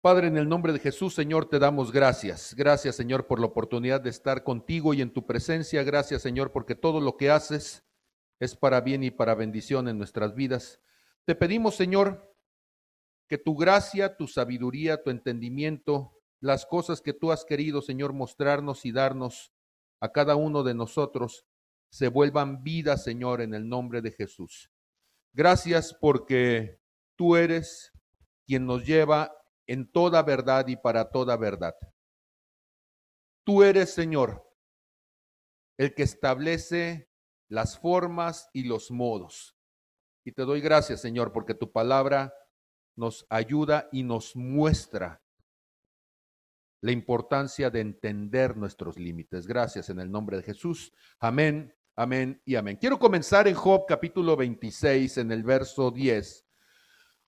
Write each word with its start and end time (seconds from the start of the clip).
Padre, 0.00 0.28
en 0.28 0.36
el 0.36 0.48
nombre 0.48 0.72
de 0.72 0.78
Jesús, 0.78 1.14
Señor, 1.14 1.48
te 1.48 1.58
damos 1.58 1.90
gracias. 1.90 2.54
Gracias, 2.54 2.94
Señor, 2.94 3.26
por 3.26 3.40
la 3.40 3.46
oportunidad 3.46 4.00
de 4.00 4.10
estar 4.10 4.44
contigo 4.44 4.94
y 4.94 5.02
en 5.02 5.12
tu 5.12 5.26
presencia. 5.26 5.82
Gracias, 5.82 6.22
Señor, 6.22 6.52
porque 6.52 6.76
todo 6.76 7.00
lo 7.00 7.16
que 7.16 7.30
haces 7.30 7.84
es 8.38 8.54
para 8.54 8.80
bien 8.80 9.02
y 9.02 9.10
para 9.10 9.34
bendición 9.34 9.88
en 9.88 9.98
nuestras 9.98 10.36
vidas. 10.36 10.80
Te 11.24 11.34
pedimos, 11.34 11.74
Señor, 11.74 12.32
que 13.28 13.38
tu 13.38 13.56
gracia, 13.56 14.16
tu 14.16 14.28
sabiduría, 14.28 15.02
tu 15.02 15.10
entendimiento, 15.10 16.12
las 16.38 16.64
cosas 16.64 17.00
que 17.00 17.12
tú 17.12 17.32
has 17.32 17.44
querido, 17.44 17.82
Señor, 17.82 18.12
mostrarnos 18.12 18.86
y 18.86 18.92
darnos 18.92 19.52
a 19.98 20.12
cada 20.12 20.36
uno 20.36 20.62
de 20.62 20.74
nosotros, 20.74 21.44
se 21.90 22.06
vuelvan 22.06 22.62
vida, 22.62 22.98
Señor, 22.98 23.40
en 23.40 23.52
el 23.52 23.68
nombre 23.68 24.00
de 24.00 24.12
Jesús. 24.12 24.70
Gracias 25.32 25.92
porque 25.92 26.78
tú 27.16 27.34
eres 27.34 27.90
quien 28.46 28.64
nos 28.64 28.86
lleva 28.86 29.37
en 29.68 29.90
toda 29.92 30.22
verdad 30.22 30.66
y 30.66 30.76
para 30.76 31.10
toda 31.10 31.36
verdad. 31.36 31.76
Tú 33.44 33.62
eres, 33.62 33.90
Señor, 33.90 34.44
el 35.78 35.94
que 35.94 36.02
establece 36.02 37.08
las 37.48 37.78
formas 37.78 38.50
y 38.52 38.64
los 38.64 38.90
modos. 38.90 39.56
Y 40.24 40.32
te 40.32 40.42
doy 40.42 40.60
gracias, 40.60 41.00
Señor, 41.00 41.32
porque 41.32 41.54
tu 41.54 41.70
palabra 41.70 42.34
nos 42.96 43.26
ayuda 43.30 43.88
y 43.92 44.02
nos 44.02 44.34
muestra 44.34 45.22
la 46.80 46.92
importancia 46.92 47.70
de 47.70 47.80
entender 47.80 48.56
nuestros 48.56 48.98
límites. 48.98 49.46
Gracias 49.46 49.90
en 49.90 50.00
el 50.00 50.10
nombre 50.10 50.36
de 50.38 50.42
Jesús. 50.42 50.92
Amén, 51.18 51.74
amén 51.96 52.40
y 52.44 52.56
amén. 52.56 52.76
Quiero 52.76 52.98
comenzar 52.98 53.48
en 53.48 53.54
Job 53.54 53.84
capítulo 53.86 54.36
26, 54.36 55.18
en 55.18 55.32
el 55.32 55.42
verso 55.42 55.90
10. 55.90 56.47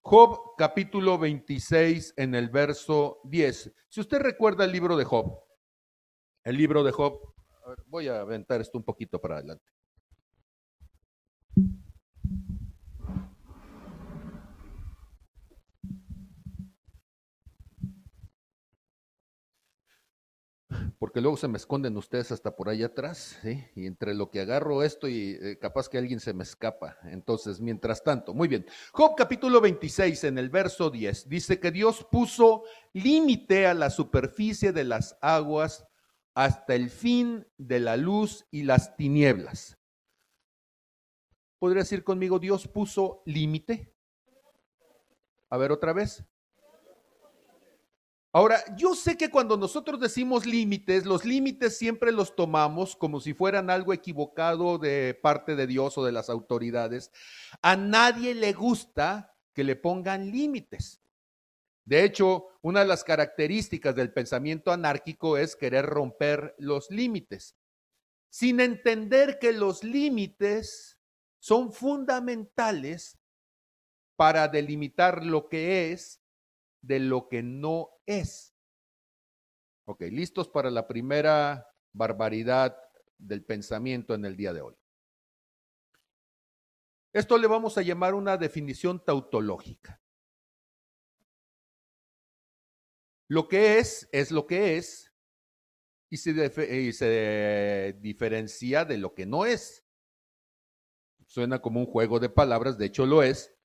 Job 0.02 0.56
capítulo 0.56 1.18
26 1.18 2.14
en 2.16 2.34
el 2.34 2.48
verso 2.48 3.20
10. 3.24 3.74
Si 3.88 4.00
usted 4.00 4.18
recuerda 4.18 4.64
el 4.64 4.72
libro 4.72 4.96
de 4.96 5.04
Job, 5.04 5.38
el 6.42 6.56
libro 6.56 6.82
de 6.82 6.90
Job, 6.90 7.34
voy 7.86 8.08
a 8.08 8.20
aventar 8.20 8.62
esto 8.62 8.78
un 8.78 8.84
poquito 8.84 9.20
para 9.20 9.36
adelante. 9.36 9.70
Porque 21.00 21.22
luego 21.22 21.38
se 21.38 21.48
me 21.48 21.56
esconden 21.56 21.96
ustedes 21.96 22.30
hasta 22.30 22.54
por 22.54 22.68
allá 22.68 22.88
atrás, 22.88 23.38
¿sí? 23.40 23.64
y 23.74 23.86
entre 23.86 24.12
lo 24.12 24.30
que 24.30 24.42
agarro 24.42 24.82
esto 24.82 25.08
y 25.08 25.38
eh, 25.40 25.58
capaz 25.58 25.88
que 25.88 25.96
alguien 25.96 26.20
se 26.20 26.34
me 26.34 26.42
escapa. 26.42 26.98
Entonces, 27.04 27.58
mientras 27.58 28.04
tanto, 28.04 28.34
muy 28.34 28.48
bien. 28.48 28.66
Job 28.92 29.14
capítulo 29.16 29.62
26 29.62 30.24
en 30.24 30.36
el 30.36 30.50
verso 30.50 30.90
10 30.90 31.26
dice 31.26 31.58
que 31.58 31.70
Dios 31.70 32.06
puso 32.12 32.64
límite 32.92 33.66
a 33.66 33.72
la 33.72 33.88
superficie 33.88 34.72
de 34.72 34.84
las 34.84 35.16
aguas 35.22 35.86
hasta 36.34 36.74
el 36.74 36.90
fin 36.90 37.46
de 37.56 37.80
la 37.80 37.96
luz 37.96 38.46
y 38.50 38.64
las 38.64 38.94
tinieblas. 38.98 39.78
¿Podría 41.58 41.82
decir 41.82 42.04
conmigo, 42.04 42.38
Dios 42.38 42.68
puso 42.68 43.22
límite? 43.24 43.90
A 45.48 45.56
ver 45.56 45.72
otra 45.72 45.94
vez. 45.94 46.26
Ahora, 48.32 48.62
yo 48.76 48.94
sé 48.94 49.16
que 49.16 49.28
cuando 49.28 49.56
nosotros 49.56 49.98
decimos 49.98 50.46
límites, 50.46 51.04
los 51.04 51.24
límites 51.24 51.76
siempre 51.76 52.12
los 52.12 52.36
tomamos 52.36 52.94
como 52.94 53.18
si 53.18 53.34
fueran 53.34 53.70
algo 53.70 53.92
equivocado 53.92 54.78
de 54.78 55.18
parte 55.20 55.56
de 55.56 55.66
Dios 55.66 55.98
o 55.98 56.04
de 56.04 56.12
las 56.12 56.30
autoridades. 56.30 57.10
A 57.60 57.74
nadie 57.74 58.36
le 58.36 58.52
gusta 58.52 59.34
que 59.52 59.64
le 59.64 59.74
pongan 59.74 60.30
límites. 60.30 61.02
De 61.84 62.04
hecho, 62.04 62.46
una 62.62 62.80
de 62.80 62.86
las 62.86 63.02
características 63.02 63.96
del 63.96 64.12
pensamiento 64.12 64.70
anárquico 64.70 65.36
es 65.36 65.56
querer 65.56 65.86
romper 65.86 66.54
los 66.56 66.88
límites, 66.88 67.56
sin 68.28 68.60
entender 68.60 69.40
que 69.40 69.52
los 69.52 69.82
límites 69.82 71.00
son 71.40 71.72
fundamentales 71.72 73.18
para 74.14 74.46
delimitar 74.46 75.24
lo 75.24 75.48
que 75.48 75.90
es 75.90 76.20
de 76.80 77.00
lo 77.00 77.28
que 77.28 77.42
no 77.42 77.99
es. 78.18 78.54
Ok, 79.86 80.02
listos 80.02 80.48
para 80.48 80.70
la 80.70 80.86
primera 80.86 81.66
barbaridad 81.92 82.76
del 83.18 83.44
pensamiento 83.44 84.14
en 84.14 84.24
el 84.24 84.36
día 84.36 84.52
de 84.52 84.60
hoy. 84.60 84.76
Esto 87.12 87.38
le 87.38 87.46
vamos 87.48 87.76
a 87.76 87.82
llamar 87.82 88.14
una 88.14 88.36
definición 88.36 89.04
tautológica. 89.04 90.00
Lo 93.28 93.48
que 93.48 93.78
es, 93.78 94.08
es 94.12 94.30
lo 94.30 94.46
que 94.46 94.76
es, 94.76 95.12
y 96.08 96.16
se, 96.16 96.30
y 96.80 96.92
se 96.92 97.96
diferencia 98.00 98.84
de 98.84 98.98
lo 98.98 99.14
que 99.14 99.26
no 99.26 99.44
es. 99.46 99.84
Suena 101.26 101.60
como 101.60 101.80
un 101.80 101.86
juego 101.86 102.18
de 102.18 102.28
palabras, 102.28 102.76
de 102.76 102.86
hecho 102.86 103.06
lo 103.06 103.22
es, 103.22 103.56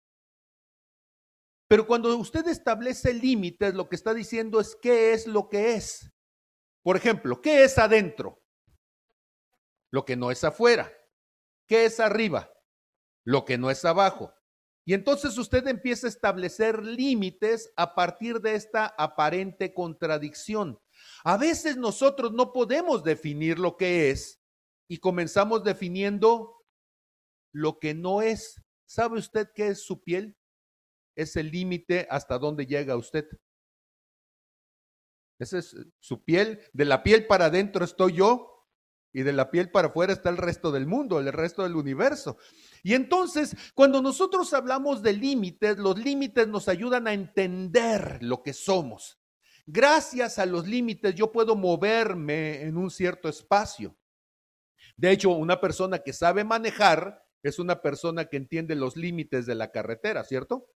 pero 1.67 1.87
cuando 1.87 2.15
usted 2.17 2.47
establece 2.47 3.13
límites, 3.13 3.73
lo 3.73 3.89
que 3.89 3.95
está 3.95 4.13
diciendo 4.13 4.59
es 4.59 4.77
qué 4.81 5.13
es 5.13 5.25
lo 5.25 5.49
que 5.49 5.75
es. 5.75 6.11
Por 6.83 6.95
ejemplo, 6.95 7.41
¿qué 7.41 7.63
es 7.63 7.77
adentro? 7.77 8.43
Lo 9.91 10.05
que 10.05 10.15
no 10.15 10.29
es 10.29 10.43
afuera. 10.43 10.91
¿Qué 11.67 11.85
es 11.85 11.99
arriba? 11.99 12.51
Lo 13.23 13.43
que 13.45 13.57
no 13.57 13.71
es 13.71 13.83
abajo. 13.85 14.31
Y 14.87 14.93
entonces 14.93 15.35
usted 15.39 15.67
empieza 15.67 16.05
a 16.05 16.11
establecer 16.11 16.83
límites 16.83 17.73
a 17.75 17.95
partir 17.95 18.39
de 18.39 18.53
esta 18.53 18.85
aparente 18.85 19.73
contradicción. 19.73 20.79
A 21.23 21.37
veces 21.37 21.75
nosotros 21.75 22.33
no 22.33 22.53
podemos 22.53 23.03
definir 23.03 23.57
lo 23.57 23.77
que 23.77 24.11
es 24.11 24.39
y 24.87 24.99
comenzamos 24.99 25.63
definiendo 25.63 26.63
lo 27.51 27.79
que 27.79 27.95
no 27.95 28.21
es. 28.21 28.61
¿Sabe 28.85 29.17
usted 29.17 29.49
qué 29.55 29.69
es 29.69 29.83
su 29.83 30.03
piel? 30.03 30.37
Es 31.15 31.35
el 31.35 31.51
límite 31.51 32.07
hasta 32.09 32.37
donde 32.37 32.65
llega 32.65 32.97
usted. 32.97 33.25
Esa 35.39 35.57
es 35.59 35.75
su 35.99 36.23
piel. 36.23 36.59
De 36.73 36.85
la 36.85 37.03
piel 37.03 37.27
para 37.27 37.45
adentro 37.45 37.83
estoy 37.83 38.13
yo 38.13 38.67
y 39.11 39.23
de 39.23 39.33
la 39.33 39.49
piel 39.49 39.71
para 39.71 39.87
afuera 39.87 40.13
está 40.13 40.29
el 40.29 40.37
resto 40.37 40.71
del 40.71 40.87
mundo, 40.87 41.19
el 41.19 41.31
resto 41.31 41.63
del 41.63 41.75
universo. 41.75 42.37
Y 42.83 42.93
entonces, 42.93 43.55
cuando 43.73 44.01
nosotros 44.01 44.53
hablamos 44.53 45.01
de 45.01 45.13
límites, 45.13 45.77
los 45.77 45.97
límites 45.97 46.47
nos 46.47 46.67
ayudan 46.67 47.07
a 47.07 47.13
entender 47.13 48.21
lo 48.21 48.43
que 48.43 48.53
somos. 48.53 49.19
Gracias 49.65 50.37
a 50.37 50.45
los 50.45 50.67
límites 50.67 51.15
yo 51.15 51.31
puedo 51.31 51.55
moverme 51.55 52.61
en 52.61 52.77
un 52.77 52.91
cierto 52.91 53.29
espacio. 53.29 53.97
De 54.97 55.11
hecho, 55.11 55.31
una 55.31 55.59
persona 55.59 55.99
que 55.99 56.13
sabe 56.13 56.43
manejar 56.43 57.23
es 57.41 57.59
una 57.59 57.81
persona 57.81 58.25
que 58.25 58.37
entiende 58.37 58.75
los 58.75 58.95
límites 58.95 59.45
de 59.45 59.55
la 59.55 59.71
carretera, 59.71 60.23
¿cierto? 60.23 60.67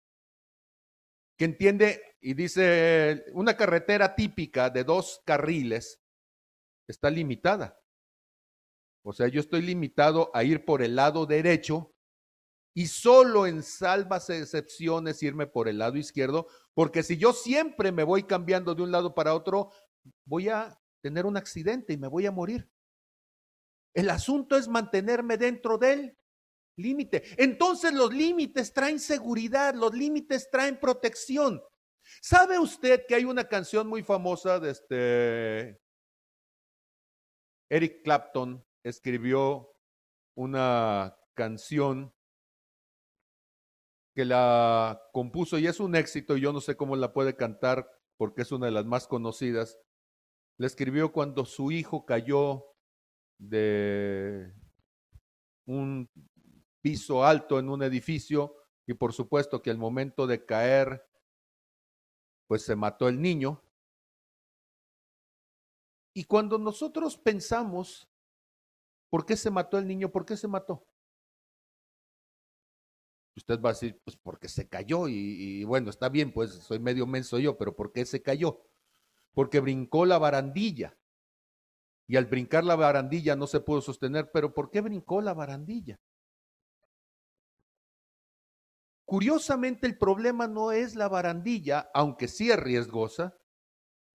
Que 1.39 1.45
entiende 1.45 2.03
y 2.21 2.35
dice, 2.35 3.25
una 3.33 3.57
carretera 3.57 4.17
típica 4.17 4.71
de 4.71 4.83
dos 4.83 5.23
carriles 5.25 6.03
está 6.89 7.11
limitada. 7.11 7.81
O 9.05 9.13
sea, 9.13 9.29
yo 9.29 9.41
estoy 9.41 9.63
limitado 9.63 10.31
a 10.35 10.43
ir 10.43 10.65
por 10.65 10.83
el 10.83 10.97
lado 10.97 11.27
derecho 11.27 11.95
y 12.75 12.89
solo 12.89 13.47
en 13.47 13.63
salvas 13.63 14.29
excepciones 14.31 15.23
irme 15.23 15.47
por 15.47 15.69
el 15.69 15.79
lado 15.79 15.97
izquierdo, 15.97 16.49
porque 16.75 17.05
si 17.05 17.17
yo 17.17 17.33
siempre 17.33 17.93
me 17.93 18.03
voy 18.03 18.25
cambiando 18.25 18.75
de 18.75 18.83
un 18.83 18.91
lado 18.91 19.15
para 19.15 19.35
otro, 19.35 19.71
voy 20.25 20.49
a 20.49 20.79
tener 21.01 21.25
un 21.25 21.37
accidente 21.37 21.93
y 21.93 21.97
me 21.97 22.09
voy 22.09 22.27
a 22.27 22.33
morir. 22.33 22.69
El 23.95 24.11
asunto 24.11 24.57
es 24.57 24.69
mantenerme 24.69 25.39
dentro 25.39 25.79
de 25.79 25.93
él 25.93 26.19
límite. 26.79 27.23
Entonces 27.37 27.93
los 27.93 28.13
límites 28.13 28.73
traen 28.73 28.99
seguridad, 28.99 29.75
los 29.75 29.93
límites 29.93 30.49
traen 30.51 30.79
protección. 30.79 31.63
¿Sabe 32.23 32.59
usted 32.59 33.05
que 33.07 33.15
hay 33.15 33.25
una 33.25 33.45
canción 33.49 33.87
muy 33.87 34.03
famosa 34.03 34.59
de 34.59 34.71
este 34.71 35.81
Eric 37.71 38.03
Clapton 38.03 38.65
escribió 38.83 39.71
una 40.35 41.17
canción 41.35 42.15
que 44.15 44.25
la 44.25 45.01
compuso 45.13 45.59
y 45.59 45.67
es 45.67 45.79
un 45.79 45.95
éxito, 45.95 46.37
y 46.37 46.41
yo 46.41 46.53
no 46.53 46.61
sé 46.61 46.77
cómo 46.77 46.97
la 46.97 47.13
puede 47.13 47.37
cantar 47.37 47.89
porque 48.17 48.43
es 48.43 48.51
una 48.51 48.67
de 48.67 48.73
las 48.73 48.85
más 48.85 49.07
conocidas. 49.07 49.79
La 50.57 50.67
escribió 50.67 51.13
cuando 51.13 51.45
su 51.45 51.71
hijo 51.71 52.05
cayó 52.05 52.65
de 53.39 54.53
un 55.67 56.11
piso 56.81 57.25
alto 57.25 57.59
en 57.59 57.69
un 57.69 57.83
edificio 57.83 58.55
y 58.87 58.95
por 58.95 59.13
supuesto 59.13 59.61
que 59.61 59.71
al 59.71 59.79
momento 59.79 60.27
de 60.27 60.45
caer, 60.47 61.07
pues 62.47 62.63
se 62.63 62.75
mató 62.75 63.09
el 63.09 63.21
niño. 63.21 63.63
Y 66.15 66.25
cuando 66.25 66.59
nosotros 66.59 67.19
pensamos, 67.19 68.09
¿por 69.11 69.27
qué 69.27 69.37
se 69.37 69.51
mató 69.51 69.79
el 69.79 69.87
niño? 69.87 70.11
¿Por 70.11 70.25
qué 70.25 70.37
se 70.37 70.49
mató? 70.49 70.87
Usted 73.37 73.61
va 73.61 73.71
a 73.71 73.73
decir, 73.75 74.01
pues 74.03 74.17
porque 74.17 74.49
se 74.49 74.69
cayó 74.69 75.07
y, 75.07 75.15
y 75.15 75.65
bueno, 75.65 75.91
está 75.91 76.09
bien, 76.09 76.33
pues 76.33 76.55
soy 76.55 76.79
medio 76.81 77.07
menso 77.07 77.39
yo, 77.39 77.57
pero 77.57 77.77
¿por 77.77 77.93
qué 77.93 78.05
se 78.05 78.23
cayó? 78.23 78.63
Porque 79.33 79.61
brincó 79.61 80.07
la 80.07 80.19
barandilla. 80.19 80.99
Y 82.09 82.17
al 82.17 82.25
brincar 82.25 82.65
la 82.65 82.75
barandilla 82.75 83.37
no 83.37 83.47
se 83.47 83.61
pudo 83.61 83.83
sostener, 83.83 84.31
pero 84.33 84.55
¿por 84.55 84.71
qué 84.71 84.81
brincó 84.81 85.21
la 85.21 85.35
barandilla? 85.35 86.01
Curiosamente, 89.09 89.87
el 89.87 89.97
problema 89.97 90.47
no 90.47 90.71
es 90.71 90.95
la 90.95 91.09
barandilla, 91.09 91.91
aunque 91.95 92.29
sí 92.29 92.51
es 92.51 92.59
riesgosa. 92.59 93.35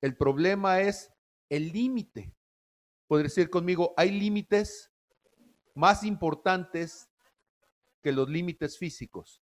El 0.01 0.15
problema 0.15 0.81
es 0.81 1.11
el 1.49 1.71
límite. 1.71 2.31
Podría 3.07 3.23
decir 3.23 3.49
conmigo, 3.49 3.95
hay 3.97 4.11
límites 4.11 4.91
más 5.73 6.03
importantes 6.03 7.09
que 8.03 8.11
los 8.11 8.29
límites 8.29 8.77
físicos. 8.77 9.41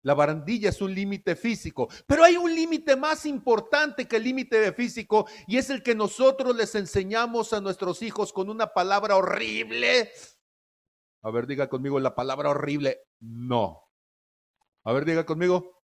La 0.00 0.14
barandilla 0.14 0.70
es 0.70 0.80
un 0.80 0.94
límite 0.94 1.36
físico, 1.36 1.90
pero 2.06 2.24
hay 2.24 2.38
un 2.38 2.54
límite 2.54 2.96
más 2.96 3.26
importante 3.26 4.08
que 4.08 4.16
el 4.16 4.24
límite 4.24 4.72
físico 4.72 5.26
y 5.48 5.58
es 5.58 5.68
el 5.68 5.82
que 5.82 5.94
nosotros 5.94 6.56
les 6.56 6.74
enseñamos 6.76 7.52
a 7.52 7.60
nuestros 7.60 8.00
hijos 8.00 8.32
con 8.32 8.48
una 8.48 8.68
palabra 8.68 9.16
horrible. 9.16 10.10
A 11.20 11.30
ver, 11.30 11.46
diga 11.46 11.68
conmigo 11.68 12.00
la 12.00 12.14
palabra 12.14 12.48
horrible. 12.48 13.02
No. 13.18 13.89
A 14.84 14.92
ver, 14.92 15.04
diga 15.04 15.24
conmigo. 15.24 15.82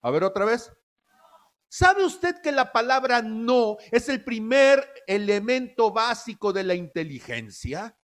A 0.00 0.10
ver 0.10 0.24
otra 0.24 0.44
vez. 0.44 0.72
¿Sabe 1.68 2.04
usted 2.04 2.42
que 2.42 2.52
la 2.52 2.70
palabra 2.70 3.22
no 3.22 3.78
es 3.90 4.08
el 4.10 4.22
primer 4.22 4.86
elemento 5.06 5.90
básico 5.90 6.52
de 6.52 6.64
la 6.64 6.74
inteligencia? 6.74 7.98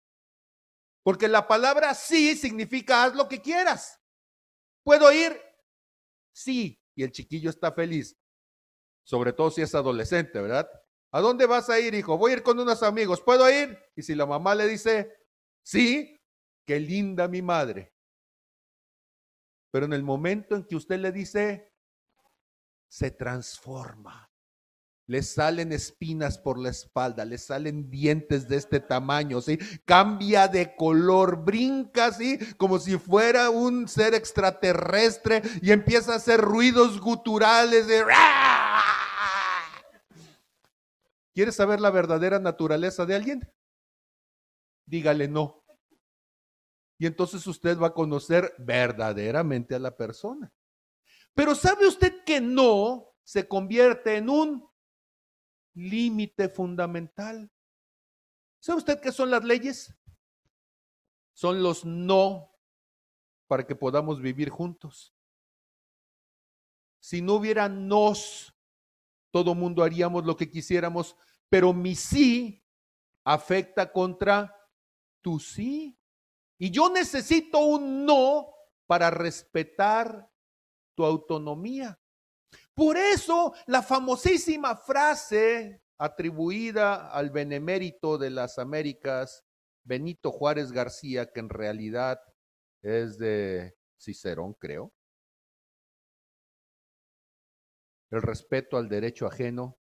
Porque 1.01 1.27
la 1.27 1.47
palabra 1.47 1.93
sí 1.95 2.35
significa 2.35 3.03
haz 3.03 3.15
lo 3.15 3.27
que 3.27 3.41
quieras. 3.41 3.99
¿Puedo 4.83 5.11
ir? 5.11 5.41
Sí. 6.31 6.79
Y 6.95 7.03
el 7.03 7.11
chiquillo 7.11 7.49
está 7.49 7.71
feliz. 7.71 8.15
Sobre 9.03 9.33
todo 9.33 9.49
si 9.49 9.61
es 9.63 9.73
adolescente, 9.73 10.39
¿verdad? 10.39 10.69
¿A 11.11 11.21
dónde 11.21 11.47
vas 11.47 11.69
a 11.69 11.79
ir, 11.79 11.95
hijo? 11.95 12.17
Voy 12.17 12.31
a 12.31 12.35
ir 12.35 12.43
con 12.43 12.59
unos 12.59 12.83
amigos. 12.83 13.21
¿Puedo 13.21 13.49
ir? 13.49 13.79
Y 13.95 14.03
si 14.03 14.13
la 14.13 14.27
mamá 14.27 14.53
le 14.53 14.67
dice, 14.67 15.11
sí, 15.63 16.21
qué 16.65 16.79
linda 16.79 17.27
mi 17.27 17.41
madre. 17.41 17.94
Pero 19.75 19.87
en 19.87 19.91
el 19.91 20.03
momento 20.03 20.55
en 20.55 20.63
que 20.63 20.77
usted 20.77 20.97
le 20.97 21.11
dice, 21.11 21.69
se 22.87 23.11
transforma. 23.11 24.31
Le 25.05 25.21
salen 25.21 25.73
espinas 25.73 26.37
por 26.37 26.57
la 26.57 26.69
espalda, 26.69 27.25
le 27.25 27.37
salen 27.37 27.89
dientes 27.89 28.47
de 28.47 28.55
este 28.55 28.79
tamaño, 28.79 29.41
¿sí? 29.41 29.59
Cambia 29.83 30.47
de 30.47 30.77
color, 30.77 31.43
brinca 31.43 32.05
así 32.05 32.39
como 32.55 32.79
si 32.79 32.97
fuera 32.97 33.49
un 33.49 33.89
ser 33.89 34.13
extraterrestre 34.13 35.41
y 35.61 35.73
empieza 35.73 36.13
a 36.13 36.17
hacer 36.19 36.39
ruidos 36.39 37.01
guturales 37.01 37.85
de 37.85 38.05
¿Quieres 41.33 41.55
saber 41.57 41.81
la 41.81 41.89
verdadera 41.89 42.39
naturaleza 42.39 43.05
de 43.05 43.15
alguien? 43.15 43.53
Dígale 44.85 45.27
no 45.27 45.64
y 46.97 47.05
entonces 47.05 47.45
usted 47.47 47.77
va 47.77 47.87
a 47.87 47.93
conocer 47.93 48.53
verdaderamente 48.57 49.75
a 49.75 49.79
la 49.79 49.95
persona. 49.95 50.53
Pero 51.33 51.53
¿sabe 51.53 51.87
usted 51.87 52.23
que 52.23 52.39
no 52.39 53.13
se 53.23 53.47
convierte 53.47 54.15
en 54.15 54.29
un 54.29 54.69
límite 55.73 56.47
fundamental? 56.47 57.51
¿Sabe 58.59 58.79
usted 58.79 59.01
qué 59.01 59.11
son 59.11 59.29
las 59.29 59.43
leyes? 59.43 59.93
Son 61.33 61.61
los 61.61 61.83
no 61.83 62.55
para 63.47 63.67
que 63.67 63.75
podamos 63.75 64.21
vivir 64.21 64.49
juntos. 64.49 65.13
Si 66.99 67.21
no 67.21 67.33
hubiera 67.33 67.67
nos, 67.67 68.55
todo 69.31 69.53
mundo 69.53 69.83
haríamos 69.83 70.25
lo 70.25 70.35
que 70.37 70.49
quisiéramos, 70.49 71.15
pero 71.49 71.73
mi 71.73 71.93
sí 71.93 72.65
afecta 73.23 73.91
contra 73.91 74.55
tu 75.21 75.39
sí. 75.39 75.99
Y 76.57 76.71
yo 76.71 76.89
necesito 76.89 77.59
un 77.59 78.05
no 78.05 78.53
para 78.87 79.09
respetar 79.09 80.29
tu 80.95 81.03
autonomía. 81.03 81.99
Por 82.73 82.97
eso 82.97 83.53
la 83.67 83.81
famosísima 83.81 84.75
frase 84.75 85.81
atribuida 85.97 87.11
al 87.11 87.29
benemérito 87.29 88.17
de 88.17 88.29
las 88.29 88.57
Américas, 88.59 89.43
Benito 89.83 90.31
Juárez 90.31 90.71
García, 90.71 91.31
que 91.31 91.39
en 91.39 91.49
realidad 91.49 92.19
es 92.81 93.17
de 93.17 93.75
Cicerón, 93.97 94.53
creo. 94.53 94.93
El 98.11 98.21
respeto 98.21 98.77
al 98.77 98.87
derecho 98.87 99.25
ajeno 99.25 99.77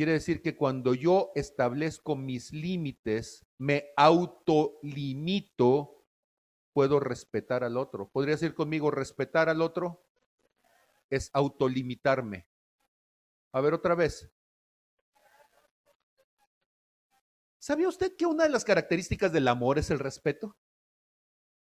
Quiere 0.00 0.12
decir 0.12 0.40
que 0.40 0.56
cuando 0.56 0.94
yo 0.94 1.30
establezco 1.34 2.16
mis 2.16 2.54
límites, 2.54 3.44
me 3.58 3.90
autolimito, 3.98 6.06
puedo 6.72 7.00
respetar 7.00 7.64
al 7.64 7.76
otro. 7.76 8.08
¿Podría 8.08 8.36
decir 8.36 8.54
conmigo 8.54 8.90
respetar 8.90 9.50
al 9.50 9.60
otro? 9.60 10.02
Es 11.10 11.28
autolimitarme. 11.34 12.48
A 13.52 13.60
ver 13.60 13.74
otra 13.74 13.94
vez. 13.94 14.32
¿Sabía 17.58 17.86
usted 17.86 18.16
que 18.16 18.24
una 18.24 18.44
de 18.44 18.48
las 18.48 18.64
características 18.64 19.34
del 19.34 19.48
amor 19.48 19.78
es 19.78 19.90
el 19.90 19.98
respeto? 19.98 20.56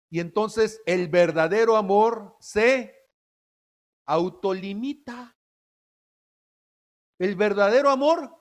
Y 0.09 0.21
entonces 0.21 0.81
el 0.85 1.09
verdadero 1.09 1.75
amor 1.75 2.37
se 2.39 3.05
autolimita. 4.05 5.38
El 7.19 7.35
verdadero 7.35 7.89
amor. 7.89 8.35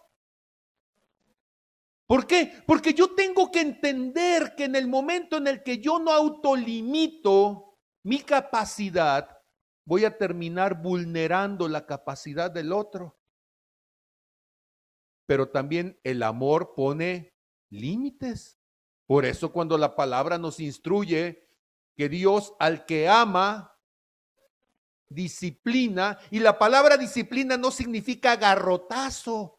¿Por 2.06 2.26
qué? 2.26 2.62
Porque 2.66 2.94
yo 2.94 3.14
tengo 3.14 3.52
que 3.52 3.60
entender 3.60 4.54
que 4.56 4.64
en 4.64 4.76
el 4.76 4.88
momento 4.88 5.36
en 5.36 5.46
el 5.46 5.62
que 5.62 5.78
yo 5.78 5.98
no 5.98 6.10
autolimito 6.10 7.78
mi 8.02 8.20
capacidad, 8.20 9.38
voy 9.84 10.06
a 10.06 10.16
terminar 10.16 10.80
vulnerando 10.80 11.68
la 11.68 11.84
capacidad 11.84 12.50
del 12.50 12.72
otro. 12.72 13.20
Pero 15.26 15.50
también 15.50 16.00
el 16.02 16.22
amor 16.22 16.74
pone 16.74 17.34
límites. 17.68 18.58
Por 19.06 19.26
eso 19.26 19.52
cuando 19.52 19.76
la 19.76 19.94
palabra 19.94 20.38
nos 20.38 20.60
instruye 20.60 21.46
que 21.94 22.08
Dios 22.08 22.54
al 22.58 22.86
que 22.86 23.08
ama, 23.08 23.77
disciplina, 25.08 26.18
y 26.30 26.40
la 26.40 26.58
palabra 26.58 26.96
disciplina 26.96 27.56
no 27.56 27.70
significa 27.70 28.36
garrotazo, 28.36 29.58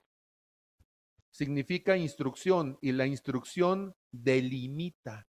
significa 1.31 1.97
instrucción, 1.97 2.77
y 2.81 2.91
la 2.91 3.05
instrucción 3.05 3.95
delimita. 4.11 5.27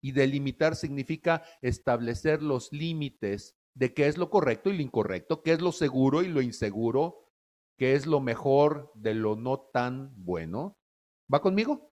Y 0.00 0.12
delimitar 0.12 0.76
significa 0.76 1.42
establecer 1.62 2.42
los 2.42 2.70
límites 2.72 3.56
de 3.74 3.94
qué 3.94 4.06
es 4.06 4.18
lo 4.18 4.30
correcto 4.30 4.70
y 4.70 4.76
lo 4.76 4.82
incorrecto, 4.82 5.42
qué 5.42 5.52
es 5.52 5.60
lo 5.60 5.72
seguro 5.72 6.22
y 6.22 6.28
lo 6.28 6.42
inseguro, 6.42 7.32
qué 7.78 7.94
es 7.94 8.06
lo 8.06 8.20
mejor 8.20 8.92
de 8.94 9.14
lo 9.14 9.34
no 9.34 9.60
tan 9.72 10.12
bueno. 10.14 10.78
¿Va 11.32 11.40
conmigo? 11.40 11.90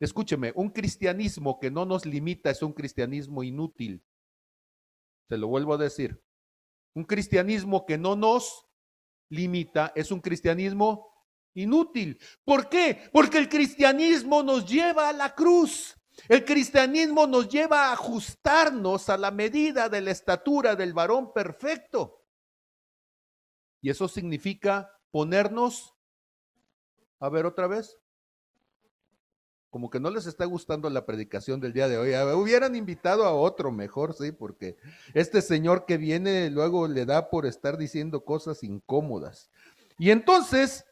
Escúcheme, 0.00 0.52
un 0.56 0.70
cristianismo 0.70 1.60
que 1.60 1.70
no 1.70 1.86
nos 1.86 2.04
limita 2.04 2.50
es 2.50 2.62
un 2.62 2.72
cristianismo 2.72 3.44
inútil. 3.44 4.04
Se 5.28 5.38
lo 5.38 5.46
vuelvo 5.46 5.74
a 5.74 5.78
decir. 5.78 6.20
Un 6.94 7.04
cristianismo 7.04 7.86
que 7.86 7.98
no 7.98 8.16
nos 8.16 8.66
limita 9.30 9.92
es 9.94 10.10
un 10.10 10.20
cristianismo 10.20 11.12
inútil. 11.54 12.18
¿Por 12.44 12.68
qué? 12.68 13.08
Porque 13.12 13.38
el 13.38 13.48
cristianismo 13.48 14.42
nos 14.42 14.66
lleva 14.66 15.08
a 15.08 15.12
la 15.12 15.34
cruz. 15.34 15.96
El 16.28 16.44
cristianismo 16.44 17.26
nos 17.26 17.48
lleva 17.48 17.88
a 17.88 17.92
ajustarnos 17.92 19.08
a 19.08 19.16
la 19.16 19.30
medida 19.30 19.88
de 19.88 20.02
la 20.02 20.10
estatura 20.10 20.76
del 20.76 20.92
varón 20.92 21.32
perfecto. 21.32 22.26
Y 23.80 23.90
eso 23.90 24.06
significa 24.08 24.90
ponernos, 25.10 25.94
a 27.18 27.28
ver 27.30 27.46
otra 27.46 27.66
vez, 27.66 27.98
como 29.72 29.88
que 29.88 30.00
no 30.00 30.10
les 30.10 30.26
está 30.26 30.44
gustando 30.44 30.90
la 30.90 31.06
predicación 31.06 31.58
del 31.58 31.72
día 31.72 31.88
de 31.88 31.96
hoy. 31.96 32.12
Hubieran 32.34 32.76
invitado 32.76 33.24
a 33.24 33.32
otro 33.32 33.72
mejor, 33.72 34.12
sí, 34.12 34.30
porque 34.30 34.76
este 35.14 35.40
señor 35.40 35.86
que 35.86 35.96
viene 35.96 36.50
luego 36.50 36.86
le 36.86 37.06
da 37.06 37.30
por 37.30 37.46
estar 37.46 37.78
diciendo 37.78 38.22
cosas 38.22 38.62
incómodas. 38.64 39.50
Y 39.96 40.10
entonces, 40.10 40.84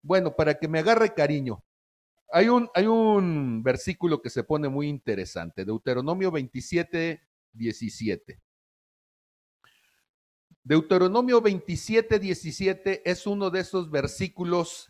bueno, 0.00 0.34
para 0.34 0.54
que 0.54 0.68
me 0.68 0.78
agarre 0.78 1.12
cariño, 1.12 1.62
hay 2.32 2.48
un, 2.48 2.70
hay 2.74 2.86
un 2.86 3.62
versículo 3.62 4.22
que 4.22 4.30
se 4.30 4.42
pone 4.42 4.70
muy 4.70 4.88
interesante, 4.88 5.66
Deuteronomio 5.66 6.30
27, 6.30 7.20
17. 7.52 8.40
Deuteronomio 10.62 11.42
27, 11.42 12.18
17 12.18 13.02
es 13.04 13.26
uno 13.26 13.50
de 13.50 13.60
esos 13.60 13.90
versículos 13.90 14.88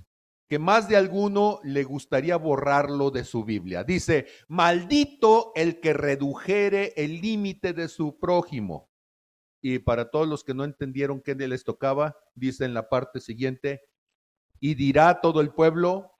que 0.48 0.58
más 0.58 0.88
de 0.88 0.96
alguno 0.96 1.60
le 1.64 1.84
gustaría 1.84 2.36
borrarlo 2.36 3.10
de 3.10 3.24
su 3.24 3.44
Biblia. 3.44 3.82
Dice, 3.82 4.26
maldito 4.48 5.52
el 5.54 5.80
que 5.80 5.92
redujere 5.92 6.92
el 6.96 7.20
límite 7.20 7.72
de 7.72 7.88
su 7.88 8.18
prójimo. 8.18 8.90
Y 9.62 9.78
para 9.78 10.10
todos 10.10 10.28
los 10.28 10.44
que 10.44 10.52
no 10.52 10.64
entendieron 10.64 11.22
qué 11.22 11.34
les 11.34 11.64
tocaba, 11.64 12.16
dice 12.34 12.66
en 12.66 12.74
la 12.74 12.90
parte 12.90 13.20
siguiente, 13.20 13.82
y 14.60 14.74
dirá 14.74 15.20
todo 15.22 15.40
el 15.40 15.54
pueblo, 15.54 16.12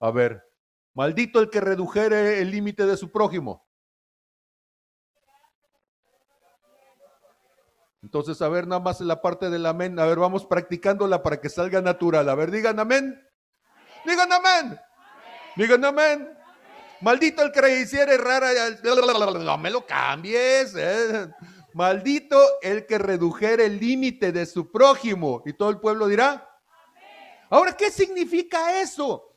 a 0.00 0.10
ver, 0.10 0.42
maldito 0.94 1.40
el 1.40 1.50
que 1.50 1.60
redujere 1.60 2.40
el 2.40 2.50
límite 2.50 2.86
de 2.86 2.96
su 2.96 3.12
prójimo. 3.12 3.67
Entonces, 8.02 8.40
a 8.42 8.48
ver, 8.48 8.66
nada 8.66 8.80
más 8.80 9.00
la 9.00 9.20
parte 9.20 9.50
del 9.50 9.66
amén. 9.66 9.98
A 9.98 10.06
ver, 10.06 10.18
vamos 10.18 10.46
practicándola 10.46 11.22
para 11.22 11.40
que 11.40 11.48
salga 11.48 11.80
natural. 11.80 12.28
A 12.28 12.34
ver, 12.34 12.50
digan 12.50 12.78
amén. 12.78 13.20
Digan 14.04 14.32
amén. 14.32 14.78
Digan 15.56 15.84
amén. 15.84 16.38
Maldito 17.00 17.42
el 17.42 17.52
que 17.52 17.80
hiciera 17.80 18.16
rara. 18.16 18.50
No 18.82 19.58
me 19.58 19.70
lo 19.70 19.84
cambies. 19.84 20.74
Eh. 20.76 21.28
Maldito 21.74 22.40
el 22.62 22.86
que 22.86 22.98
redujera 22.98 23.64
el 23.64 23.78
límite 23.78 24.32
de 24.32 24.46
su 24.46 24.70
prójimo. 24.70 25.42
Y 25.44 25.52
todo 25.52 25.70
el 25.70 25.80
pueblo 25.80 26.06
dirá. 26.06 26.48
Ahora, 27.50 27.76
¿qué 27.76 27.90
significa 27.90 28.80
eso? 28.80 29.36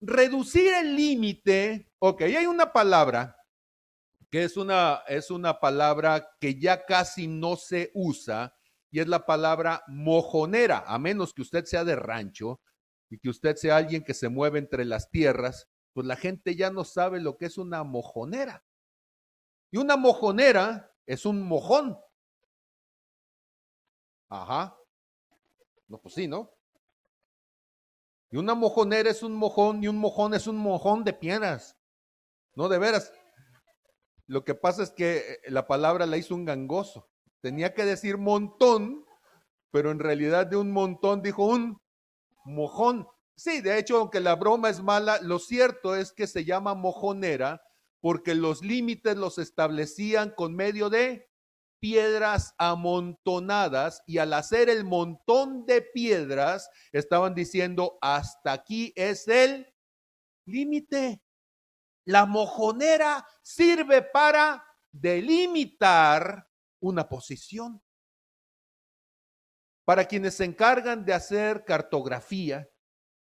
Reducir 0.00 0.72
el 0.72 0.94
límite. 0.94 1.90
Ok, 1.98 2.22
hay 2.22 2.46
una 2.46 2.72
palabra 2.72 3.35
que 4.30 4.44
es 4.44 4.56
una, 4.56 5.02
es 5.06 5.30
una 5.30 5.60
palabra 5.60 6.28
que 6.40 6.58
ya 6.58 6.84
casi 6.84 7.26
no 7.26 7.56
se 7.56 7.90
usa 7.94 8.54
y 8.90 9.00
es 9.00 9.08
la 9.08 9.26
palabra 9.26 9.82
mojonera, 9.88 10.84
a 10.86 10.98
menos 10.98 11.34
que 11.34 11.42
usted 11.42 11.64
sea 11.64 11.84
de 11.84 11.96
rancho 11.96 12.60
y 13.10 13.18
que 13.18 13.28
usted 13.28 13.56
sea 13.56 13.76
alguien 13.76 14.02
que 14.02 14.14
se 14.14 14.28
mueve 14.28 14.58
entre 14.58 14.84
las 14.84 15.10
tierras, 15.10 15.68
pues 15.92 16.06
la 16.06 16.16
gente 16.16 16.56
ya 16.56 16.70
no 16.70 16.84
sabe 16.84 17.20
lo 17.20 17.36
que 17.36 17.46
es 17.46 17.58
una 17.58 17.84
mojonera. 17.84 18.64
Y 19.70 19.78
una 19.78 19.96
mojonera 19.96 20.92
es 21.06 21.26
un 21.26 21.42
mojón. 21.42 21.98
Ajá. 24.28 24.76
No, 25.88 25.98
pues 25.98 26.14
sí, 26.14 26.26
¿no? 26.26 26.52
Y 28.30 28.36
una 28.38 28.54
mojonera 28.54 29.10
es 29.10 29.22
un 29.22 29.34
mojón 29.34 29.82
y 29.82 29.88
un 29.88 29.98
mojón 29.98 30.34
es 30.34 30.46
un 30.46 30.56
mojón 30.56 31.04
de 31.04 31.12
piedras. 31.12 31.76
No, 32.54 32.68
de 32.68 32.78
veras. 32.78 33.12
Lo 34.26 34.44
que 34.44 34.54
pasa 34.54 34.82
es 34.82 34.90
que 34.90 35.16
eh, 35.18 35.40
la 35.48 35.66
palabra 35.66 36.06
la 36.06 36.16
hizo 36.16 36.34
un 36.34 36.44
gangoso. 36.44 37.08
Tenía 37.40 37.74
que 37.74 37.84
decir 37.84 38.18
montón, 38.18 39.04
pero 39.70 39.90
en 39.90 39.98
realidad 39.98 40.46
de 40.46 40.56
un 40.56 40.72
montón 40.72 41.22
dijo 41.22 41.46
un 41.46 41.80
mojón. 42.44 43.06
Sí, 43.36 43.60
de 43.60 43.78
hecho, 43.78 43.98
aunque 43.98 44.20
la 44.20 44.34
broma 44.34 44.70
es 44.70 44.82
mala, 44.82 45.20
lo 45.20 45.38
cierto 45.38 45.94
es 45.94 46.12
que 46.12 46.26
se 46.26 46.44
llama 46.44 46.74
mojonera 46.74 47.62
porque 48.00 48.34
los 48.34 48.62
límites 48.62 49.16
los 49.16 49.38
establecían 49.38 50.30
con 50.30 50.54
medio 50.54 50.90
de 50.90 51.28
piedras 51.80 52.54
amontonadas 52.58 54.02
y 54.06 54.18
al 54.18 54.32
hacer 54.32 54.68
el 54.68 54.84
montón 54.84 55.66
de 55.66 55.82
piedras 55.82 56.70
estaban 56.92 57.34
diciendo 57.34 57.98
hasta 58.00 58.52
aquí 58.52 58.92
es 58.96 59.28
el 59.28 59.66
límite. 60.46 61.20
La 62.06 62.24
mojonera 62.24 63.26
sirve 63.42 64.00
para 64.00 64.64
delimitar 64.90 66.48
una 66.80 67.08
posición. 67.08 67.82
Para 69.84 70.04
quienes 70.06 70.34
se 70.34 70.44
encargan 70.44 71.04
de 71.04 71.12
hacer 71.12 71.64
cartografía, 71.64 72.68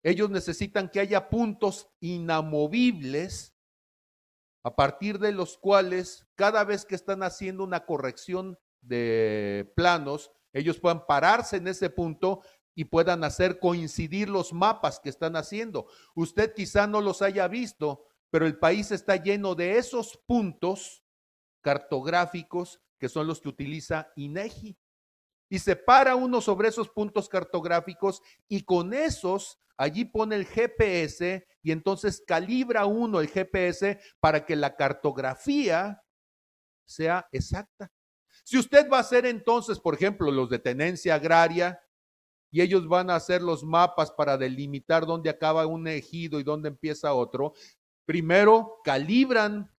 ellos 0.03 0.31
necesitan 0.31 0.89
que 0.89 1.01
haya 1.01 1.29
puntos 1.29 1.89
inamovibles 2.01 3.55
a 4.63 4.77
partir 4.77 5.19
de 5.19 5.33
los 5.33 5.57
cuales 5.57 6.27
cada 6.35 6.63
vez 6.65 6.85
que 6.85 6.95
están 6.95 7.23
haciendo 7.23 7.65
una 7.65 7.87
corrección 7.87 8.59
de 8.83 9.73
planos, 9.77 10.31
ellos 10.53 10.79
puedan 10.79 11.07
pararse 11.07 11.57
en 11.57 11.69
ese 11.69 11.89
punto 11.91 12.43
y 12.75 12.85
puedan 12.85 13.25
hacer 13.25 13.59
coincidir 13.61 14.29
los 14.29 14.53
mapas 14.53 15.01
que 15.01 15.09
están 15.09 15.37
haciendo. 15.37 15.87
Usted 16.15 16.55
quizá 16.55 16.87
no 16.87 17.01
los 17.01 17.23
haya 17.23 17.49
visto, 17.49 18.05
pero 18.31 18.47
el 18.47 18.59
país 18.59 18.91
está 18.91 19.17
lleno 19.17 19.55
de 19.55 19.79
esos 19.79 20.19
puntos 20.27 21.05
cartográficos 21.61 22.81
que 22.99 23.09
son 23.09 23.27
los 23.27 23.41
que 23.41 23.49
utiliza 23.49 24.13
INEGI. 24.17 24.77
Y 25.51 25.59
se 25.61 25.77
para 25.77 26.15
uno 26.15 26.41
sobre 26.41 26.69
esos 26.69 26.91
puntos 26.91 27.29
cartográficos 27.29 28.21
y 28.49 28.65
con 28.65 28.93
esos 28.93 29.59
allí 29.77 30.05
pone 30.05 30.37
el 30.37 30.45
GPS 30.45 31.47
y 31.63 31.73
entonces 31.73 32.23
calibra 32.27 32.85
uno 32.85 33.21
el 33.21 33.29
GPS 33.29 33.99
para 34.21 34.45
que 34.45 34.57
la 34.57 34.77
cartografía 34.77 36.03
sea 36.85 37.29
exacta. 37.33 37.91
Si 38.45 38.59
usted 38.59 38.89
va 38.91 38.99
a 38.99 39.01
hacer 39.01 39.27
entonces, 39.27 39.79
por 39.79 39.95
ejemplo, 39.95 40.31
los 40.31 40.51
de 40.51 40.59
tenencia 40.59 41.15
agraria, 41.15 41.81
y 42.51 42.63
ellos 42.63 42.89
van 42.89 43.11
a 43.11 43.17
hacer 43.17 43.43
los 43.43 43.63
mapas 43.63 44.11
para 44.11 44.39
delimitar 44.39 45.07
dónde 45.07 45.31
acaba 45.31 45.67
un 45.67 45.87
ejido 45.87 46.41
y 46.41 46.45
dónde 46.45 46.69
empieza 46.69 47.13
otro, 47.13 47.53
primero 48.09 48.81
calibran 48.85 49.71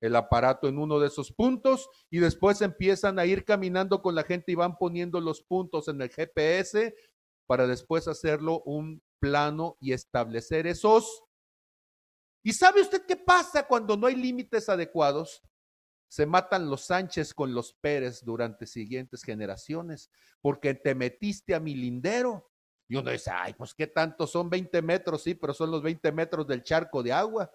el 0.00 0.14
aparato 0.14 0.68
en 0.68 0.78
uno 0.78 1.00
de 1.00 1.08
esos 1.08 1.32
puntos 1.32 1.88
y 2.10 2.20
después 2.20 2.62
empiezan 2.62 3.18
a 3.18 3.26
ir 3.26 3.44
caminando 3.44 4.02
con 4.02 4.14
la 4.14 4.22
gente 4.22 4.52
y 4.52 4.54
van 4.54 4.78
poniendo 4.78 5.20
los 5.20 5.42
puntos 5.42 5.88
en 5.88 6.00
el 6.00 6.08
GPS 6.08 6.94
para 7.48 7.66
después 7.66 8.06
hacerlo 8.06 8.62
un 8.66 9.02
plano 9.18 9.78
y 9.80 9.92
establecer 9.92 10.68
esos. 10.68 11.24
¿Y 12.44 12.52
sabe 12.52 12.82
usted 12.82 13.04
qué 13.04 13.16
pasa 13.16 13.66
cuando 13.66 13.96
no 13.96 14.06
hay 14.06 14.14
límites 14.14 14.68
adecuados? 14.68 15.42
Se 16.08 16.24
matan 16.24 16.70
los 16.70 16.82
Sánchez 16.82 17.34
con 17.34 17.52
los 17.52 17.74
Pérez 17.74 18.22
durante 18.24 18.64
siguientes 18.66 19.24
generaciones 19.24 20.08
porque 20.40 20.74
te 20.74 20.94
metiste 20.94 21.52
a 21.52 21.58
mi 21.58 21.74
lindero. 21.74 22.48
Y 22.88 22.94
uno 22.94 23.10
dice, 23.10 23.32
ay, 23.32 23.54
pues 23.54 23.74
qué 23.74 23.88
tanto, 23.88 24.28
son 24.28 24.48
20 24.48 24.82
metros, 24.82 25.24
sí, 25.24 25.34
pero 25.34 25.52
son 25.52 25.72
los 25.72 25.82
20 25.82 26.12
metros 26.12 26.46
del 26.46 26.62
charco 26.62 27.02
de 27.02 27.12
agua. 27.12 27.50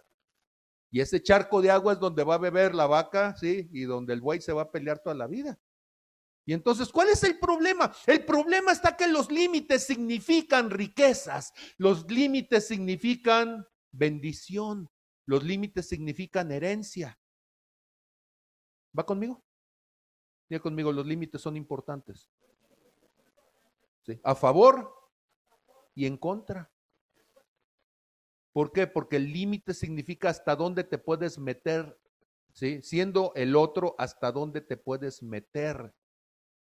Y 0.90 1.02
ese 1.02 1.22
charco 1.22 1.62
de 1.62 1.72
agua 1.72 1.94
es 1.94 2.00
donde 2.00 2.24
va 2.24 2.36
a 2.36 2.40
beber 2.40 2.74
la 2.74 2.88
vaca, 2.88 3.36
¿sí? 3.36 3.70
Y 3.72 3.84
donde 3.84 4.14
el 4.14 4.22
buey 4.22 4.42
se 4.42 4.54
va 4.54 4.64
a 4.64 4.72
pelear 4.72 5.00
toda 5.00 5.16
la 5.16 5.28
vida. 5.28 5.60
Y 6.46 6.54
entonces, 6.54 6.90
¿cuál 6.90 7.10
es 7.10 7.24
el 7.24 7.40
problema? 7.40 7.94
El 8.06 8.24
problema 8.24 8.72
está 8.72 8.96
que 8.96 9.08
los 9.08 9.30
límites 9.30 9.86
significan 9.86 10.70
riquezas, 10.70 11.52
los 11.78 12.10
límites 12.10 12.68
significan 12.68 13.68
bendición, 13.92 14.90
los 15.26 15.44
límites 15.44 15.90
significan 15.90 16.52
herencia. 16.54 17.20
¿Va 18.98 19.06
conmigo? 19.06 19.44
Diga 20.50 20.62
conmigo, 20.62 20.94
los 20.94 21.06
límites 21.06 21.42
son 21.42 21.58
importantes. 21.58 22.32
¿Sí? 24.06 24.18
A 24.24 24.34
favor 24.34 24.90
y 25.94 26.06
en 26.06 26.16
contra. 26.16 26.72
¿Por 28.58 28.72
qué? 28.72 28.88
Porque 28.88 29.18
el 29.18 29.32
límite 29.32 29.72
significa 29.76 30.30
hasta 30.30 30.56
dónde 30.56 30.84
te 30.84 30.98
puedes 30.98 31.38
meter, 31.38 31.96
¿sí? 32.54 32.82
Siendo 32.82 33.32
el 33.36 33.56
otro, 33.56 33.94
hasta 34.00 34.32
dónde 34.32 34.62
te 34.62 34.78
puedes 34.78 35.22
meter. 35.22 35.94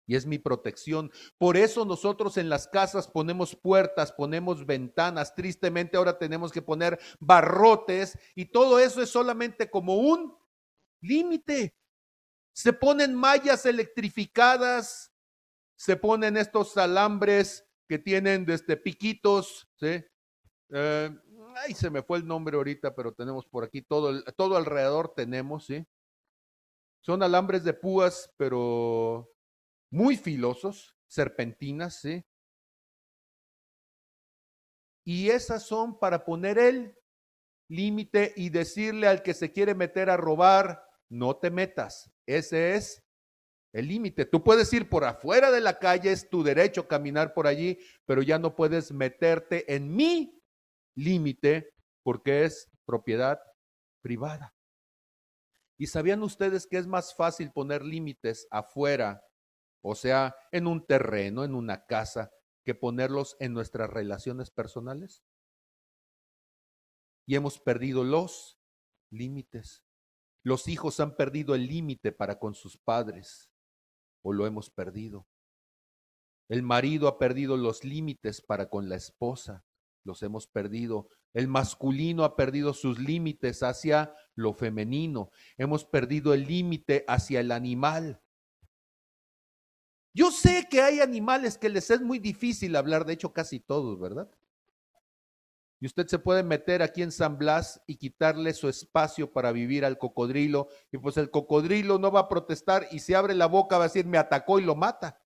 Y 0.08 0.16
es 0.16 0.26
mi 0.26 0.40
protección. 0.40 1.12
Por 1.38 1.58
eso 1.58 1.84
nosotros 1.84 2.38
en 2.38 2.48
las 2.48 2.70
casas 2.70 3.10
ponemos 3.10 3.58
puertas, 3.58 4.14
ponemos 4.14 4.66
ventanas. 4.66 5.36
Tristemente 5.36 5.98
ahora 5.98 6.18
tenemos 6.18 6.54
que 6.54 6.62
poner 6.62 6.98
barrotes 7.20 8.18
y 8.36 8.46
todo 8.46 8.80
eso 8.80 9.02
es 9.02 9.10
solamente 9.10 9.70
como 9.70 9.98
un 9.98 10.34
límite. 11.02 11.76
Se 12.54 12.72
ponen 12.72 13.14
mallas 13.14 13.66
electrificadas, 13.66 15.12
se 15.76 15.98
ponen 15.98 16.38
estos 16.38 16.78
alambres 16.78 17.68
que 17.90 18.00
tienen 18.00 18.46
desde 18.46 18.78
piquitos, 18.78 19.68
¿sí? 19.76 20.06
Eh, 20.74 21.12
ay, 21.58 21.74
se 21.74 21.90
me 21.90 22.04
fue 22.04 22.18
el 22.18 22.28
nombre 22.28 22.58
ahorita, 22.58 22.96
pero 22.96 23.14
tenemos 23.14 23.46
por 23.46 23.64
aquí 23.64 23.82
todo, 23.82 24.24
todo 24.36 24.58
alrededor 24.58 25.14
tenemos, 25.14 25.66
¿sí? 25.66 25.86
Son 27.02 27.24
alambres 27.24 27.64
de 27.64 27.74
púas, 27.74 28.32
pero 28.38 29.32
muy 29.90 30.18
filosos, 30.18 30.96
serpentinas, 31.08 32.00
¿sí? 32.02 32.24
Y 35.04 35.30
esas 35.30 35.66
son 35.66 35.98
para 35.98 36.24
poner 36.24 36.60
el 36.60 36.96
límite 37.68 38.34
y 38.36 38.50
decirle 38.50 39.08
al 39.08 39.24
que 39.24 39.34
se 39.34 39.52
quiere 39.52 39.74
meter 39.74 40.10
a 40.10 40.18
robar, 40.18 40.86
no 41.10 41.38
te 41.38 41.50
metas. 41.50 42.12
Ese 42.26 42.76
es 42.76 43.04
el 43.74 43.88
límite. 43.88 44.26
Tú 44.26 44.44
puedes 44.44 44.72
ir 44.74 44.90
por 44.90 45.06
afuera 45.06 45.52
de 45.52 45.62
la 45.62 45.80
calle, 45.80 46.12
es 46.12 46.30
tu 46.30 46.44
derecho 46.44 46.88
caminar 46.88 47.34
por 47.34 47.48
allí, 47.48 47.80
pero 48.06 48.22
ya 48.22 48.38
no 48.38 48.56
puedes 48.56 48.92
meterte 48.92 49.74
en 49.74 49.96
mi 49.96 50.41
límite 50.96 51.74
porque 52.04 52.46
es 52.46 52.70
propiedad 52.86 53.40
privada. 54.02 54.56
¿Y 55.78 55.88
sabían 55.88 56.22
ustedes 56.22 56.68
que 56.68 56.78
es 56.78 56.88
más 56.88 57.16
fácil 57.16 57.52
poner 57.52 57.84
límites 57.84 58.48
afuera, 58.52 59.26
o 59.84 59.96
sea, 59.96 60.36
en 60.52 60.68
un 60.68 60.86
terreno, 60.86 61.44
en 61.44 61.56
una 61.56 61.86
casa, 61.86 62.32
que 62.64 62.76
ponerlos 62.76 63.36
en 63.40 63.54
nuestras 63.54 63.90
relaciones 63.90 64.52
personales? 64.52 65.24
Y 67.26 67.36
hemos 67.36 67.60
perdido 67.60 68.04
los 68.04 68.60
límites. 69.12 69.84
Los 70.44 70.68
hijos 70.68 71.00
han 71.00 71.16
perdido 71.16 71.56
el 71.56 71.68
límite 71.68 72.12
para 72.12 72.38
con 72.40 72.54
sus 72.54 72.78
padres 72.78 73.52
o 74.24 74.34
lo 74.34 74.46
hemos 74.46 74.70
perdido. 74.70 75.28
El 76.50 76.64
marido 76.64 77.08
ha 77.08 77.18
perdido 77.18 77.58
los 77.58 77.84
límites 77.84 78.42
para 78.42 78.70
con 78.70 78.90
la 78.90 78.96
esposa, 78.96 79.66
los 80.04 80.24
hemos 80.24 80.48
perdido. 80.48 81.08
El 81.34 81.48
masculino 81.48 82.24
ha 82.24 82.36
perdido 82.36 82.74
sus 82.74 83.00
límites 83.00 83.64
hacia 83.64 84.14
lo 84.36 84.54
femenino. 84.54 85.32
Hemos 85.58 85.86
perdido 85.86 86.34
el 86.34 86.46
límite 86.46 87.06
hacia 87.08 87.40
el 87.40 87.52
animal. 87.52 88.22
Yo 90.14 90.32
sé 90.32 90.68
que 90.70 90.82
hay 90.82 91.00
animales 91.00 91.58
que 91.58 91.70
les 91.70 91.90
es 91.90 92.02
muy 92.02 92.20
difícil 92.20 92.76
hablar, 92.76 93.06
de 93.06 93.14
hecho 93.14 93.32
casi 93.32 93.60
todos, 93.60 94.00
¿verdad? 94.00 94.30
Y 95.80 95.88
usted 95.88 96.06
se 96.08 96.20
puede 96.20 96.44
meter 96.44 96.84
aquí 96.84 97.02
en 97.02 97.12
San 97.12 97.40
Blas 97.40 97.82
y 97.88 97.96
quitarle 97.96 98.54
su 98.54 98.70
espacio 98.70 99.32
para 99.32 99.52
vivir 99.52 99.84
al 99.84 99.98
cocodrilo. 99.98 100.68
Y 100.92 101.00
pues 101.00 101.18
el 101.18 101.32
cocodrilo 101.32 101.98
no 101.98 102.12
va 102.12 102.22
a 102.22 102.30
protestar 102.30 102.88
y 102.92 103.00
si 103.00 103.16
abre 103.16 103.34
la 103.34 103.48
boca 103.48 103.80
va 103.80 103.86
a 103.86 103.88
decir, 103.88 104.06
me 104.06 104.20
atacó 104.20 104.60
y 104.60 104.64
lo 104.64 104.76
mata. 104.76 105.21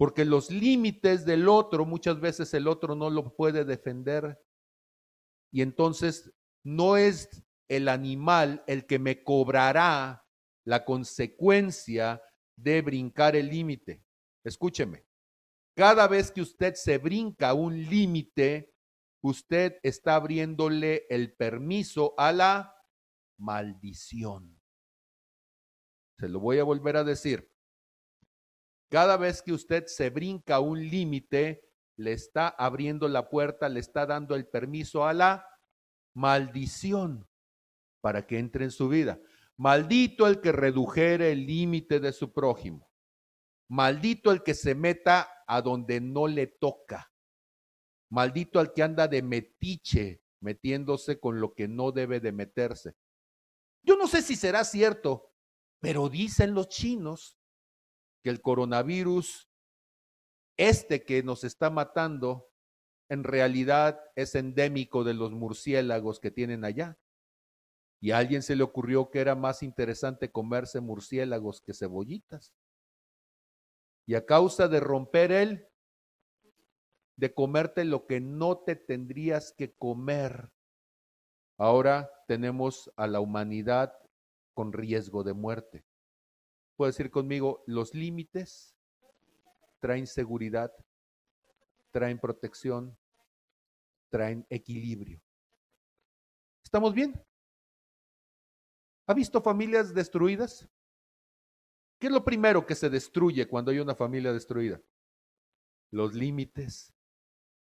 Porque 0.00 0.24
los 0.24 0.50
límites 0.50 1.26
del 1.26 1.46
otro, 1.46 1.84
muchas 1.84 2.18
veces 2.20 2.54
el 2.54 2.68
otro 2.68 2.94
no 2.94 3.10
lo 3.10 3.36
puede 3.36 3.66
defender. 3.66 4.42
Y 5.52 5.60
entonces 5.60 6.32
no 6.64 6.96
es 6.96 7.44
el 7.68 7.86
animal 7.86 8.64
el 8.66 8.86
que 8.86 8.98
me 8.98 9.22
cobrará 9.22 10.26
la 10.64 10.86
consecuencia 10.86 12.22
de 12.56 12.80
brincar 12.80 13.36
el 13.36 13.50
límite. 13.50 14.02
Escúcheme, 14.42 15.04
cada 15.76 16.08
vez 16.08 16.32
que 16.32 16.40
usted 16.40 16.76
se 16.76 16.96
brinca 16.96 17.52
un 17.52 17.84
límite, 17.84 18.72
usted 19.22 19.80
está 19.82 20.14
abriéndole 20.14 21.04
el 21.10 21.34
permiso 21.34 22.14
a 22.16 22.32
la 22.32 22.74
maldición. 23.38 24.62
Se 26.18 26.26
lo 26.26 26.40
voy 26.40 26.58
a 26.58 26.64
volver 26.64 26.96
a 26.96 27.04
decir. 27.04 27.50
Cada 28.90 29.16
vez 29.16 29.40
que 29.40 29.52
usted 29.52 29.86
se 29.86 30.10
brinca 30.10 30.58
un 30.58 30.80
límite, 30.80 31.62
le 31.96 32.12
está 32.12 32.48
abriendo 32.48 33.06
la 33.08 33.30
puerta, 33.30 33.68
le 33.68 33.78
está 33.78 34.04
dando 34.04 34.34
el 34.34 34.48
permiso 34.48 35.06
a 35.06 35.12
la 35.12 35.46
maldición 36.14 37.28
para 38.00 38.26
que 38.26 38.38
entre 38.38 38.64
en 38.64 38.72
su 38.72 38.88
vida. 38.88 39.20
Maldito 39.56 40.26
el 40.26 40.40
que 40.40 40.50
redujere 40.50 41.30
el 41.30 41.46
límite 41.46 42.00
de 42.00 42.12
su 42.12 42.32
prójimo. 42.32 42.90
Maldito 43.68 44.32
el 44.32 44.42
que 44.42 44.54
se 44.54 44.74
meta 44.74 45.30
a 45.46 45.62
donde 45.62 46.00
no 46.00 46.26
le 46.26 46.48
toca. 46.48 47.12
Maldito 48.10 48.58
al 48.58 48.72
que 48.72 48.82
anda 48.82 49.06
de 49.06 49.22
metiche 49.22 50.22
metiéndose 50.40 51.20
con 51.20 51.40
lo 51.40 51.54
que 51.54 51.68
no 51.68 51.92
debe 51.92 52.18
de 52.18 52.32
meterse. 52.32 52.96
Yo 53.82 53.96
no 53.96 54.08
sé 54.08 54.22
si 54.22 54.34
será 54.34 54.64
cierto, 54.64 55.32
pero 55.78 56.08
dicen 56.08 56.54
los 56.54 56.68
chinos 56.68 57.39
que 58.22 58.30
el 58.30 58.40
coronavirus, 58.40 59.48
este 60.56 61.04
que 61.04 61.22
nos 61.22 61.44
está 61.44 61.70
matando, 61.70 62.50
en 63.08 63.24
realidad 63.24 64.00
es 64.14 64.34
endémico 64.34 65.04
de 65.04 65.14
los 65.14 65.32
murciélagos 65.32 66.20
que 66.20 66.30
tienen 66.30 66.64
allá. 66.64 66.98
Y 68.00 68.12
a 68.12 68.18
alguien 68.18 68.42
se 68.42 68.56
le 68.56 68.62
ocurrió 68.62 69.10
que 69.10 69.20
era 69.20 69.34
más 69.34 69.62
interesante 69.62 70.30
comerse 70.30 70.80
murciélagos 70.80 71.60
que 71.60 71.74
cebollitas. 71.74 72.54
Y 74.06 74.14
a 74.14 74.24
causa 74.24 74.68
de 74.68 74.80
romper 74.80 75.32
él, 75.32 75.68
de 77.16 77.34
comerte 77.34 77.84
lo 77.84 78.06
que 78.06 78.20
no 78.20 78.58
te 78.58 78.76
tendrías 78.76 79.52
que 79.52 79.74
comer. 79.74 80.50
Ahora 81.58 82.10
tenemos 82.26 82.90
a 82.96 83.06
la 83.06 83.20
humanidad 83.20 83.92
con 84.54 84.72
riesgo 84.72 85.22
de 85.22 85.34
muerte. 85.34 85.84
Puedes 86.80 86.96
decir 86.96 87.10
conmigo, 87.10 87.62
los 87.66 87.92
límites 87.92 88.74
traen 89.80 90.06
seguridad, 90.06 90.72
traen 91.90 92.18
protección, 92.18 92.96
traen 94.08 94.46
equilibrio. 94.48 95.20
¿Estamos 96.64 96.94
bien? 96.94 97.22
¿Ha 99.06 99.12
visto 99.12 99.42
familias 99.42 99.92
destruidas? 99.92 100.66
¿Qué 101.98 102.06
es 102.06 102.12
lo 102.14 102.24
primero 102.24 102.64
que 102.64 102.74
se 102.74 102.88
destruye 102.88 103.46
cuando 103.46 103.72
hay 103.72 103.80
una 103.80 103.94
familia 103.94 104.32
destruida? 104.32 104.80
Los 105.90 106.14
límites, 106.14 106.94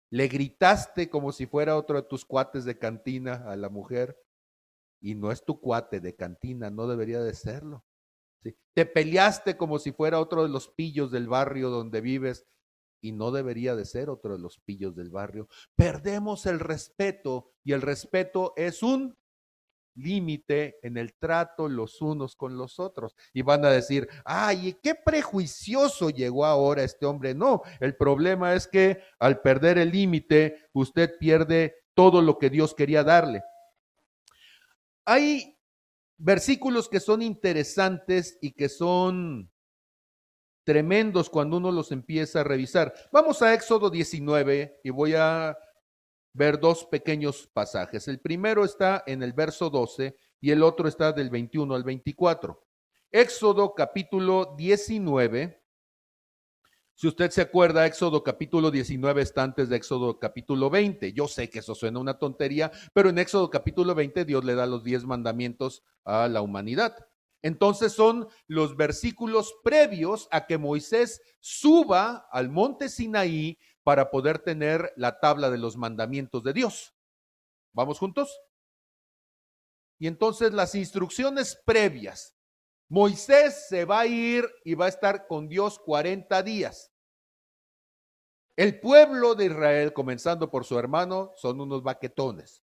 le 0.10 0.28
gritaste 0.28 1.12
como 1.12 1.32
si 1.32 1.46
fuera 1.46 1.78
otro 1.78 2.02
de 2.02 2.08
tus 2.08 2.26
cuates 2.26 2.66
de 2.66 2.80
cantina 2.80 3.44
a 3.46 3.56
la 3.56 3.70
mujer 3.70 4.20
y 5.00 5.14
no 5.14 5.32
es 5.32 5.46
tu 5.46 5.62
cuate 5.62 6.00
de 6.00 6.16
cantina, 6.16 6.72
no 6.72 6.88
debería 6.88 7.22
de 7.22 7.36
serlo. 7.36 7.85
Te 8.74 8.86
peleaste 8.86 9.58
como 9.58 9.80
si 9.80 9.92
fuera 9.92 10.20
otro 10.20 10.44
de 10.44 10.50
los 10.50 10.68
pillos 10.70 11.12
del 11.12 11.28
barrio 11.28 11.70
donde 11.70 12.02
vives 12.02 12.46
y 13.02 13.12
no 13.12 13.32
debería 13.32 13.76
de 13.76 13.86
ser 13.86 14.10
otro 14.10 14.34
de 14.34 14.40
los 14.40 14.60
pillos 14.60 14.96
del 14.96 15.10
barrio. 15.10 15.48
Perdemos 15.76 16.46
el 16.46 16.60
respeto 16.60 17.54
y 17.64 17.74
el 17.74 17.82
respeto 17.82 18.54
es 18.56 18.84
un 18.84 19.16
límite 19.96 20.78
en 20.82 20.98
el 20.98 21.14
trato 21.14 21.70
los 21.70 22.02
unos 22.02 22.36
con 22.36 22.58
los 22.58 22.80
otros. 22.80 23.16
Y 23.34 23.42
van 23.42 23.66
a 23.66 23.70
decir, 23.70 24.08
ay, 24.26 24.78
qué 24.84 24.96
prejuicioso 24.96 26.10
llegó 26.10 26.46
ahora 26.46 26.84
este 26.84 27.06
hombre. 27.06 27.34
No, 27.34 27.62
el 27.80 27.96
problema 27.96 28.54
es 28.54 28.68
que 28.68 29.00
al 29.20 29.42
perder 29.42 29.78
el 29.78 29.92
límite, 29.92 30.70
usted 30.74 31.18
pierde 31.18 31.76
todo 31.94 32.22
lo 32.22 32.38
que 32.38 32.50
Dios 32.50 32.74
quería 32.76 33.04
darle. 33.04 33.44
Hay 35.06 35.55
versículos 36.18 36.90
que 36.90 37.00
son 37.00 37.22
interesantes 37.22 38.38
y 38.42 38.52
que 38.52 38.70
son 38.70 39.52
tremendos 40.64 41.30
cuando 41.30 41.58
uno 41.58 41.72
los 41.72 41.92
empieza 41.92 42.42
a 42.42 42.44
revisar. 42.44 42.94
Vamos 43.12 43.42
a 43.42 43.54
Éxodo 43.54 43.90
19 43.90 44.82
y 44.84 44.90
voy 44.90 45.14
a 45.16 45.58
ver 46.34 46.60
dos 46.60 46.86
pequeños 46.86 47.48
pasajes. 47.54 48.08
El 48.08 48.20
primero 48.20 48.66
está 48.66 49.04
en 49.08 49.24
el 49.24 49.34
verso 49.34 49.70
12 49.70 50.18
y 50.42 50.52
el 50.52 50.64
otro 50.64 50.88
está 50.88 51.14
del 51.14 51.30
21 51.30 51.74
al 51.74 51.84
24. 51.84 52.66
Éxodo 53.12 53.74
capítulo 53.74 54.56
19. 54.58 55.65
Si 56.98 57.10
usted 57.10 57.30
se 57.30 57.42
acuerda, 57.42 57.86
Éxodo 57.86 58.24
capítulo 58.24 58.72
19 58.72 59.22
está 59.22 59.44
antes 59.44 59.68
de 59.68 59.76
Éxodo 59.76 60.18
capítulo 60.18 60.70
20. 60.70 61.12
Yo 61.12 61.28
sé 61.28 61.50
que 61.50 61.60
eso 61.60 61.76
suena 61.76 62.00
una 62.00 62.18
tontería, 62.18 62.72
pero 62.94 63.10
en 63.10 63.18
Éxodo 63.18 63.50
capítulo 63.50 63.94
20 63.94 64.24
Dios 64.24 64.46
le 64.46 64.56
da 64.56 64.66
los 64.66 64.86
diez 64.86 65.04
mandamientos 65.04 65.84
a 66.06 66.30
la 66.30 66.42
humanidad. 66.42 66.96
Entonces 67.42 67.92
son 67.92 68.30
los 68.48 68.78
versículos 68.78 69.54
previos 69.62 70.30
a 70.32 70.46
que 70.48 70.58
Moisés 70.58 71.22
suba 71.42 72.30
al 72.32 72.50
monte 72.50 72.88
Sinaí 72.88 73.60
para 73.84 74.10
poder 74.10 74.40
tener 74.40 74.94
la 74.96 75.20
tabla 75.20 75.50
de 75.52 75.58
los 75.58 75.76
mandamientos 75.76 76.44
de 76.44 76.54
Dios. 76.54 76.96
¿Vamos 77.74 78.00
juntos? 78.00 78.40
Y 80.00 80.08
entonces 80.08 80.54
las 80.54 80.76
instrucciones 80.76 81.62
previas. 81.66 82.35
Moisés 82.90 83.68
se 83.68 83.86
va 83.86 84.02
a 84.02 84.08
ir 84.08 84.48
y 84.64 84.76
va 84.76 84.86
a 84.86 84.90
estar 84.90 85.28
con 85.28 85.48
Dios 85.48 85.80
40 85.80 86.44
días. 86.44 86.92
El 88.56 88.80
pueblo 88.80 89.36
de 89.36 89.46
Israel, 89.46 89.92
comenzando 89.92 90.50
por 90.50 90.66
su 90.66 90.80
hermano, 90.80 91.34
son 91.36 91.60
unos 91.60 91.84
baquetones, 91.84 92.64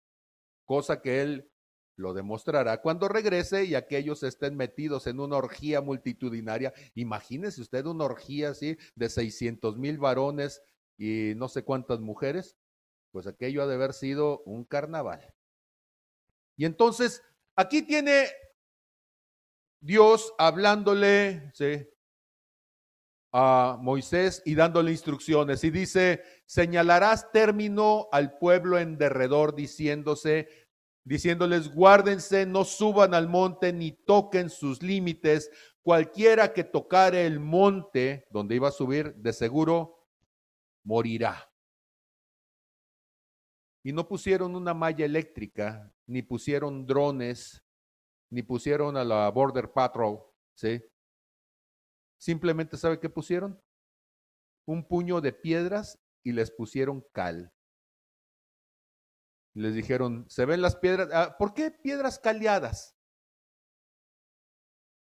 cosa 0.65 1.02
que 1.02 1.21
él 1.21 1.52
lo 1.95 2.13
demostrará 2.13 2.82
cuando 2.82 3.08
regrese 3.08 3.65
y 3.65 3.76
aquellos 3.76 4.23
estén 4.23 4.56
metidos 4.56 5.08
en 5.08 5.19
una 5.19 5.38
orgía 5.38 5.82
multitudinaria. 5.82 6.73
Imagínese 6.95 7.62
usted 7.62 7.86
una 7.86 8.06
orgía 8.06 8.49
así 8.49 8.78
de 8.95 9.10
600 9.10 9.78
mil 9.78 9.97
varones 9.97 10.62
y 10.97 11.34
no 11.36 11.49
sé 11.49 11.63
cuántas 11.63 11.99
mujeres, 11.99 12.58
pues 13.12 13.28
aquello 13.28 13.62
ha 13.63 13.67
de 13.67 13.76
haber 13.76 13.93
sido 13.93 14.41
un 14.45 14.63
carnaval. 14.63 15.34
Y 16.56 16.65
entonces, 16.65 17.21
aquí 17.56 17.82
tiene 17.82 18.28
Dios 19.84 20.34
hablándole 20.38 21.52
a 23.34 23.78
Moisés 23.82 24.41
y 24.46 24.56
dándole 24.56 24.91
instrucciones. 24.91 25.62
Y 25.65 25.72
dice, 25.72 26.24
señalarás 26.46 27.34
término 27.34 28.08
al 28.13 28.38
pueblo 28.38 28.80
en 28.80 28.98
derredor, 28.98 29.56
diciéndose, 29.56 30.48
diciéndoles, 31.04 31.67
guárdense, 31.74 32.46
no 32.46 32.63
suban 32.63 33.13
al 33.13 33.28
monte 33.28 33.74
ni 33.74 33.91
toquen 33.91 34.50
sus 34.50 34.82
límites. 34.82 35.52
Cualquiera 35.82 36.54
que 36.54 36.63
tocare 36.63 37.26
el 37.26 37.41
monte 37.41 38.26
donde 38.32 38.56
iba 38.56 38.69
a 38.69 38.72
subir, 38.72 39.13
de 39.15 39.34
seguro 39.34 40.08
morirá. 40.86 41.52
Y 43.84 43.91
no 43.91 44.08
pusieron 44.08 44.56
una 44.56 44.74
malla 44.74 45.04
eléctrica, 45.04 45.93
ni 46.06 46.22
pusieron 46.22 46.86
drones, 46.86 47.62
ni 48.34 48.43
pusieron 48.43 48.98
a 48.98 49.04
la 49.04 49.30
Border 49.30 49.72
Patrol, 49.72 50.19
¿sí? 50.56 50.84
Simplemente, 52.17 52.78
¿sabe 52.78 53.00
qué 53.00 53.10
pusieron? 53.10 53.62
un 54.65 54.88
puño 54.88 55.22
de 55.22 55.34
piedras 55.34 56.00
y 56.24 56.32
les 56.32 56.52
pusieron 56.52 57.06
cal. 57.12 57.54
Les 59.56 59.76
dijeron, 59.76 60.26
¿se 60.30 60.46
ven 60.46 60.62
las 60.62 60.76
piedras? 60.76 61.10
Ah, 61.13 61.36
¿Por 61.38 61.54
qué 61.54 61.69
piedras 61.69 62.17
caleadas? 62.17 62.98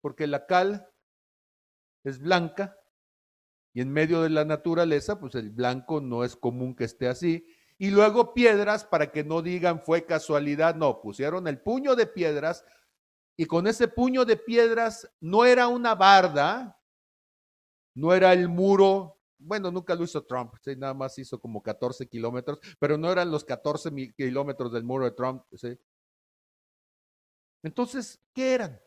Porque 0.02 0.28
la 0.28 0.46
cal 0.46 0.92
es 2.04 2.20
blanca 2.20 2.78
y 3.74 3.82
en 3.82 3.92
medio 3.92 4.22
de 4.22 4.30
la 4.30 4.46
naturaleza, 4.46 5.20
pues 5.20 5.36
el 5.36 5.50
blanco 5.50 6.02
no 6.02 6.24
es 6.24 6.36
común 6.36 6.76
que 6.76 6.84
esté 6.84 7.08
así. 7.08 7.48
Y 7.80 7.92
luego 7.92 8.34
piedras 8.34 8.86
para 8.86 9.12
que 9.12 9.24
no 9.24 9.42
digan 9.42 9.82
fue 9.82 10.06
casualidad, 10.06 10.76
no, 10.76 11.02
pusieron 11.02 11.48
el 11.48 11.60
puño 11.60 11.96
de 11.96 12.08
piedras 12.08 12.66
y 13.38 13.46
con 13.46 13.68
ese 13.68 13.88
puño 13.88 14.26
de 14.26 14.36
piedras 14.36 15.08
no 15.20 15.46
era 15.46 15.68
una 15.68 15.94
barda, 15.94 16.82
no 17.96 18.12
era 18.14 18.34
el 18.34 18.50
muro, 18.50 19.22
bueno, 19.38 19.70
nunca 19.72 19.94
lo 19.94 20.04
hizo 20.04 20.26
Trump, 20.26 20.56
nada 20.78 20.96
más 20.96 21.18
hizo 21.20 21.40
como 21.40 21.62
14 21.62 22.08
kilómetros, 22.08 22.60
pero 22.80 22.98
no 22.98 23.12
eran 23.12 23.30
los 23.30 23.46
14 23.46 23.92
kilómetros 24.16 24.74
del 24.74 24.84
muro 24.84 25.06
de 25.06 25.12
Trump. 25.12 25.44
Entonces, 27.64 28.20
¿qué 28.34 28.56
eran? 28.56 28.82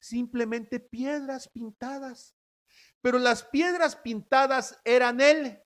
Simplemente 0.00 0.80
piedras 0.80 1.46
pintadas. 1.48 2.34
Pero 3.02 3.18
las 3.18 3.44
piedras 3.44 3.96
pintadas 3.96 4.80
eran 4.84 5.20
él. 5.20 5.62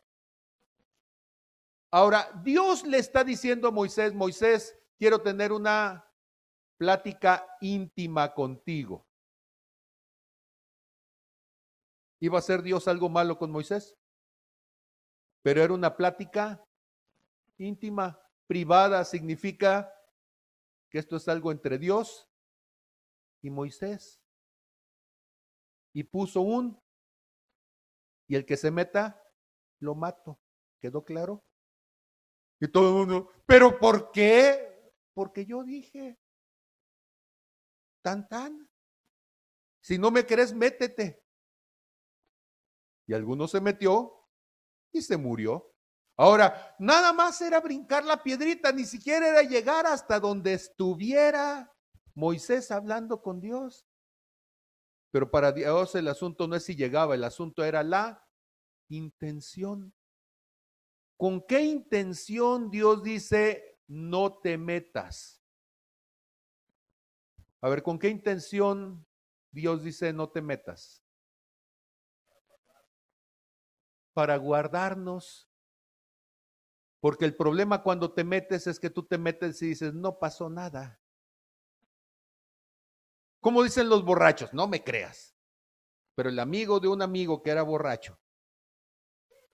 Ahora, 1.93 2.29
Dios 2.43 2.85
le 2.85 2.99
está 2.99 3.23
diciendo 3.23 3.69
a 3.69 3.73
Moisés, 3.73 4.13
Moisés, 4.13 4.77
quiero 4.99 5.23
tener 5.23 5.53
una 5.53 6.08
plática 6.79 7.47
íntima 7.61 8.33
contigo. 8.33 9.07
¿Iba 12.21 12.39
a 12.39 12.43
ser 12.43 12.63
Dios 12.63 12.89
algo 12.89 13.09
malo 13.09 13.37
con 13.37 13.51
Moisés? 13.51 13.97
Pero 15.43 15.63
era 15.63 15.75
una 15.75 15.97
plática 15.97 16.65
íntima, 17.59 18.21
privada, 18.47 19.05
significa 19.05 19.93
que 20.91 20.99
esto 20.99 21.17
es 21.17 21.29
algo 21.29 21.53
entre 21.53 21.79
Dios 21.79 22.29
y 23.43 23.51
Moisés. 23.51 24.21
Y 25.93 26.05
puso 26.05 26.41
un, 26.41 26.81
y 28.27 28.37
el 28.37 28.47
que 28.47 28.57
se 28.57 28.71
meta, 28.71 29.23
lo 29.81 29.95
mato. 29.95 30.41
¿Quedó 30.81 31.05
claro? 31.05 31.45
Y 32.61 32.69
todo 32.69 32.89
el 32.89 32.95
mundo, 32.95 33.33
¿pero 33.47 33.79
por 33.79 34.13
qué? 34.13 34.93
Porque 35.15 35.45
yo 35.45 35.65
dije. 35.65 36.19
Tan, 38.03 38.29
tan. 38.29 38.69
Si 39.81 39.99
no 39.99 40.11
me 40.11 40.27
crees, 40.27 40.53
métete. 40.53 41.25
Y 43.07 43.15
alguno 43.15 43.49
se 43.49 43.61
metió 43.61 44.29
y 44.93 45.03
se 45.03 45.17
murió. 45.17 45.75
Ahora, 46.17 46.75
nada 46.79 47.13
más 47.13 47.41
era 47.41 47.61
brincar 47.61 48.05
la 48.05 48.23
piedrita, 48.23 48.73
ni 48.73 48.85
siquiera 48.85 49.29
era 49.29 49.43
llegar 49.43 49.87
hasta 49.87 50.19
donde 50.19 50.53
estuviera 50.55 51.73
Moisés 52.15 52.71
hablando 52.71 53.23
con 53.23 53.41
Dios. 53.41 53.87
Pero 55.11 55.31
para 55.31 55.53
Dios 55.53 55.95
el 55.95 56.09
asunto 56.09 56.49
no 56.49 56.57
es 56.57 56.65
si 56.65 56.75
llegaba, 56.75 57.15
el 57.15 57.25
asunto 57.25 57.65
era 57.65 57.83
la 57.83 58.29
intención. 58.89 59.95
¿Con 61.17 61.47
qué 61.47 61.63
intención 61.63 62.71
Dios 62.71 63.03
dice 63.03 63.81
no 63.87 64.39
te 64.39 64.59
metas? 64.59 65.38
A 67.61 67.69
ver, 67.69 67.83
¿con 67.83 67.99
qué 67.99 68.09
intención 68.09 69.07
Dios 69.51 69.83
dice 69.83 70.13
no 70.13 70.31
te 70.31 70.41
metas? 70.41 71.03
Para 74.13 74.37
guardarnos. 74.37 75.49
Porque 77.01 77.25
el 77.25 77.37
problema 77.37 77.83
cuando 77.83 78.13
te 78.13 78.25
metes 78.25 78.67
es 78.67 78.81
que 78.81 78.91
tú 78.91 79.05
te 79.05 79.19
metes 79.19 79.63
y 79.63 79.69
dices, 79.69 79.95
no 79.95 80.19
pasó 80.19 80.51
nada. 80.51 81.01
¿Cómo 83.41 83.63
dicen 83.63 83.89
los 83.89 84.05
borrachos? 84.05 84.53
No 84.53 84.67
me 84.67 84.83
creas. 84.83 85.37
Pero 86.17 86.29
el 86.29 86.39
amigo 86.41 86.81
de 86.81 86.89
un 86.89 87.03
amigo 87.03 87.43
que 87.43 87.51
era 87.51 87.63
borracho, 87.63 88.19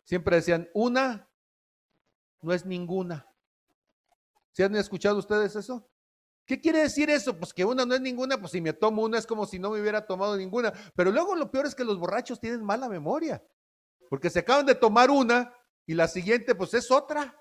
siempre 0.05 0.37
decían, 0.37 0.71
una 0.73 1.31
no 2.41 2.53
es 2.53 2.65
ninguna. 2.65 3.29
¿Se 4.53 4.65
han 4.65 4.75
escuchado 4.77 5.19
ustedes 5.19 5.57
eso? 5.57 5.91
¿Qué 6.47 6.61
quiere 6.61 6.81
decir 6.81 7.09
eso? 7.09 7.39
Pues 7.39 7.53
que 7.55 7.65
una 7.65 7.87
no 7.87 7.95
es 7.95 8.01
ninguna, 8.01 8.39
pues 8.39 8.53
si 8.53 8.61
me 8.61 8.73
tomo 8.73 9.03
una 9.03 9.19
es 9.19 9.27
como 9.27 9.47
si 9.47 9.59
no 9.59 9.71
me 9.71 9.81
hubiera 9.81 10.07
tomado 10.07 10.37
ninguna. 10.37 10.73
Pero 10.95 11.11
luego 11.11 11.35
lo 11.35 11.51
peor 11.51 11.67
es 11.67 11.75
que 11.75 11.85
los 11.85 11.99
borrachos 11.99 12.39
tienen 12.39 12.63
mala 12.63 12.89
memoria, 12.89 13.43
porque 14.11 14.29
se 14.29 14.41
acaban 14.41 14.67
de 14.67 14.75
tomar 14.75 15.11
una 15.11 15.55
y 15.87 15.95
la 15.95 16.07
siguiente 16.09 16.55
pues 16.55 16.75
es 16.75 16.91
otra. 16.91 17.35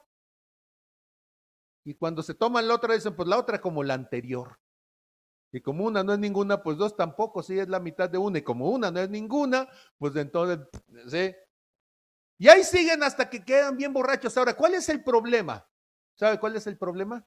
Y 1.86 1.96
cuando 1.96 2.24
se 2.24 2.34
toman 2.34 2.68
la 2.68 2.76
otra 2.76 2.94
dicen 2.94 3.16
pues 3.16 3.28
la 3.28 3.38
otra 3.38 3.60
como 3.60 3.84
la 3.84 3.94
anterior. 3.94 4.58
Y 5.52 5.62
como 5.62 5.86
una 5.86 6.04
no 6.04 6.14
es 6.14 6.20
ninguna, 6.20 6.64
pues 6.64 6.78
dos 6.78 6.96
tampoco, 6.96 7.44
sí 7.44 7.60
es 7.60 7.70
la 7.70 7.80
mitad 7.80 8.10
de 8.10 8.18
una. 8.18 8.40
Y 8.40 8.42
como 8.42 8.72
una 8.72 8.90
no 8.90 9.00
es 9.00 9.10
ninguna, 9.10 9.70
pues 10.00 10.16
entonces, 10.16 10.66
¿sí? 11.08 11.36
Y 12.40 12.48
ahí 12.48 12.64
siguen 12.64 13.04
hasta 13.04 13.30
que 13.30 13.46
quedan 13.46 13.78
bien 13.78 13.94
borrachos. 13.94 14.36
Ahora, 14.36 14.56
¿cuál 14.56 14.74
es 14.74 14.90
el 14.90 15.04
problema? 15.04 15.68
¿Sabe 16.16 16.40
cuál 16.40 16.56
es 16.56 16.66
el 16.66 16.78
problema? 16.78 17.24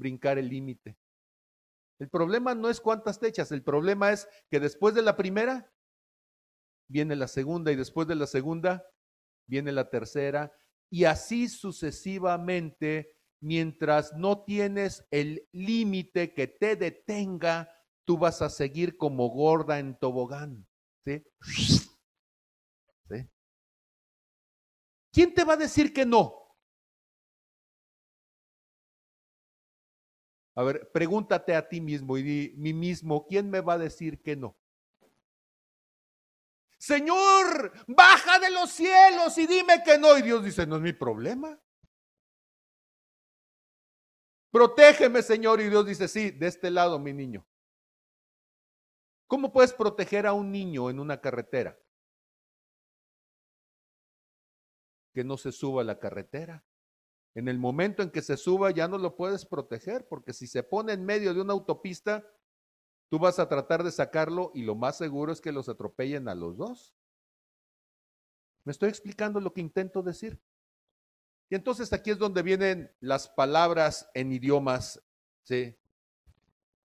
Brincar 0.00 0.38
el 0.38 0.48
límite. 0.48 0.98
El 2.00 2.08
problema 2.08 2.54
no 2.54 2.68
es 2.68 2.80
cuántas 2.80 3.20
techas, 3.20 3.52
el 3.52 3.62
problema 3.62 4.10
es 4.10 4.26
que 4.50 4.58
después 4.58 4.94
de 4.94 5.02
la 5.02 5.16
primera 5.16 5.72
viene 6.88 7.14
la 7.14 7.28
segunda 7.28 7.70
y 7.70 7.76
después 7.76 8.08
de 8.08 8.16
la 8.16 8.26
segunda 8.26 8.84
viene 9.46 9.70
la 9.70 9.90
tercera 9.90 10.52
y 10.90 11.04
así 11.04 11.48
sucesivamente 11.48 13.14
mientras 13.40 14.14
no 14.14 14.44
tienes 14.44 15.06
el 15.10 15.46
límite 15.52 16.32
que 16.34 16.48
te 16.48 16.74
detenga, 16.74 17.70
tú 18.06 18.18
vas 18.18 18.42
a 18.42 18.48
seguir 18.48 18.96
como 18.96 19.28
gorda 19.28 19.78
en 19.78 19.98
tobogán. 19.98 20.66
¿sí? 21.04 21.22
¿Sí? 23.08 23.28
¿Quién 25.12 25.34
te 25.34 25.44
va 25.44 25.54
a 25.54 25.58
decir 25.58 25.92
que 25.92 26.06
no? 26.06 26.39
A 30.54 30.62
ver, 30.62 30.90
pregúntate 30.92 31.54
a 31.54 31.68
ti 31.68 31.80
mismo 31.80 32.18
y 32.18 32.22
di, 32.22 32.54
mí 32.56 32.72
mismo, 32.72 33.26
¿quién 33.26 33.50
me 33.50 33.60
va 33.60 33.74
a 33.74 33.78
decir 33.78 34.20
que 34.22 34.36
no? 34.36 34.56
Señor, 36.80 37.72
baja 37.86 38.38
de 38.38 38.50
los 38.50 38.70
cielos 38.70 39.36
y 39.36 39.46
dime 39.46 39.82
que 39.84 39.98
no. 39.98 40.16
Y 40.16 40.22
Dios 40.22 40.42
dice, 40.42 40.66
no 40.66 40.76
es 40.76 40.82
mi 40.82 40.94
problema. 40.94 41.60
Protégeme, 44.50 45.22
Señor. 45.22 45.60
Y 45.60 45.68
Dios 45.68 45.86
dice, 45.86 46.08
sí, 46.08 46.30
de 46.30 46.46
este 46.46 46.70
lado, 46.70 46.98
mi 46.98 47.12
niño. 47.12 47.46
¿Cómo 49.26 49.52
puedes 49.52 49.74
proteger 49.74 50.26
a 50.26 50.32
un 50.32 50.50
niño 50.50 50.90
en 50.90 50.98
una 50.98 51.20
carretera? 51.20 51.78
Que 55.12 55.22
no 55.22 55.36
se 55.36 55.52
suba 55.52 55.82
a 55.82 55.84
la 55.84 55.98
carretera. 55.98 56.64
En 57.34 57.48
el 57.48 57.58
momento 57.58 58.02
en 58.02 58.10
que 58.10 58.22
se 58.22 58.36
suba 58.36 58.70
ya 58.70 58.88
no 58.88 58.98
lo 58.98 59.16
puedes 59.16 59.46
proteger, 59.46 60.06
porque 60.08 60.32
si 60.32 60.46
se 60.46 60.62
pone 60.62 60.92
en 60.92 61.04
medio 61.04 61.32
de 61.32 61.40
una 61.40 61.52
autopista, 61.52 62.26
tú 63.08 63.18
vas 63.18 63.38
a 63.38 63.48
tratar 63.48 63.84
de 63.84 63.92
sacarlo 63.92 64.50
y 64.54 64.62
lo 64.62 64.74
más 64.74 64.98
seguro 64.98 65.32
es 65.32 65.40
que 65.40 65.52
los 65.52 65.68
atropellen 65.68 66.28
a 66.28 66.34
los 66.34 66.56
dos. 66.56 66.94
¿Me 68.64 68.72
estoy 68.72 68.88
explicando 68.88 69.40
lo 69.40 69.52
que 69.52 69.60
intento 69.60 70.02
decir? 70.02 70.40
Y 71.48 71.54
entonces 71.54 71.92
aquí 71.92 72.10
es 72.10 72.18
donde 72.18 72.42
vienen 72.42 72.94
las 73.00 73.28
palabras 73.28 74.08
en 74.14 74.32
idiomas 74.32 75.02
que 75.44 75.76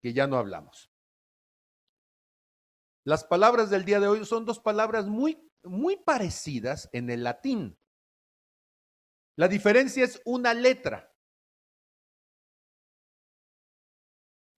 ya 0.02 0.26
no 0.26 0.36
hablamos. 0.36 0.90
Las 3.04 3.22
palabras 3.22 3.70
del 3.70 3.84
día 3.84 4.00
de 4.00 4.08
hoy 4.08 4.24
son 4.24 4.44
dos 4.44 4.58
palabras 4.58 5.06
muy, 5.06 5.48
muy 5.62 5.96
parecidas 5.96 6.88
en 6.92 7.10
el 7.10 7.22
latín. 7.22 7.78
La 9.36 9.48
diferencia 9.48 10.04
es 10.04 10.20
una 10.24 10.54
letra. 10.54 11.12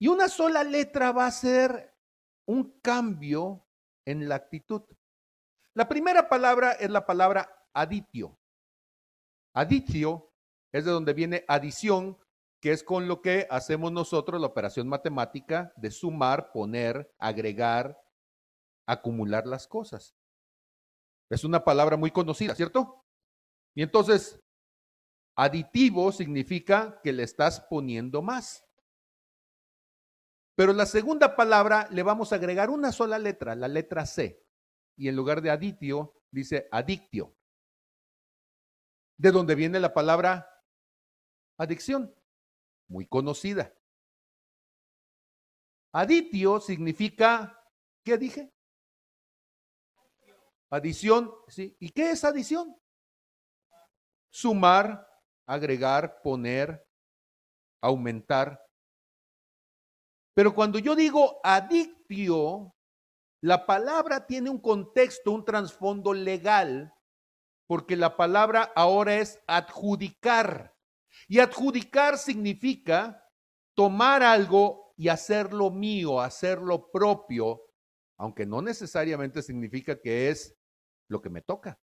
Y 0.01 0.07
una 0.07 0.29
sola 0.29 0.63
letra 0.63 1.11
va 1.11 1.27
a 1.27 1.31
ser 1.31 1.93
un 2.45 2.79
cambio 2.79 3.67
en 4.05 4.29
la 4.29 4.35
actitud. 4.35 4.81
La 5.73 5.89
primera 5.89 6.29
palabra 6.29 6.71
es 6.71 6.89
la 6.89 7.05
palabra 7.05 7.67
aditio. 7.73 8.39
Aditio 9.53 10.33
es 10.71 10.85
de 10.85 10.91
donde 10.91 11.13
viene 11.13 11.43
adición, 11.47 12.17
que 12.61 12.71
es 12.71 12.83
con 12.83 13.07
lo 13.07 13.21
que 13.21 13.47
hacemos 13.49 13.91
nosotros 13.91 14.39
la 14.39 14.47
operación 14.47 14.87
matemática 14.87 15.73
de 15.75 15.91
sumar, 15.91 16.51
poner, 16.51 17.13
agregar, 17.19 18.01
acumular 18.87 19.45
las 19.45 19.67
cosas. 19.67 20.15
Es 21.29 21.43
una 21.43 21.63
palabra 21.63 21.97
muy 21.97 22.11
conocida, 22.11 22.55
¿cierto? 22.55 23.05
Y 23.75 23.83
entonces, 23.83 24.41
Aditivo 25.41 26.11
significa 26.11 26.99
que 27.01 27.13
le 27.13 27.23
estás 27.23 27.61
poniendo 27.61 28.21
más. 28.21 28.67
Pero 30.53 30.73
la 30.73 30.85
segunda 30.85 31.37
palabra 31.37 31.87
le 31.91 32.03
vamos 32.03 32.33
a 32.33 32.35
agregar 32.35 32.69
una 32.69 32.91
sola 32.91 33.17
letra, 33.17 33.55
la 33.55 33.69
letra 33.69 34.05
C. 34.05 34.45
y 34.97 35.07
en 35.07 35.15
lugar 35.15 35.41
de 35.41 35.49
aditio 35.49 36.21
dice 36.29 36.67
adictio. 36.73 37.37
De 39.15 39.31
donde 39.31 39.55
viene 39.55 39.79
la 39.79 39.93
palabra 39.93 40.61
adicción, 41.57 42.13
muy 42.89 43.07
conocida. 43.07 43.73
Aditio 45.93 46.59
significa, 46.59 47.65
¿qué 48.03 48.17
dije? 48.17 48.53
Adición, 50.69 51.33
¿sí? 51.47 51.77
¿Y 51.79 51.91
qué 51.91 52.11
es 52.11 52.25
adición? 52.25 52.77
Sumar, 54.29 55.08
agregar, 55.49 56.21
poner, 56.21 56.85
aumentar. 57.81 58.63
Pero 60.35 60.53
cuando 60.53 60.77
yo 60.77 60.95
digo 60.95 61.41
adictio, 61.43 62.75
la 63.41 63.65
palabra 63.65 64.27
tiene 64.27 64.51
un 64.51 64.61
contexto, 64.61 65.31
un 65.31 65.43
trasfondo 65.43 66.13
legal, 66.13 66.93
porque 67.67 67.95
la 67.95 68.15
palabra 68.15 68.71
ahora 68.75 69.15
es 69.15 69.41
adjudicar. 69.47 70.75
Y 71.27 71.39
adjudicar 71.39 72.19
significa 72.19 73.25
tomar 73.75 74.21
algo 74.21 74.93
y 74.97 75.07
hacerlo 75.07 75.71
mío, 75.71 76.21
hacerlo 76.21 76.91
propio, 76.91 77.63
aunque 78.17 78.45
no 78.45 78.61
necesariamente 78.61 79.41
significa 79.41 79.99
que 79.99 80.29
es 80.29 80.55
lo 81.07 81.21
que 81.21 81.29
me 81.31 81.41
toca. 81.41 81.79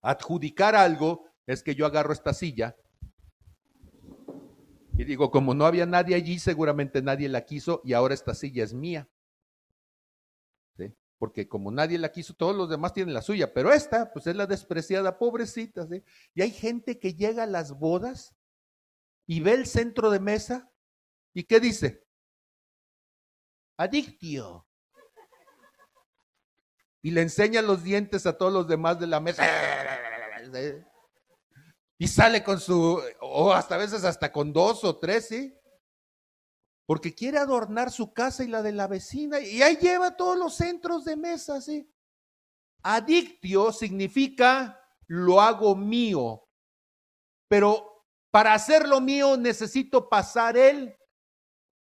Adjudicar 0.00 0.74
algo 0.74 1.28
es 1.52 1.62
que 1.62 1.74
yo 1.74 1.86
agarro 1.86 2.12
esta 2.12 2.32
silla 2.32 2.76
y 4.96 5.04
digo, 5.04 5.30
como 5.30 5.54
no 5.54 5.64
había 5.64 5.86
nadie 5.86 6.14
allí, 6.14 6.38
seguramente 6.38 7.02
nadie 7.02 7.28
la 7.28 7.44
quiso 7.44 7.80
y 7.84 7.92
ahora 7.92 8.14
esta 8.14 8.34
silla 8.34 8.64
es 8.64 8.74
mía. 8.74 9.08
Porque 11.18 11.48
como 11.48 11.72
nadie 11.72 11.98
la 11.98 12.12
quiso, 12.12 12.32
todos 12.34 12.54
los 12.54 12.70
demás 12.70 12.92
tienen 12.92 13.12
la 13.12 13.22
suya, 13.22 13.52
pero 13.52 13.72
esta, 13.72 14.12
pues 14.12 14.28
es 14.28 14.36
la 14.36 14.46
despreciada, 14.46 15.18
pobrecita. 15.18 15.88
Y 16.32 16.42
hay 16.42 16.52
gente 16.52 17.00
que 17.00 17.14
llega 17.14 17.42
a 17.42 17.46
las 17.46 17.72
bodas 17.72 18.36
y 19.26 19.40
ve 19.40 19.54
el 19.54 19.66
centro 19.66 20.10
de 20.10 20.20
mesa 20.20 20.70
y 21.34 21.42
¿qué 21.42 21.58
dice? 21.58 22.06
Adictio 23.76 24.68
y 27.02 27.10
le 27.10 27.22
enseña 27.22 27.62
los 27.62 27.82
dientes 27.82 28.26
a 28.26 28.36
todos 28.36 28.52
los 28.52 28.68
demás 28.68 28.98
de 28.98 29.06
la 29.06 29.20
mesa. 29.20 29.42
Y 31.98 32.06
sale 32.06 32.44
con 32.44 32.60
su, 32.60 33.02
o 33.20 33.52
hasta 33.52 33.76
veces 33.76 34.04
hasta 34.04 34.30
con 34.30 34.52
dos 34.52 34.84
o 34.84 34.98
tres, 34.98 35.28
¿sí? 35.28 35.54
Porque 36.86 37.14
quiere 37.14 37.38
adornar 37.38 37.90
su 37.90 38.12
casa 38.12 38.44
y 38.44 38.48
la 38.48 38.62
de 38.62 38.72
la 38.72 38.86
vecina. 38.86 39.40
Y 39.40 39.62
ahí 39.62 39.76
lleva 39.76 40.16
todos 40.16 40.38
los 40.38 40.54
centros 40.54 41.04
de 41.04 41.16
mesa, 41.16 41.60
¿sí? 41.60 41.92
Adictio 42.82 43.72
significa 43.72 44.80
lo 45.08 45.40
hago 45.40 45.74
mío. 45.74 46.48
Pero 47.48 48.06
para 48.30 48.54
hacerlo 48.54 49.00
mío 49.00 49.36
necesito 49.36 50.08
pasar 50.08 50.56
el 50.56 50.96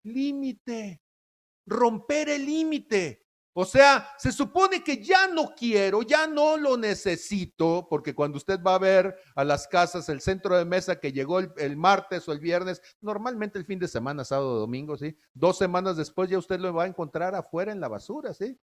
límite, 0.04 1.04
romper 1.65 2.30
el 2.30 2.45
límite. 2.45 3.25
O 3.58 3.63
sea, 3.63 4.10
se 4.18 4.34
supone 4.34 4.84
que 4.84 5.02
ya 5.02 5.30
no 5.30 5.56
quiero, 5.56 6.02
ya 6.02 6.28
no 6.28 6.58
lo 6.58 6.76
necesito, 6.76 7.88
porque 7.89 8.13
cuando 8.13 8.38
usted 8.38 8.62
va 8.62 8.76
a 8.76 8.80
ver 8.80 9.15
a 9.34 9.46
las 9.46 9.65
casas 9.65 10.10
el 10.10 10.20
centro 10.20 10.58
de 10.58 10.65
mesa 10.65 11.00
que 11.00 11.13
llegó 11.13 11.39
el, 11.39 11.78
martes 11.78 12.28
o 12.28 12.34
el 12.34 12.41
viernes, 12.41 12.82
normalmente 13.00 13.58
el 13.58 13.63
fin 13.63 13.80
de 13.80 13.88
semana, 13.88 14.26
sábado, 14.26 14.60
domingo, 14.60 14.98
¿sí? 14.98 15.18
Dos 15.34 15.58
semanas 15.58 15.96
después 15.96 16.30
ya 16.30 16.38
usted 16.38 16.60
lo 16.60 16.74
va 16.74 16.84
a 16.84 16.88
encontrar 16.88 17.34
afuera 17.34 17.72
en 17.72 17.80
la 17.80 17.88
basura, 17.88 18.34
¿sí? 18.34 18.60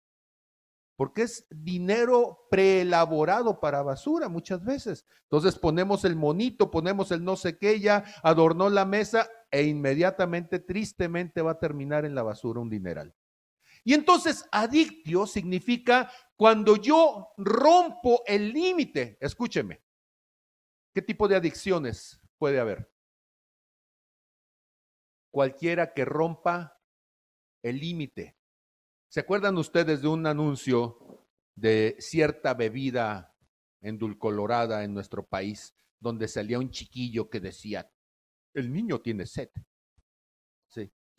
Porque 0.95 1.21
es 1.21 1.45
dinero 1.51 2.47
preelaborado 2.49 3.59
para 3.59 3.83
basura 3.83 4.27
muchas 4.27 4.65
veces. 4.65 5.05
Entonces 5.21 5.59
ponemos 5.59 6.03
el 6.03 6.15
monito, 6.15 6.71
ponemos 6.71 7.11
el 7.11 7.23
no 7.23 7.35
sé 7.35 7.59
qué, 7.59 7.79
ya 7.79 8.05
adornó 8.23 8.71
la 8.71 8.85
mesa 8.85 9.29
e 9.51 9.65
inmediatamente, 9.65 10.57
tristemente, 10.57 11.43
va 11.43 11.51
a 11.51 11.59
terminar 11.59 12.05
en 12.05 12.15
la 12.15 12.23
basura 12.23 12.59
un 12.59 12.71
dineral. 12.71 13.13
Y 13.83 13.93
entonces 13.93 14.45
adictio 14.51 15.25
significa 15.25 16.11
cuando 16.35 16.75
yo 16.75 17.29
rompo 17.37 18.23
el 18.25 18.51
límite. 18.51 19.17
Escúcheme. 19.19 19.81
¿Qué 20.93 21.01
tipo 21.01 21.27
de 21.27 21.35
adicciones 21.35 22.19
puede 22.37 22.59
haber? 22.59 22.91
Cualquiera 25.31 25.93
que 25.93 26.05
rompa 26.05 26.79
el 27.61 27.79
límite. 27.79 28.35
¿Se 29.09 29.19
acuerdan 29.19 29.57
ustedes 29.57 30.01
de 30.01 30.07
un 30.07 30.25
anuncio 30.25 31.27
de 31.55 31.95
cierta 31.99 32.53
bebida 32.53 33.35
endulcolorada 33.81 34.83
en 34.83 34.93
nuestro 34.93 35.25
país 35.25 35.75
donde 35.99 36.27
salía 36.27 36.59
un 36.59 36.71
chiquillo 36.71 37.29
que 37.29 37.39
decía, 37.39 37.91
el 38.53 38.71
niño 38.71 39.01
tiene 39.01 39.25
sed? 39.25 39.49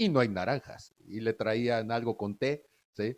Y 0.01 0.09
no 0.09 0.21
hay 0.21 0.31
naranjas. 0.31 0.95
Y 1.07 1.21
le 1.21 1.35
traían 1.35 1.93
algo 1.93 2.17
con 2.17 2.39
té, 2.39 2.67
¿sí? 2.97 3.15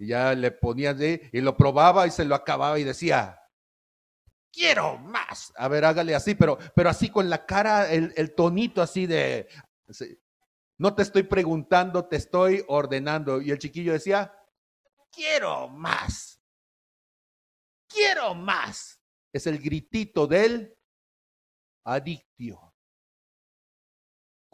Y 0.00 0.08
ya 0.08 0.34
le 0.34 0.50
ponían, 0.50 0.98
¿sí? 0.98 1.20
y 1.32 1.40
lo 1.40 1.56
probaba 1.56 2.08
y 2.08 2.10
se 2.10 2.24
lo 2.24 2.34
acababa 2.34 2.76
y 2.76 2.82
decía, 2.82 3.40
quiero 4.52 4.98
más. 4.98 5.52
A 5.54 5.68
ver, 5.68 5.84
hágale 5.84 6.12
así, 6.12 6.34
pero, 6.34 6.58
pero 6.74 6.90
así 6.90 7.08
con 7.08 7.30
la 7.30 7.46
cara, 7.46 7.88
el, 7.92 8.34
tonito 8.34 8.82
así 8.82 9.06
de, 9.06 9.48
no 10.76 10.92
te 10.96 11.02
estoy 11.02 11.22
preguntando, 11.22 12.04
te 12.04 12.16
estoy 12.16 12.64
ordenando. 12.66 13.40
Y 13.40 13.52
el 13.52 13.60
chiquillo 13.60 13.92
decía, 13.92 14.36
quiero 15.12 15.68
más. 15.68 16.42
Quiero 17.86 18.34
más. 18.34 19.00
Es 19.32 19.46
el 19.46 19.60
gritito 19.60 20.26
del 20.26 20.76
adictio. 21.84 22.73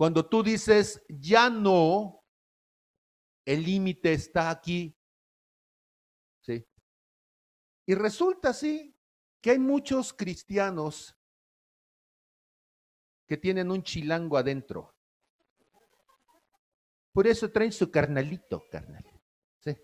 Cuando 0.01 0.27
tú 0.27 0.43
dices, 0.43 1.05
ya 1.11 1.51
no, 1.51 2.25
el 3.45 3.63
límite 3.63 4.15
está 4.15 4.49
aquí. 4.49 4.97
¿Sí? 6.41 6.67
Y 7.85 7.95
resulta 7.95 8.49
así 8.49 8.97
que 9.43 9.51
hay 9.51 9.59
muchos 9.59 10.15
cristianos 10.15 11.15
que 13.27 13.37
tienen 13.37 13.71
un 13.71 13.83
chilango 13.83 14.39
adentro. 14.39 14.97
Por 17.13 17.27
eso 17.27 17.51
traen 17.51 17.71
su 17.71 17.91
carnalito, 17.91 18.65
carnal. 18.71 19.05
¿Sí? 19.59 19.77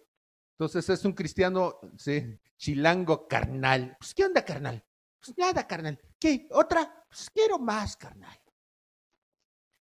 Entonces 0.52 0.88
es 0.88 1.05
un 1.05 1.12
cristiano, 1.12 1.79
¿sí? 1.98 2.40
chilango 2.57 3.29
carnal. 3.29 3.94
Pues, 3.98 4.14
¿qué 4.14 4.24
onda, 4.24 4.42
carnal? 4.42 4.83
Pues 5.20 5.37
nada, 5.37 5.66
carnal. 5.66 6.00
¿Qué? 6.18 6.48
¿Otra? 6.52 7.05
Pues 7.07 7.29
quiero 7.29 7.59
más, 7.59 7.98
carnal. 7.98 8.40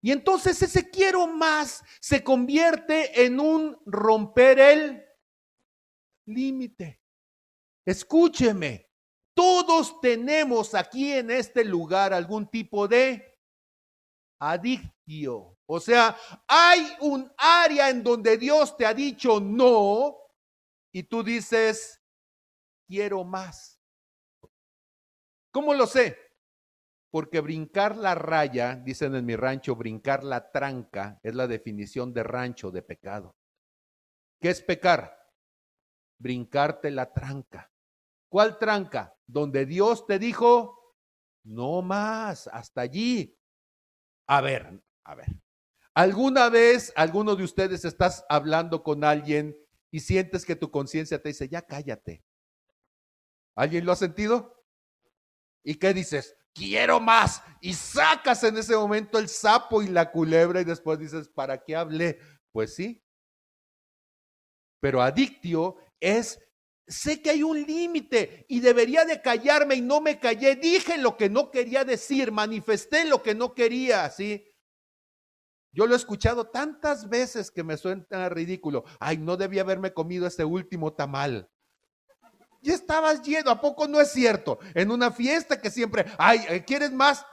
Y 0.02 0.12
entonces 0.12 0.60
ese 0.62 0.88
quiero 0.88 1.26
más 1.26 1.84
se 2.00 2.24
convierte 2.24 3.24
en 3.24 3.38
un 3.38 3.78
romper 3.84 4.58
el 4.58 5.04
límite. 6.26 7.00
Escúcheme, 7.84 8.88
todos 9.34 10.00
tenemos 10.00 10.74
aquí 10.74 11.12
en 11.12 11.30
este 11.30 11.64
lugar 11.64 12.14
algún 12.14 12.48
tipo 12.48 12.88
de 12.88 13.38
adictio. 14.38 15.58
O 15.66 15.78
sea, 15.78 16.16
hay 16.48 16.86
un 17.00 17.30
área 17.36 17.90
en 17.90 18.02
donde 18.02 18.36
Dios 18.38 18.76
te 18.76 18.86
ha 18.86 18.94
dicho 18.94 19.38
no 19.38 20.16
y 20.92 21.02
tú 21.02 21.22
dices, 21.22 22.00
quiero 22.88 23.22
más. 23.22 23.80
¿Cómo 25.52 25.74
lo 25.74 25.86
sé? 25.86 26.29
Porque 27.10 27.40
brincar 27.40 27.96
la 27.96 28.14
raya, 28.14 28.76
dicen 28.76 29.14
en 29.16 29.26
mi 29.26 29.34
rancho, 29.34 29.74
brincar 29.74 30.22
la 30.22 30.50
tranca 30.52 31.18
es 31.22 31.34
la 31.34 31.48
definición 31.48 32.12
de 32.14 32.22
rancho, 32.22 32.70
de 32.70 32.82
pecado. 32.82 33.36
¿Qué 34.40 34.50
es 34.50 34.62
pecar? 34.62 35.18
Brincarte 36.18 36.90
la 36.90 37.12
tranca. 37.12 37.70
¿Cuál 38.28 38.58
tranca? 38.58 39.16
Donde 39.26 39.66
Dios 39.66 40.06
te 40.06 40.18
dijo, 40.18 40.94
no 41.44 41.82
más, 41.82 42.48
hasta 42.48 42.82
allí. 42.82 43.36
A 44.28 44.40
ver, 44.40 44.80
a 45.04 45.14
ver. 45.16 45.26
¿Alguna 45.94 46.48
vez, 46.48 46.92
alguno 46.94 47.34
de 47.34 47.42
ustedes 47.42 47.84
estás 47.84 48.24
hablando 48.28 48.84
con 48.84 49.02
alguien 49.02 49.56
y 49.90 50.00
sientes 50.00 50.46
que 50.46 50.54
tu 50.54 50.70
conciencia 50.70 51.20
te 51.20 51.30
dice, 51.30 51.48
ya 51.48 51.62
cállate? 51.62 52.24
¿Alguien 53.56 53.84
lo 53.84 53.92
ha 53.92 53.96
sentido? 53.96 54.64
¿Y 55.64 55.74
qué 55.74 55.92
dices? 55.92 56.36
Quiero 56.54 57.00
más. 57.00 57.42
Y 57.60 57.74
sacas 57.74 58.42
en 58.44 58.56
ese 58.58 58.76
momento 58.76 59.18
el 59.18 59.28
sapo 59.28 59.82
y 59.82 59.88
la 59.88 60.10
culebra 60.10 60.60
y 60.60 60.64
después 60.64 60.98
dices, 60.98 61.28
¿para 61.28 61.62
qué 61.62 61.76
hablé? 61.76 62.18
Pues 62.52 62.74
sí. 62.74 63.02
Pero 64.80 65.02
adictio 65.02 65.76
es, 66.00 66.40
sé 66.86 67.20
que 67.20 67.30
hay 67.30 67.42
un 67.42 67.62
límite 67.62 68.46
y 68.48 68.60
debería 68.60 69.04
de 69.04 69.20
callarme 69.20 69.74
y 69.76 69.80
no 69.80 70.00
me 70.00 70.18
callé. 70.18 70.56
Dije 70.56 70.96
lo 70.98 71.16
que 71.16 71.28
no 71.28 71.50
quería 71.50 71.84
decir, 71.84 72.32
manifesté 72.32 73.04
lo 73.04 73.22
que 73.22 73.34
no 73.34 73.54
quería, 73.54 74.08
¿sí? 74.10 74.46
Yo 75.72 75.86
lo 75.86 75.94
he 75.94 75.96
escuchado 75.96 76.48
tantas 76.48 77.08
veces 77.08 77.50
que 77.50 77.62
me 77.62 77.76
suena 77.76 78.28
ridículo. 78.28 78.84
Ay, 78.98 79.18
no 79.18 79.36
debía 79.36 79.62
haberme 79.62 79.92
comido 79.92 80.26
ese 80.26 80.44
último 80.44 80.94
tamal. 80.94 81.48
Ya 82.60 82.74
estabas 82.74 83.22
lleno, 83.22 83.50
¿a 83.50 83.60
poco 83.60 83.88
no 83.88 84.00
es 84.00 84.12
cierto? 84.12 84.58
En 84.74 84.90
una 84.90 85.10
fiesta 85.10 85.60
que 85.60 85.70
siempre, 85.70 86.04
ay, 86.18 86.44
eh, 86.48 86.64
¿quieres 86.64 86.92
más? 86.92 87.24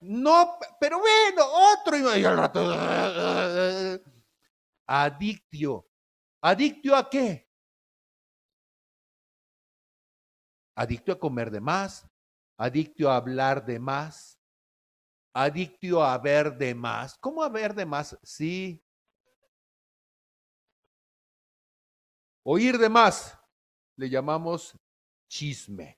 No, 0.00 0.58
pero 0.80 0.98
bueno, 0.98 1.44
otro. 1.46 1.96
Y 1.96 2.24
al 2.24 2.36
rato, 2.36 2.60
adictio. 4.86 5.88
¿Adictio 6.40 6.96
a 6.96 7.08
qué? 7.08 7.48
Adicto 10.74 11.12
a 11.12 11.18
comer 11.18 11.50
de 11.50 11.60
más, 11.60 12.08
adicto 12.56 13.08
a 13.08 13.16
hablar 13.16 13.64
de 13.64 13.78
más, 13.78 14.40
adicto 15.32 16.02
a 16.02 16.18
ver 16.18 16.56
de 16.56 16.74
más. 16.74 17.16
¿Cómo 17.18 17.44
a 17.44 17.48
ver 17.48 17.74
de 17.74 17.86
más? 17.86 18.18
Sí. 18.24 18.82
Oír 22.42 22.78
de 22.78 22.88
más 22.88 23.38
le 24.02 24.10
llamamos 24.10 24.76
chisme. 25.28 25.96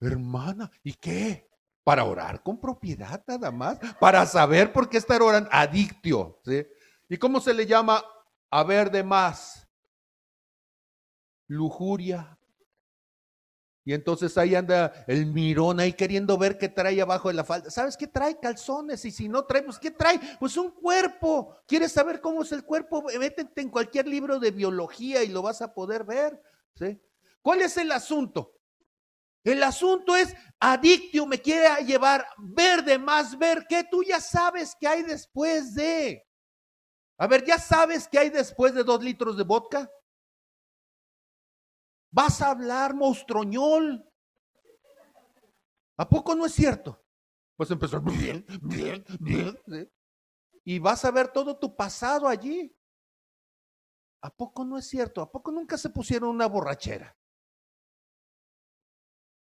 Hermana, 0.00 0.68
¿y 0.82 0.94
qué? 0.94 1.48
Para 1.84 2.02
orar 2.04 2.42
con 2.42 2.60
propiedad 2.60 3.22
nada 3.24 3.52
más, 3.52 3.78
para 4.00 4.26
saber 4.26 4.72
por 4.72 4.88
qué 4.88 4.96
estar 4.96 5.22
orando, 5.22 5.48
adictio, 5.52 6.40
¿sí? 6.44 6.66
¿Y 7.08 7.16
cómo 7.18 7.40
se 7.40 7.54
le 7.54 7.66
llama 7.66 8.04
a 8.50 8.64
ver 8.64 8.90
de 8.90 9.04
más? 9.04 9.68
Lujuria. 11.46 12.33
Y 13.86 13.92
entonces 13.92 14.38
ahí 14.38 14.54
anda 14.54 15.04
el 15.06 15.26
mirón 15.26 15.78
ahí 15.78 15.92
queriendo 15.92 16.38
ver 16.38 16.56
qué 16.56 16.70
trae 16.70 17.02
abajo 17.02 17.28
de 17.28 17.34
la 17.34 17.44
falda. 17.44 17.70
¿Sabes 17.70 17.98
qué 17.98 18.06
trae? 18.06 18.40
Calzones. 18.40 19.04
Y 19.04 19.10
si 19.10 19.28
no 19.28 19.44
trae, 19.44 19.62
pues 19.62 19.78
¿qué 19.78 19.90
trae? 19.90 20.18
Pues 20.40 20.56
un 20.56 20.70
cuerpo. 20.70 21.58
¿Quieres 21.66 21.92
saber 21.92 22.22
cómo 22.22 22.42
es 22.42 22.52
el 22.52 22.64
cuerpo? 22.64 23.04
Métete 23.18 23.60
en 23.60 23.68
cualquier 23.68 24.08
libro 24.08 24.38
de 24.38 24.52
biología 24.52 25.22
y 25.22 25.28
lo 25.28 25.42
vas 25.42 25.60
a 25.60 25.74
poder 25.74 26.04
ver. 26.04 26.40
¿sí? 26.74 26.98
¿Cuál 27.42 27.60
es 27.60 27.76
el 27.76 27.92
asunto? 27.92 28.54
El 29.44 29.62
asunto 29.62 30.16
es 30.16 30.34
adictio, 30.58 31.26
me 31.26 31.38
quiere 31.38 31.84
llevar 31.84 32.26
ver 32.38 32.82
de 32.82 32.98
más, 32.98 33.38
ver 33.38 33.66
que 33.68 33.84
tú 33.84 34.02
ya 34.02 34.18
sabes 34.18 34.74
que 34.80 34.88
hay 34.88 35.02
después 35.02 35.74
de. 35.74 36.26
A 37.18 37.26
ver, 37.26 37.44
¿ya 37.44 37.58
sabes 37.58 38.08
qué 38.08 38.18
hay 38.18 38.30
después 38.30 38.72
de 38.74 38.82
dos 38.82 39.04
litros 39.04 39.36
de 39.36 39.44
vodka? 39.44 39.90
Vas 42.14 42.40
a 42.42 42.50
hablar 42.50 42.94
monstruñol. 42.94 44.08
¿A 45.96 46.08
poco 46.08 46.36
no 46.36 46.46
es 46.46 46.52
cierto? 46.52 47.04
Pues 47.56 47.72
empezó 47.72 48.00
bien, 48.00 48.46
bien, 48.62 49.04
bien. 49.18 49.58
Y 50.62 50.78
vas 50.78 51.04
a 51.04 51.10
ver 51.10 51.32
todo 51.32 51.58
tu 51.58 51.74
pasado 51.74 52.28
allí. 52.28 52.72
¿A 54.22 54.30
poco 54.30 54.64
no 54.64 54.78
es 54.78 54.86
cierto? 54.86 55.22
¿A 55.22 55.30
poco 55.32 55.50
nunca 55.50 55.76
se 55.76 55.90
pusieron 55.90 56.30
una 56.30 56.46
borrachera? 56.46 57.16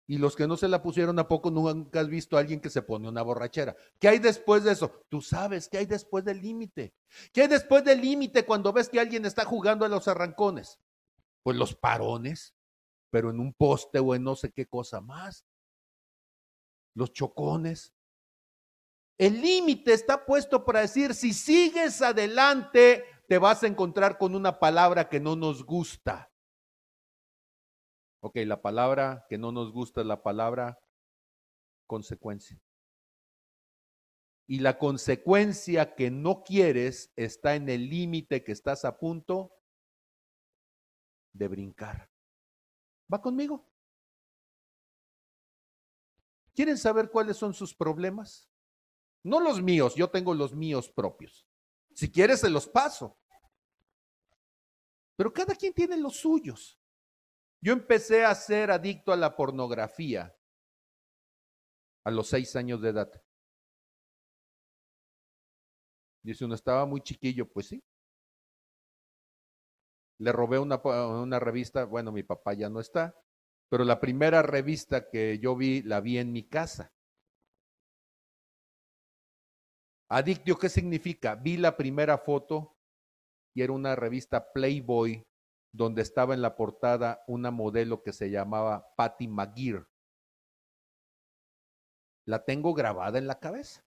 Y 0.06 0.18
los 0.18 0.36
que 0.36 0.46
no 0.46 0.58
se 0.58 0.68
la 0.68 0.82
pusieron, 0.82 1.18
¿a 1.18 1.28
poco 1.28 1.50
nunca 1.50 2.00
has 2.00 2.08
visto 2.08 2.36
a 2.36 2.40
alguien 2.40 2.60
que 2.60 2.68
se 2.68 2.82
pone 2.82 3.08
una 3.08 3.22
borrachera? 3.22 3.74
¿Qué 3.98 4.08
hay 4.08 4.18
después 4.18 4.64
de 4.64 4.72
eso? 4.72 5.02
Tú 5.08 5.22
sabes 5.22 5.66
qué 5.66 5.78
hay 5.78 5.86
después 5.86 6.26
del 6.26 6.42
límite. 6.42 6.94
¿Qué 7.32 7.42
hay 7.42 7.48
después 7.48 7.84
del 7.84 8.02
límite 8.02 8.44
cuando 8.44 8.70
ves 8.70 8.90
que 8.90 9.00
alguien 9.00 9.24
está 9.24 9.46
jugando 9.46 9.86
a 9.86 9.88
los 9.88 10.08
arrancones? 10.08 10.78
Pues 11.42 11.56
los 11.56 11.74
parones, 11.74 12.54
pero 13.10 13.30
en 13.30 13.40
un 13.40 13.52
poste 13.52 13.98
o 13.98 14.14
en 14.14 14.22
no 14.24 14.36
sé 14.36 14.52
qué 14.52 14.66
cosa 14.66 15.00
más. 15.00 15.46
Los 16.94 17.12
chocones. 17.12 17.94
El 19.18 19.40
límite 19.40 19.92
está 19.92 20.24
puesto 20.24 20.64
para 20.64 20.80
decir, 20.80 21.14
si 21.14 21.32
sigues 21.32 22.00
adelante, 22.02 23.04
te 23.28 23.38
vas 23.38 23.62
a 23.62 23.66
encontrar 23.66 24.18
con 24.18 24.34
una 24.34 24.58
palabra 24.58 25.08
que 25.08 25.20
no 25.20 25.36
nos 25.36 25.64
gusta. 25.64 26.32
Ok, 28.22 28.36
la 28.46 28.60
palabra 28.60 29.26
que 29.28 29.38
no 29.38 29.52
nos 29.52 29.72
gusta 29.72 30.00
es 30.00 30.06
la 30.06 30.22
palabra 30.22 30.78
consecuencia. 31.86 32.60
Y 34.46 34.58
la 34.58 34.78
consecuencia 34.78 35.94
que 35.94 36.10
no 36.10 36.42
quieres 36.42 37.12
está 37.16 37.54
en 37.54 37.68
el 37.68 37.88
límite 37.88 38.42
que 38.42 38.52
estás 38.52 38.84
a 38.84 38.98
punto 38.98 39.52
de 41.32 41.48
brincar. 41.48 42.10
¿Va 43.12 43.20
conmigo? 43.20 43.66
¿Quieren 46.54 46.78
saber 46.78 47.10
cuáles 47.10 47.36
son 47.36 47.54
sus 47.54 47.74
problemas? 47.74 48.48
No 49.22 49.40
los 49.40 49.62
míos, 49.62 49.94
yo 49.94 50.10
tengo 50.10 50.34
los 50.34 50.54
míos 50.54 50.88
propios. 50.88 51.46
Si 51.94 52.10
quieres, 52.10 52.40
se 52.40 52.50
los 52.50 52.68
paso. 52.68 53.18
Pero 55.16 55.32
cada 55.32 55.54
quien 55.54 55.74
tiene 55.74 55.96
los 55.96 56.16
suyos. 56.16 56.78
Yo 57.60 57.72
empecé 57.72 58.24
a 58.24 58.34
ser 58.34 58.70
adicto 58.70 59.12
a 59.12 59.16
la 59.16 59.36
pornografía 59.36 60.34
a 62.04 62.10
los 62.10 62.28
seis 62.28 62.56
años 62.56 62.80
de 62.80 62.88
edad. 62.88 63.22
Dice 66.22 66.44
uno, 66.44 66.54
estaba 66.54 66.86
muy 66.86 67.02
chiquillo, 67.02 67.50
pues 67.50 67.68
sí 67.68 67.82
le 70.20 70.32
robé 70.32 70.58
una, 70.58 70.76
una 70.76 71.38
revista, 71.38 71.84
bueno, 71.84 72.12
mi 72.12 72.22
papá 72.22 72.52
ya 72.52 72.68
no 72.68 72.78
está, 72.78 73.16
pero 73.70 73.84
la 73.84 74.00
primera 74.00 74.42
revista 74.42 75.08
que 75.08 75.38
yo 75.38 75.56
vi, 75.56 75.82
la 75.82 76.00
vi 76.00 76.18
en 76.18 76.30
mi 76.30 76.46
casa. 76.46 76.92
Adictio, 80.10 80.58
¿qué 80.58 80.68
significa? 80.68 81.36
Vi 81.36 81.56
la 81.56 81.76
primera 81.76 82.18
foto 82.18 82.76
y 83.54 83.62
era 83.62 83.72
una 83.72 83.96
revista 83.96 84.52
Playboy 84.52 85.26
donde 85.72 86.02
estaba 86.02 86.34
en 86.34 86.42
la 86.42 86.54
portada 86.54 87.24
una 87.26 87.50
modelo 87.50 88.02
que 88.02 88.12
se 88.12 88.30
llamaba 88.30 88.94
Patty 88.96 89.26
McGear. 89.26 89.86
La 92.26 92.44
tengo 92.44 92.74
grabada 92.74 93.18
en 93.18 93.26
la 93.26 93.38
cabeza. 93.38 93.86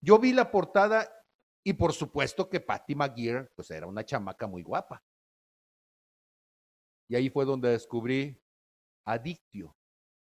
Yo 0.00 0.18
vi 0.18 0.32
la 0.32 0.50
portada 0.50 1.12
y 1.62 1.74
por 1.74 1.92
supuesto 1.92 2.48
que 2.48 2.60
Patty 2.60 2.94
McGear 2.94 3.50
pues 3.54 3.70
era 3.70 3.86
una 3.86 4.04
chamaca 4.04 4.46
muy 4.46 4.62
guapa. 4.62 5.04
Y 7.10 7.16
ahí 7.16 7.28
fue 7.28 7.44
donde 7.44 7.70
descubrí 7.70 8.40
adictio. 9.04 9.76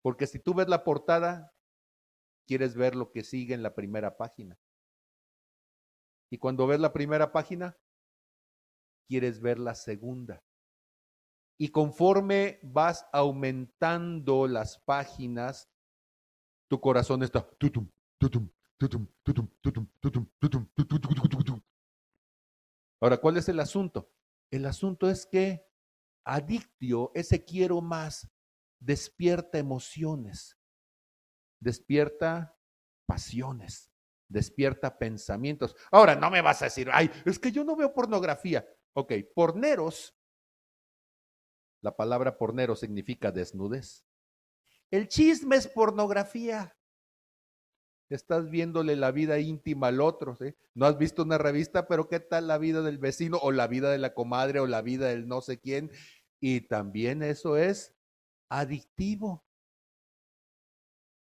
Porque 0.02 0.26
si 0.26 0.38
tú 0.38 0.52
ves 0.52 0.68
la 0.68 0.84
portada, 0.84 1.50
quieres 2.46 2.76
ver 2.76 2.94
lo 2.94 3.10
que 3.10 3.24
sigue 3.24 3.54
en 3.54 3.62
la 3.62 3.74
primera 3.74 4.18
página. 4.18 4.58
Y 6.30 6.36
cuando 6.36 6.66
ves 6.66 6.80
la 6.80 6.92
primera 6.92 7.32
página, 7.32 7.78
quieres 9.08 9.40
ver 9.40 9.58
la 9.58 9.74
segunda. 9.74 10.44
Y 11.58 11.70
conforme 11.70 12.60
vas 12.62 13.06
aumentando 13.14 14.46
las 14.46 14.78
páginas, 14.80 15.70
tu 16.68 16.82
corazón 16.82 17.22
está 17.22 17.48
Ahora, 23.00 23.16
¿cuál 23.16 23.38
es 23.38 23.48
el 23.48 23.58
asunto? 23.60 24.10
El 24.50 24.66
asunto 24.66 25.08
es 25.08 25.24
que 25.24 25.66
Adictio, 26.24 27.10
ese 27.14 27.44
quiero 27.44 27.80
más, 27.80 28.30
despierta 28.80 29.58
emociones, 29.58 30.58
despierta 31.60 32.56
pasiones, 33.06 33.92
despierta 34.28 34.98
pensamientos. 34.98 35.76
Ahora, 35.90 36.14
no 36.16 36.30
me 36.30 36.40
vas 36.40 36.62
a 36.62 36.66
decir, 36.66 36.88
ay, 36.92 37.10
es 37.24 37.38
que 37.38 37.52
yo 37.52 37.64
no 37.64 37.76
veo 37.76 37.92
pornografía. 37.92 38.66
Ok, 38.94 39.12
porneros, 39.34 40.16
la 41.82 41.94
palabra 41.94 42.38
pornero 42.38 42.74
significa 42.76 43.30
desnudez. 43.30 44.06
El 44.90 45.08
chisme 45.08 45.56
es 45.56 45.66
pornografía. 45.66 46.74
Estás 48.10 48.50
viéndole 48.50 48.96
la 48.96 49.10
vida 49.10 49.38
íntima 49.38 49.88
al 49.88 50.00
otro, 50.00 50.36
¿sí? 50.36 50.54
No 50.74 50.86
has 50.86 50.98
visto 50.98 51.22
una 51.22 51.38
revista, 51.38 51.88
pero 51.88 52.08
¿qué 52.08 52.20
tal 52.20 52.46
la 52.46 52.58
vida 52.58 52.82
del 52.82 52.98
vecino 52.98 53.38
o 53.38 53.50
la 53.50 53.66
vida 53.66 53.90
de 53.90 53.98
la 53.98 54.14
comadre 54.14 54.60
o 54.60 54.66
la 54.66 54.82
vida 54.82 55.08
del 55.08 55.26
no 55.26 55.40
sé 55.40 55.58
quién? 55.58 55.90
Y 56.40 56.62
también 56.62 57.22
eso 57.22 57.56
es 57.56 57.94
adictivo. 58.50 59.44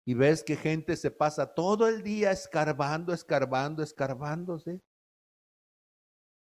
Y 0.04 0.14
ves 0.14 0.44
que 0.44 0.56
gente 0.56 0.96
se 0.96 1.10
pasa 1.10 1.52
todo 1.52 1.88
el 1.88 2.02
día 2.02 2.30
escarbando, 2.30 3.12
escarbando, 3.12 3.82
escarbándose. 3.82 4.80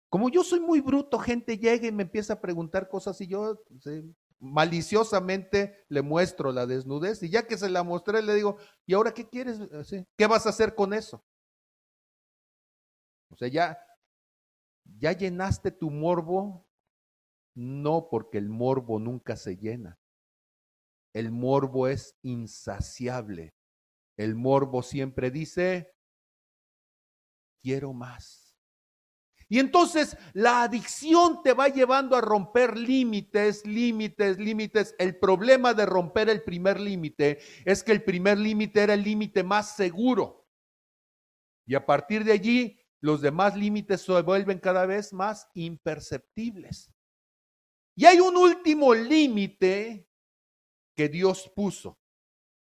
Como 0.09 0.29
yo 0.29 0.43
soy 0.43 0.59
muy 0.59 0.79
bruto, 0.79 1.19
gente 1.19 1.57
llega 1.57 1.87
y 1.87 1.91
me 1.91 2.03
empieza 2.03 2.33
a 2.33 2.41
preguntar 2.41 2.87
cosas 2.87 3.19
y 3.21 3.27
yo 3.27 3.61
maliciosamente 4.39 5.85
le 5.89 6.01
muestro 6.01 6.51
la 6.51 6.65
desnudez 6.65 7.21
y 7.23 7.29
ya 7.29 7.45
que 7.45 7.57
se 7.57 7.69
la 7.69 7.83
mostré 7.83 8.21
le 8.21 8.33
digo, 8.35 8.57
¿y 8.85 8.93
ahora 8.93 9.13
qué 9.13 9.27
quieres? 9.27 9.59
¿Qué 10.17 10.27
vas 10.27 10.45
a 10.45 10.49
hacer 10.49 10.75
con 10.75 10.93
eso? 10.93 11.23
O 13.29 13.35
sea, 13.35 13.47
ya, 13.47 13.77
ya 14.97 15.11
llenaste 15.11 15.71
tu 15.71 15.91
morbo 15.91 16.69
no, 17.59 18.07
porque 18.09 18.37
el 18.37 18.49
morbo 18.49 18.99
nunca 18.99 19.35
se 19.35 19.57
llena. 19.57 19.99
El 21.13 21.31
morbo 21.31 21.89
es 21.89 22.17
insaciable. 22.21 23.53
El 24.17 24.35
morbo 24.35 24.81
siempre 24.81 25.29
dice, 25.29 25.93
quiero 27.61 27.91
más. 27.91 28.48
Y 29.51 29.57
entonces 29.57 30.15
la 30.33 30.61
adicción 30.61 31.41
te 31.41 31.53
va 31.53 31.69
llevando 31.69 32.15
a 32.15 32.21
romper 32.21 32.77
límites, 32.77 33.65
límites, 33.65 34.37
límites. 34.37 34.95
El 34.99 35.17
problema 35.17 35.73
de 35.73 35.87
romper 35.87 36.29
el 36.29 36.43
primer 36.43 36.79
límite 36.79 37.39
es 37.65 37.83
que 37.83 37.91
el 37.91 38.03
primer 38.03 38.37
límite 38.37 38.83
era 38.83 38.93
el 38.93 39.03
límite 39.03 39.43
más 39.43 39.75
seguro. 39.75 40.47
Y 41.65 41.73
a 41.73 41.83
partir 41.83 42.23
de 42.23 42.33
allí, 42.33 42.79
los 43.01 43.21
demás 43.21 43.55
límites 43.55 44.01
se 44.01 44.21
vuelven 44.21 44.59
cada 44.59 44.85
vez 44.85 45.13
más 45.13 45.49
imperceptibles. 45.55 46.91
Y 47.95 48.05
hay 48.05 48.19
un 48.19 48.37
último 48.37 48.93
límite 48.93 50.07
que 50.95 51.09
Dios 51.09 51.51
puso. 51.55 51.97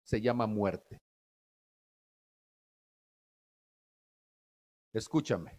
Se 0.05 0.21
llama 0.21 0.47
muerte. 0.47 1.03
Escúchame. 4.93 5.58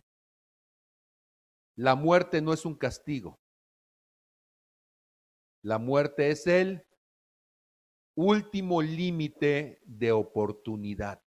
La 1.80 1.96
muerte 1.96 2.42
no 2.42 2.52
es 2.52 2.66
un 2.66 2.76
castigo. 2.76 3.40
La 5.64 5.78
muerte 5.78 6.30
es 6.30 6.46
el 6.46 6.86
último 8.18 8.82
límite 8.82 9.82
de 9.86 10.12
oportunidad. 10.12 11.24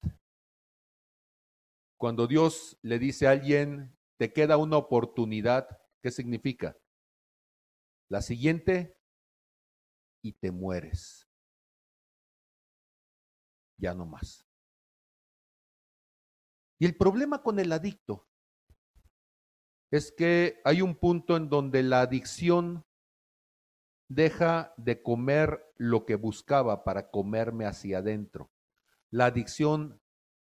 Cuando 1.97 2.27
Dios 2.27 2.79
le 2.83 2.99
dice 2.99 3.27
a 3.27 3.31
alguien, 3.31 3.97
te 4.19 4.35
queda 4.35 4.59
una 4.59 4.77
oportunidad, 4.77 5.67
¿qué 6.03 6.11
significa? 6.11 6.77
La 8.11 8.21
siguiente, 8.21 8.95
y 10.23 10.35
te 10.35 10.51
mueres. 10.51 11.27
Ya 13.79 13.95
no 13.95 14.05
más. 14.05 14.47
Y 16.79 16.85
el 16.85 16.95
problema 16.95 17.43
con 17.43 17.59
el 17.59 17.73
adicto 17.73 18.29
es 19.93 20.11
que 20.11 20.61
hay 20.65 20.81
un 20.81 20.97
punto 20.97 21.37
en 21.37 21.51
donde 21.51 21.83
la 21.83 22.01
adicción 22.01 22.87
deja 24.09 24.73
de 24.79 25.03
comer 25.03 25.71
lo 25.77 26.07
que 26.07 26.15
buscaba 26.15 26.83
para 26.83 27.11
comerme 27.11 27.67
hacia 27.67 27.99
adentro. 27.99 28.51
La 29.11 29.27
adicción 29.27 30.01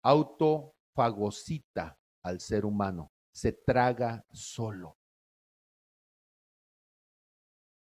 autofagocita 0.03 1.99
al 2.22 2.41
ser 2.41 2.66
humano, 2.66 3.12
se 3.32 3.53
traga 3.53 4.26
solo. 4.30 4.99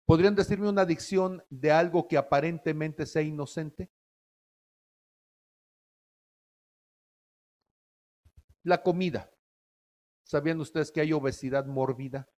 ¿Podrían 0.05 0.35
decirme 0.35 0.67
una 0.67 0.81
adicción 0.81 1.45
de 1.49 1.71
algo 1.71 2.09
que 2.09 2.17
aparentemente 2.17 3.05
sea 3.05 3.21
inocente? 3.21 3.89
La 8.63 8.83
comida. 8.83 9.31
¿Sabían 10.27 10.59
ustedes 10.59 10.91
que 10.91 10.99
hay 10.99 11.13
obesidad 11.13 11.65
mórbida? 11.67 12.29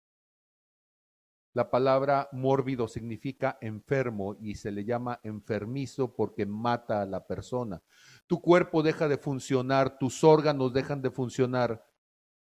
La 1.55 1.71
palabra 1.71 2.29
mórbido 2.31 2.87
significa 2.87 3.57
enfermo 3.61 4.37
y 4.39 4.53
se 4.55 4.71
le 4.71 4.85
llama 4.85 5.19
enfermizo 5.23 6.15
porque 6.15 6.45
mata 6.45 7.01
a 7.01 7.07
la 7.07 7.25
persona. 7.25 7.81
Tu 8.27 8.39
cuerpo 8.39 8.83
deja 8.83 9.07
de 9.07 9.17
funcionar, 9.17 9.97
tus 9.97 10.23
órganos 10.23 10.71
dejan 10.71 11.01
de 11.01 11.09
funcionar 11.09 11.83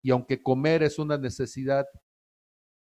y 0.02 0.10
aunque 0.10 0.42
comer 0.42 0.82
es 0.82 0.98
una 0.98 1.16
necesidad, 1.16 1.86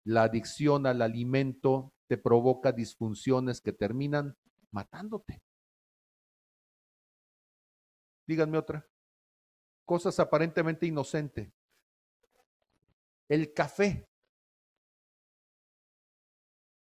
la 0.04 0.22
adicción 0.22 0.86
al 0.86 1.02
alimento 1.02 1.92
te 2.06 2.18
provoca 2.18 2.70
disfunciones 2.70 3.60
que 3.60 3.72
terminan 3.72 4.38
matándote. 4.70 5.42
Díganme 8.28 8.58
otra. 8.58 8.86
Cosas 9.84 10.20
aparentemente 10.20 10.86
inocentes 10.86 11.57
el 13.28 13.52
café. 13.52 14.08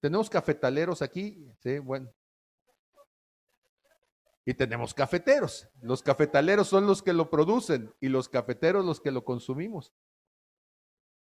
Tenemos 0.02 0.30
cafetaleros 0.30 1.02
aquí, 1.02 1.46
sí, 1.60 1.80
bueno. 1.80 2.12
Y 4.46 4.54
tenemos 4.54 4.94
cafeteros. 4.94 5.68
Los 5.82 6.02
cafetaleros 6.02 6.68
son 6.68 6.88
los 6.88 7.04
que 7.04 7.14
lo 7.14 7.30
producen 7.30 7.94
y 8.00 8.08
los 8.08 8.30
cafeteros 8.30 8.86
los 8.86 9.00
que 9.02 9.12
lo 9.12 9.24
consumimos. 9.24 9.94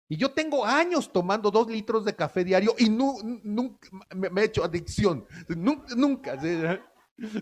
Y 0.08 0.16
yo 0.16 0.30
tengo 0.32 0.64
años 0.64 1.12
tomando 1.12 1.50
dos 1.50 1.68
litros 1.68 2.04
de 2.04 2.14
café 2.14 2.44
diario 2.44 2.74
y 2.78 2.88
nunca 2.88 3.88
me, 4.14 4.40
he 4.40 4.44
hecho 4.44 4.62
adicción. 4.62 5.26
Nunca, 5.48 5.94
nunca. 5.96 6.38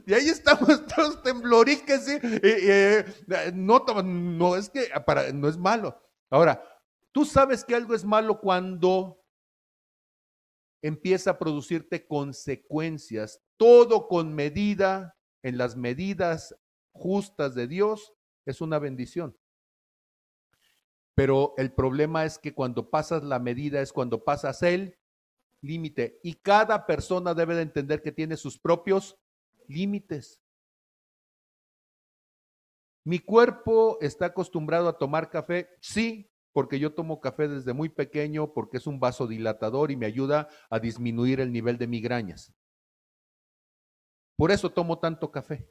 Y 0.07 0.15
ahí 0.15 0.29
estamos 0.29 0.87
todos 0.97 1.23
tembloriques. 1.23 2.07
no, 3.53 3.85
no 4.03 4.57
es 4.57 4.71
que 4.71 4.89
para, 5.05 5.33
no 5.33 5.49
es 5.49 5.59
malo. 5.59 6.01
Ahora, 6.31 6.74
Tú 7.15 7.25
sabes 7.25 7.65
que 7.65 7.77
algo 7.77 7.95
es 7.95 8.05
malo 8.05 8.41
cuando 8.41 9.25
empieza 10.83 11.31
a 11.31 11.39
producirte 11.39 12.09
consecuencias, 12.09 13.41
todo 13.57 14.09
con 14.09 14.35
medida, 14.35 15.17
en 15.45 15.57
las 15.57 15.77
medidas 15.77 16.57
justas 16.91 17.55
de 17.55 17.69
Dios, 17.69 18.13
es 18.45 18.61
una 18.61 18.81
bendición. 18.81 19.39
Pero 21.15 21.55
el 21.57 21.73
problema 21.73 22.25
es 22.25 22.37
que 22.37 22.53
cuando 22.53 22.91
pasas 22.91 23.23
la 23.23 23.39
medida 23.39 23.81
es 23.81 23.93
cuando 23.93 24.25
pasas 24.25 24.65
el 24.65 24.99
límite. 25.61 26.19
Y 26.25 26.35
cada 26.35 26.85
persona 26.85 27.33
debe 27.33 27.55
de 27.55 27.63
entender 27.63 28.03
que 28.03 28.11
tiene 28.11 28.37
sus 28.37 28.59
propios 28.59 29.17
límites. 29.69 30.43
¿Mi 33.05 33.21
cuerpo 33.21 33.99
está 34.01 34.27
acostumbrado 34.27 34.89
a 34.89 34.99
tomar 34.99 35.31
café? 35.31 35.71
Sí, 35.81 36.29
porque 36.55 36.79
yo 36.79 36.95
tomo 36.95 37.21
café 37.21 37.49
desde 37.49 37.73
muy 37.73 37.89
pequeño 37.89 38.53
porque 38.55 38.77
es 38.77 38.87
un 38.87 39.01
vasodilatador 39.01 39.91
y 39.91 39.97
me 39.97 40.07
ayuda 40.07 40.49
a 40.71 40.79
disminuir 40.79 41.41
el 41.41 41.53
nivel 41.53 41.77
de 41.79 41.89
migrañas. 41.89 42.55
Por 44.39 44.53
eso 44.53 44.71
tomo 44.71 45.01
tanto 45.01 45.33
café. 45.33 45.69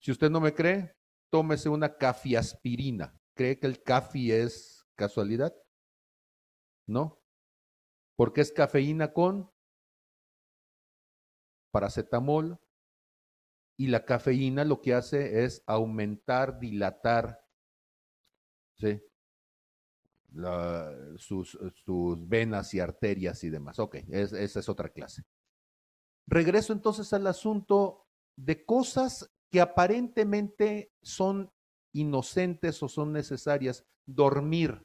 Si 0.00 0.10
usted 0.10 0.30
no 0.30 0.40
me 0.40 0.54
cree, 0.54 0.96
tómese 1.30 1.68
una 1.68 1.96
cafiaspirina. 1.98 3.14
¿Cree 3.36 3.58
que 3.58 3.66
el 3.66 3.82
cafi 3.82 4.32
es 4.32 4.86
casualidad? 4.96 5.54
No. 6.86 7.20
Porque 8.16 8.40
es 8.40 8.50
cafeína 8.50 9.12
con 9.12 9.52
paracetamol 11.70 12.58
y 13.76 13.88
la 13.88 14.06
cafeína 14.06 14.64
lo 14.64 14.80
que 14.80 14.94
hace 14.94 15.44
es 15.44 15.62
aumentar, 15.66 16.58
dilatar 16.58 17.43
¿sí? 18.76 19.00
sus, 21.16 21.56
venas 22.28 22.74
y 22.74 22.80
arterias 22.80 23.44
y 23.44 23.50
demás. 23.50 23.78
Ok, 23.78 23.96
esa 24.08 24.60
es 24.60 24.68
otra 24.68 24.88
clase. 24.88 25.24
Regreso 26.26 26.72
entonces 26.72 27.12
al 27.12 27.26
asunto 27.26 28.06
de 28.36 28.64
cosas 28.64 29.30
que 29.50 29.60
aparentemente 29.60 30.92
son 31.02 31.52
inocentes 31.92 32.82
o 32.82 32.88
son 32.88 33.12
necesarias. 33.12 33.86
Dormir. 34.06 34.82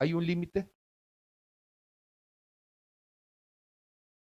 ¿Hay 0.00 0.14
un 0.14 0.26
límite? 0.26 0.72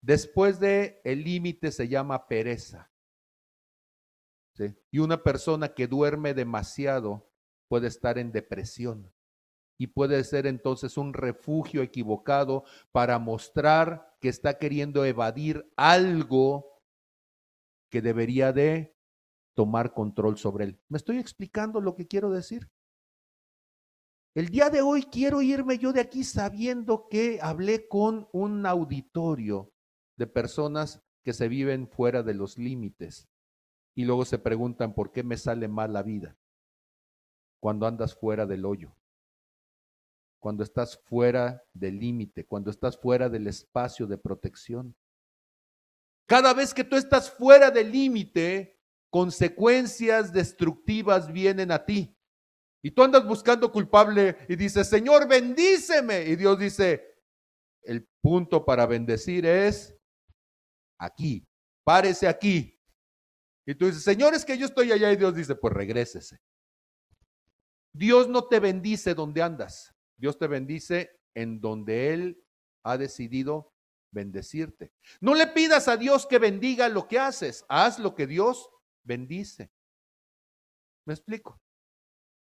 Después 0.01 0.59
de 0.59 1.01
el 1.03 1.23
límite 1.23 1.71
se 1.71 1.87
llama 1.87 2.27
pereza. 2.27 2.91
¿sí? 4.53 4.75
Y 4.91 4.99
una 4.99 5.23
persona 5.23 5.73
que 5.73 5.87
duerme 5.87 6.33
demasiado 6.33 7.28
puede 7.69 7.87
estar 7.87 8.17
en 8.17 8.33
depresión 8.33 9.13
y 9.77 9.87
puede 9.87 10.21
ser 10.25 10.45
entonces 10.45 10.97
un 10.97 11.13
refugio 11.13 11.81
equivocado 11.81 12.65
para 12.91 13.17
mostrar 13.17 14.17
que 14.19 14.27
está 14.27 14.57
queriendo 14.57 15.05
evadir 15.05 15.71
algo 15.77 16.81
que 17.89 18.01
debería 18.01 18.51
de 18.51 18.93
tomar 19.55 19.93
control 19.93 20.37
sobre 20.37 20.65
él. 20.65 20.81
¿Me 20.89 20.97
estoy 20.97 21.17
explicando 21.17 21.79
lo 21.79 21.95
que 21.95 22.07
quiero 22.07 22.29
decir? 22.29 22.69
El 24.35 24.49
día 24.49 24.69
de 24.69 24.81
hoy 24.81 25.03
quiero 25.03 25.41
irme 25.41 25.77
yo 25.77 25.93
de 25.93 26.01
aquí 26.01 26.23
sabiendo 26.23 27.07
que 27.09 27.39
hablé 27.41 27.87
con 27.87 28.27
un 28.31 28.65
auditorio 28.65 29.71
de 30.17 30.27
personas 30.27 31.01
que 31.23 31.33
se 31.33 31.47
viven 31.47 31.87
fuera 31.87 32.21
de 32.21 32.33
los 32.33 32.57
límites 32.57 33.27
y 33.95 34.05
luego 34.05 34.25
se 34.25 34.39
preguntan 34.39 34.93
por 34.93 35.11
qué 35.11 35.23
me 35.23 35.37
sale 35.37 35.67
mal 35.67 35.93
la 35.93 36.03
vida 36.03 36.37
cuando 37.59 37.85
andas 37.85 38.15
fuera 38.15 38.45
del 38.45 38.65
hoyo, 38.65 38.95
cuando 40.39 40.63
estás 40.63 40.97
fuera 40.97 41.63
del 41.73 41.99
límite, 41.99 42.45
cuando 42.45 42.71
estás 42.71 42.97
fuera 42.97 43.29
del 43.29 43.47
espacio 43.47 44.07
de 44.07 44.17
protección. 44.17 44.95
Cada 46.25 46.53
vez 46.53 46.73
que 46.73 46.83
tú 46.83 46.95
estás 46.95 47.29
fuera 47.29 47.71
del 47.71 47.91
límite, 47.91 48.79
consecuencias 49.09 50.31
destructivas 50.31 51.31
vienen 51.31 51.71
a 51.71 51.85
ti. 51.85 52.15
Y 52.81 52.91
tú 52.91 53.03
andas 53.03 53.25
buscando 53.27 53.71
culpable 53.71 54.37
y 54.47 54.55
dices, 54.55 54.87
Señor, 54.87 55.27
bendíceme. 55.27 56.23
Y 56.23 56.35
Dios 56.35 56.57
dice, 56.57 57.03
el 57.81 58.07
punto 58.21 58.63
para 58.63 58.85
bendecir 58.85 59.45
es 59.45 59.97
aquí, 60.97 61.45
párese 61.83 62.27
aquí. 62.27 62.79
Y 63.65 63.75
tú 63.75 63.87
dices, 63.87 64.03
Señor, 64.03 64.33
es 64.33 64.45
que 64.45 64.57
yo 64.57 64.65
estoy 64.65 64.91
allá 64.91 65.11
y 65.11 65.17
Dios 65.17 65.35
dice, 65.35 65.55
pues 65.55 65.73
regrésese. 65.73 66.39
Dios 67.99 68.29
no 68.29 68.45
te 68.45 68.61
bendice 68.61 69.13
donde 69.13 69.41
andas. 69.41 69.93
Dios 70.15 70.37
te 70.37 70.47
bendice 70.47 71.19
en 71.33 71.59
donde 71.59 72.13
Él 72.13 72.41
ha 72.81 72.97
decidido 72.97 73.73
bendecirte. 74.11 74.93
No 75.19 75.35
le 75.35 75.47
pidas 75.47 75.89
a 75.89 75.97
Dios 75.97 76.25
que 76.25 76.39
bendiga 76.39 76.87
lo 76.87 77.09
que 77.09 77.19
haces. 77.19 77.65
Haz 77.67 77.99
lo 77.99 78.15
que 78.15 78.25
Dios 78.25 78.69
bendice. 79.03 79.69
¿Me 81.03 81.13
explico? 81.13 81.61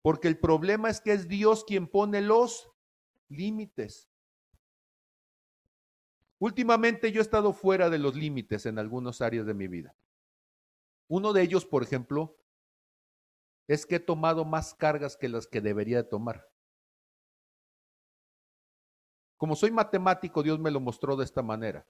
Porque 0.02 0.26
el 0.26 0.40
problema 0.40 0.90
es 0.90 1.00
que 1.00 1.12
es 1.12 1.28
Dios 1.28 1.64
quien 1.64 1.86
pone 1.86 2.20
los 2.20 2.68
límites. 3.28 4.10
Últimamente 6.40 7.12
yo 7.12 7.20
he 7.20 7.22
estado 7.22 7.52
fuera 7.52 7.90
de 7.90 8.00
los 8.00 8.16
límites 8.16 8.66
en 8.66 8.80
algunas 8.80 9.20
áreas 9.20 9.46
de 9.46 9.54
mi 9.54 9.68
vida. 9.68 9.94
Uno 11.06 11.32
de 11.32 11.42
ellos, 11.42 11.64
por 11.64 11.84
ejemplo, 11.84 12.36
es 13.68 13.86
que 13.86 13.96
he 13.96 14.00
tomado 14.00 14.44
más 14.44 14.74
cargas 14.74 15.16
que 15.16 15.28
las 15.28 15.46
que 15.46 15.60
debería 15.60 15.98
de 15.98 16.08
tomar. 16.08 16.48
Como 19.36 19.56
soy 19.56 19.70
matemático, 19.70 20.42
Dios 20.42 20.58
me 20.58 20.70
lo 20.70 20.80
mostró 20.80 21.16
de 21.16 21.24
esta 21.24 21.42
manera. 21.42 21.86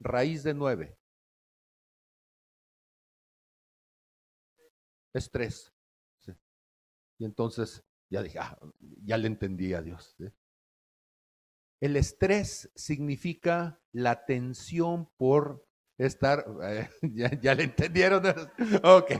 Raíz 0.00 0.42
de 0.42 0.54
nueve. 0.54 0.98
Es 5.12 5.30
tres. 5.30 5.72
Y 7.18 7.24
entonces 7.24 7.84
ya 8.10 8.22
dije, 8.22 8.38
ah, 8.38 8.58
ya 9.04 9.16
le 9.16 9.26
entendí 9.26 9.74
a 9.74 9.82
Dios. 9.82 10.16
El 11.80 11.96
estrés 11.96 12.70
significa 12.74 13.80
la 13.92 14.24
tensión 14.24 15.10
por 15.16 15.66
estar, 15.98 16.44
eh, 16.62 16.88
ya, 17.42 17.54
le 17.54 17.64
entendieron. 17.64 18.22
ok. 18.84 19.10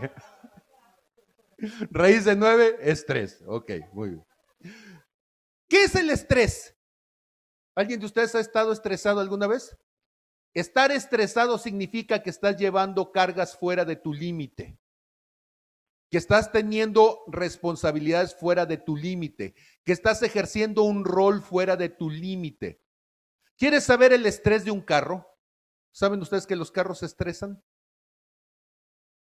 Raíz 1.90 2.24
de 2.24 2.36
nueve, 2.36 2.76
estrés. 2.80 3.42
Ok, 3.46 3.72
muy 3.92 4.10
bien. 4.10 4.26
¿Qué 5.68 5.84
es 5.84 5.94
el 5.94 6.10
estrés? 6.10 6.76
¿Alguien 7.74 8.00
de 8.00 8.06
ustedes 8.06 8.34
ha 8.34 8.40
estado 8.40 8.72
estresado 8.72 9.20
alguna 9.20 9.46
vez? 9.46 9.76
Estar 10.54 10.90
estresado 10.90 11.58
significa 11.58 12.22
que 12.22 12.30
estás 12.30 12.56
llevando 12.56 13.12
cargas 13.12 13.56
fuera 13.56 13.84
de 13.84 13.96
tu 13.96 14.12
límite 14.12 14.78
que 16.10 16.18
estás 16.18 16.52
teniendo 16.52 17.22
responsabilidades 17.26 18.34
fuera 18.34 18.64
de 18.66 18.78
tu 18.78 18.96
límite, 18.96 19.54
que 19.84 19.92
estás 19.92 20.22
ejerciendo 20.22 20.82
un 20.82 21.04
rol 21.04 21.42
fuera 21.42 21.76
de 21.76 21.90
tu 21.90 22.10
límite. 22.10 22.80
¿Quieres 23.56 23.84
saber 23.84 24.12
el 24.12 24.24
estrés 24.24 24.64
de 24.64 24.70
un 24.70 24.80
carro? 24.80 25.26
¿Saben 25.92 26.20
ustedes 26.20 26.46
que 26.46 26.56
los 26.56 26.70
carros 26.70 27.00
se 27.00 27.06
estresan? 27.06 27.62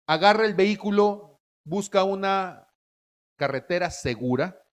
Agarra 0.05 0.45
el 0.45 0.53
vehículo, 0.53 1.36
busca 1.67 2.03
una 2.03 2.67
carretera 3.35 3.91
segura 3.91 4.63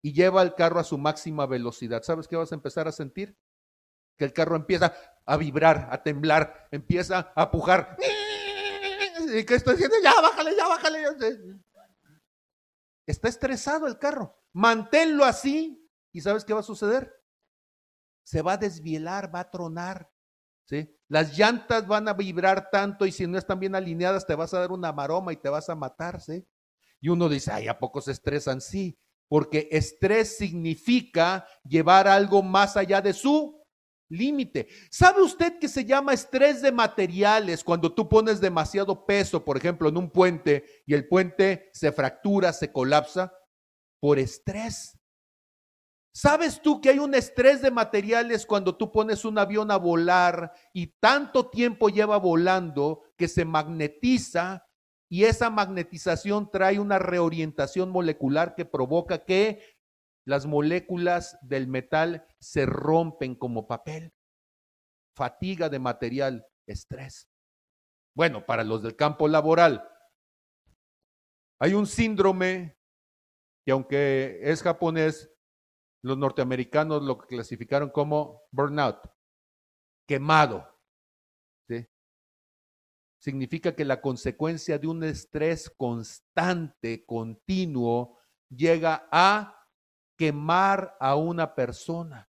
y 0.00 0.12
lleva 0.12 0.42
el 0.42 0.54
carro 0.54 0.78
a 0.78 0.84
su 0.84 0.98
máxima 0.98 1.46
velocidad. 1.46 2.02
¿Sabes 2.02 2.28
qué 2.28 2.36
vas 2.36 2.52
a 2.52 2.54
empezar 2.54 2.86
a 2.86 2.92
sentir? 2.92 3.36
Que 4.16 4.24
el 4.24 4.32
carro 4.32 4.56
empieza 4.56 4.94
a 5.26 5.36
vibrar, 5.36 5.88
a 5.90 6.02
temblar, 6.02 6.68
empieza 6.70 7.32
a 7.34 7.50
pujar. 7.50 7.96
¿Y 9.34 9.44
qué 9.44 9.56
estoy 9.56 9.74
diciendo? 9.74 9.96
Ya, 10.02 10.20
bájale, 10.20 10.56
ya, 10.56 10.68
bájale. 10.68 11.04
Está 13.04 13.28
estresado 13.28 13.88
el 13.88 13.98
carro. 13.98 14.40
Manténlo 14.52 15.24
así. 15.24 15.90
¿Y 16.12 16.20
sabes 16.20 16.44
qué 16.44 16.54
va 16.54 16.60
a 16.60 16.62
suceder? 16.62 17.12
Se 18.22 18.42
va 18.42 18.54
a 18.54 18.58
desvielar, 18.58 19.34
va 19.34 19.40
a 19.40 19.50
tronar. 19.50 20.10
¿Sí? 20.66 20.88
Las 21.08 21.36
llantas 21.38 21.86
van 21.86 22.08
a 22.08 22.14
vibrar 22.14 22.68
tanto 22.70 23.06
y 23.06 23.12
si 23.12 23.26
no 23.26 23.38
están 23.38 23.60
bien 23.60 23.74
alineadas 23.74 24.26
te 24.26 24.34
vas 24.34 24.52
a 24.52 24.60
dar 24.60 24.72
una 24.72 24.92
maroma 24.92 25.32
y 25.32 25.36
te 25.36 25.48
vas 25.48 25.68
a 25.68 25.74
matar. 25.74 26.20
¿sí? 26.20 26.46
Y 27.00 27.08
uno 27.08 27.28
dice, 27.28 27.52
ay, 27.52 27.68
¿a 27.68 27.78
poco 27.78 28.00
se 28.00 28.12
estresan? 28.12 28.60
Sí, 28.60 28.98
porque 29.28 29.68
estrés 29.70 30.36
significa 30.36 31.46
llevar 31.64 32.08
algo 32.08 32.42
más 32.42 32.76
allá 32.76 33.00
de 33.00 33.12
su 33.12 33.62
límite. 34.08 34.68
¿Sabe 34.90 35.22
usted 35.22 35.58
que 35.58 35.68
se 35.68 35.84
llama 35.84 36.14
estrés 36.14 36.62
de 36.62 36.72
materiales 36.72 37.64
cuando 37.64 37.92
tú 37.92 38.08
pones 38.08 38.40
demasiado 38.40 39.04
peso, 39.04 39.44
por 39.44 39.56
ejemplo, 39.56 39.88
en 39.88 39.96
un 39.96 40.10
puente 40.10 40.64
y 40.86 40.94
el 40.94 41.08
puente 41.08 41.70
se 41.72 41.92
fractura, 41.92 42.52
se 42.52 42.72
colapsa? 42.72 43.32
Por 44.00 44.18
estrés. 44.18 44.95
¿Sabes 46.16 46.62
tú 46.62 46.80
que 46.80 46.88
hay 46.88 46.98
un 46.98 47.14
estrés 47.14 47.60
de 47.60 47.70
materiales 47.70 48.46
cuando 48.46 48.74
tú 48.74 48.90
pones 48.90 49.26
un 49.26 49.36
avión 49.36 49.70
a 49.70 49.76
volar 49.76 50.50
y 50.72 50.86
tanto 50.86 51.50
tiempo 51.50 51.90
lleva 51.90 52.16
volando 52.16 53.02
que 53.18 53.28
se 53.28 53.44
magnetiza 53.44 54.66
y 55.10 55.24
esa 55.24 55.50
magnetización 55.50 56.50
trae 56.50 56.80
una 56.80 56.98
reorientación 56.98 57.90
molecular 57.90 58.54
que 58.54 58.64
provoca 58.64 59.26
que 59.26 59.76
las 60.24 60.46
moléculas 60.46 61.38
del 61.42 61.68
metal 61.68 62.26
se 62.40 62.64
rompen 62.64 63.34
como 63.34 63.66
papel. 63.66 64.14
Fatiga 65.14 65.68
de 65.68 65.80
material, 65.80 66.46
estrés. 66.66 67.28
Bueno, 68.16 68.46
para 68.46 68.64
los 68.64 68.82
del 68.82 68.96
campo 68.96 69.28
laboral, 69.28 69.86
hay 71.60 71.74
un 71.74 71.86
síndrome 71.86 72.78
que 73.66 73.72
aunque 73.72 74.40
es 74.42 74.62
japonés, 74.62 75.30
los 76.06 76.16
norteamericanos 76.16 77.02
lo 77.02 77.18
clasificaron 77.18 77.90
como 77.90 78.42
burnout, 78.52 78.98
quemado. 80.06 80.72
Significa 83.18 83.74
que 83.74 83.84
la 83.84 84.00
consecuencia 84.00 84.78
de 84.78 84.86
un 84.86 85.02
estrés 85.02 85.68
constante, 85.68 87.04
continuo, 87.04 88.18
llega 88.48 89.08
a 89.10 89.68
quemar 90.16 90.96
a 91.00 91.16
una 91.16 91.56
persona. 91.56 92.30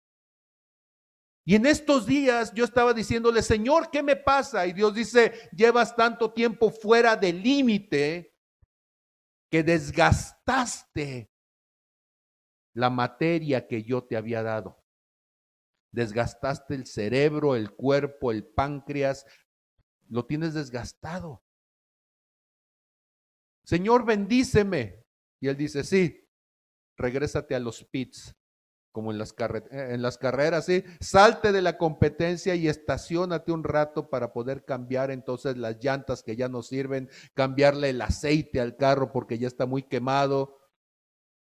Y 1.44 1.54
en 1.54 1.66
estos 1.66 2.06
días 2.06 2.52
yo 2.52 2.64
estaba 2.64 2.92
diciéndole, 2.92 3.40
Señor, 3.42 3.90
¿qué 3.92 4.02
me 4.02 4.16
pasa? 4.16 4.66
Y 4.66 4.72
Dios 4.72 4.94
dice, 4.94 5.48
llevas 5.52 5.94
tanto 5.94 6.32
tiempo 6.32 6.70
fuera 6.72 7.14
del 7.14 7.40
límite 7.40 8.34
que 9.48 9.62
desgastaste 9.62 11.29
la 12.72 12.90
materia 12.90 13.66
que 13.66 13.82
yo 13.82 14.04
te 14.04 14.16
había 14.16 14.42
dado. 14.42 14.84
Desgastaste 15.92 16.74
el 16.74 16.86
cerebro, 16.86 17.56
el 17.56 17.70
cuerpo, 17.70 18.30
el 18.30 18.46
páncreas, 18.46 19.26
lo 20.08 20.26
tienes 20.26 20.54
desgastado. 20.54 21.42
Señor, 23.64 24.04
bendíceme. 24.04 25.04
Y 25.40 25.48
él 25.48 25.56
dice, 25.56 25.84
sí, 25.84 26.28
regrésate 26.96 27.54
a 27.54 27.60
los 27.60 27.84
pits, 27.84 28.36
como 28.92 29.10
en 29.10 29.18
las, 29.18 29.32
eh, 29.32 29.88
en 29.92 30.02
las 30.02 30.18
carreras, 30.18 30.66
¿sí? 30.66 30.84
Salte 31.00 31.52
de 31.52 31.62
la 31.62 31.78
competencia 31.78 32.54
y 32.54 32.68
estacionate 32.68 33.52
un 33.52 33.64
rato 33.64 34.10
para 34.10 34.32
poder 34.32 34.64
cambiar 34.64 35.10
entonces 35.10 35.56
las 35.56 35.82
llantas 35.82 36.22
que 36.22 36.36
ya 36.36 36.48
no 36.48 36.62
sirven, 36.62 37.08
cambiarle 37.34 37.90
el 37.90 38.02
aceite 38.02 38.60
al 38.60 38.76
carro 38.76 39.12
porque 39.12 39.38
ya 39.38 39.48
está 39.48 39.66
muy 39.66 39.82
quemado, 39.82 40.59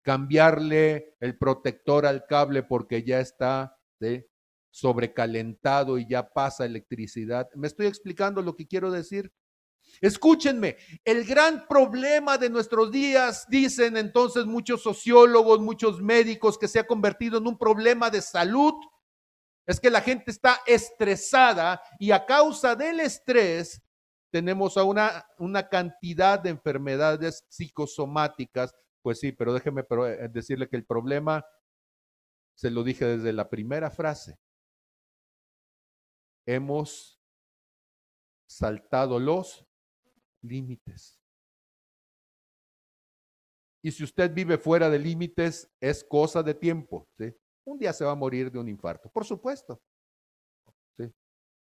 cambiarle 0.06 1.16
el 1.20 1.36
protector 1.36 2.06
al 2.06 2.28
cable 2.28 2.62
porque 2.62 3.04
ya 3.04 3.20
está 3.20 3.76
sobrecalentado 4.70 5.98
y 5.98 6.08
ya 6.08 6.30
pasa 6.30 6.64
electricidad. 6.64 7.50
¿Me 7.56 7.66
estoy 7.66 7.88
explicando 7.88 8.44
lo 8.44 8.56
que 8.56 8.68
quiero 8.68 8.92
decir? 8.92 9.34
Escúchenme, 10.02 10.78
el 11.04 11.26
gran 11.26 11.68
problema 11.68 12.38
de 12.38 12.52
nuestros 12.52 12.92
días, 12.92 13.48
dicen 13.50 13.98
entonces 13.98 14.46
muchos 14.46 14.84
sociólogos, 14.84 15.60
muchos 15.60 16.00
médicos, 16.02 16.60
que 16.60 16.68
se 16.68 16.78
ha 16.78 16.86
convertido 16.86 17.40
en 17.40 17.48
un 17.48 17.58
problema 17.58 18.12
de 18.12 18.22
salud, 18.22 18.74
es 19.66 19.80
que 19.80 19.90
la 19.90 20.02
gente 20.02 20.30
está 20.30 20.60
estresada 20.68 21.82
y 21.98 22.12
a 22.12 22.28
causa 22.28 22.76
del 22.76 23.00
estrés 23.00 23.82
tenemos 24.30 24.78
a 24.78 24.84
una, 24.84 25.26
una 25.40 25.68
cantidad 25.68 26.38
de 26.40 26.52
enfermedades 26.52 27.44
psicosomáticas. 27.50 28.76
Pues 29.06 29.20
sí, 29.20 29.32
pero 29.32 29.54
déjeme 29.54 29.84
eh, 29.88 30.30
decirle 30.32 30.68
que 30.68 30.76
el 30.76 30.84
problema, 30.84 31.46
se 32.58 32.72
lo 32.72 32.84
dije 32.84 33.06
desde 33.06 33.34
la 33.34 33.48
primera 33.48 33.92
frase, 33.92 34.40
hemos 36.48 37.22
saltado 38.50 39.20
los 39.20 39.64
límites. 40.42 41.22
Y 43.84 43.92
si 43.92 44.04
usted 44.04 44.34
vive 44.34 44.58
fuera 44.58 44.90
de 44.90 44.98
límites, 44.98 45.72
es 45.80 46.04
cosa 46.04 46.42
de 46.42 46.56
tiempo. 46.56 47.08
Un 47.64 47.78
día 47.78 47.94
se 47.94 48.06
va 48.06 48.14
a 48.14 48.16
morir 48.16 48.52
de 48.52 48.58
un 48.58 48.68
infarto, 48.68 49.08
por 49.12 49.24
supuesto. 49.24 49.84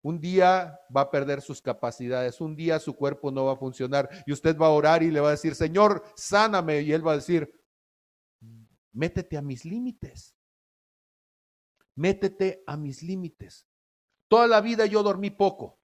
Un 0.07 0.21
día 0.21 0.79
va 0.97 1.01
a 1.01 1.11
perder 1.11 1.43
sus 1.43 1.61
capacidades, 1.61 2.41
un 2.41 2.55
día 2.55 2.79
su 2.79 2.95
cuerpo 2.95 3.33
no 3.33 3.47
va 3.47 3.55
a 3.55 3.57
funcionar 3.57 4.09
y 4.25 4.33
usted 4.33 4.57
va 4.57 4.69
a 4.69 4.71
orar 4.71 5.03
y 5.03 5.11
le 5.11 5.19
va 5.19 5.31
a 5.31 5.31
decir, 5.33 5.57
Señor, 5.57 6.05
sáname. 6.15 6.83
Y 6.83 6.93
él 6.93 7.05
va 7.05 7.11
a 7.11 7.17
decir, 7.17 7.53
métete 8.93 9.37
a 9.37 9.43
mis 9.43 9.65
límites. 9.65 10.37
Métete 11.97 12.63
a 12.69 12.77
mis 12.77 13.03
límites. 13.03 13.67
Toda 14.29 14.47
la 14.47 14.61
vida 14.61 14.87
yo 14.87 15.03
dormí 15.03 15.31
poco. 15.31 15.81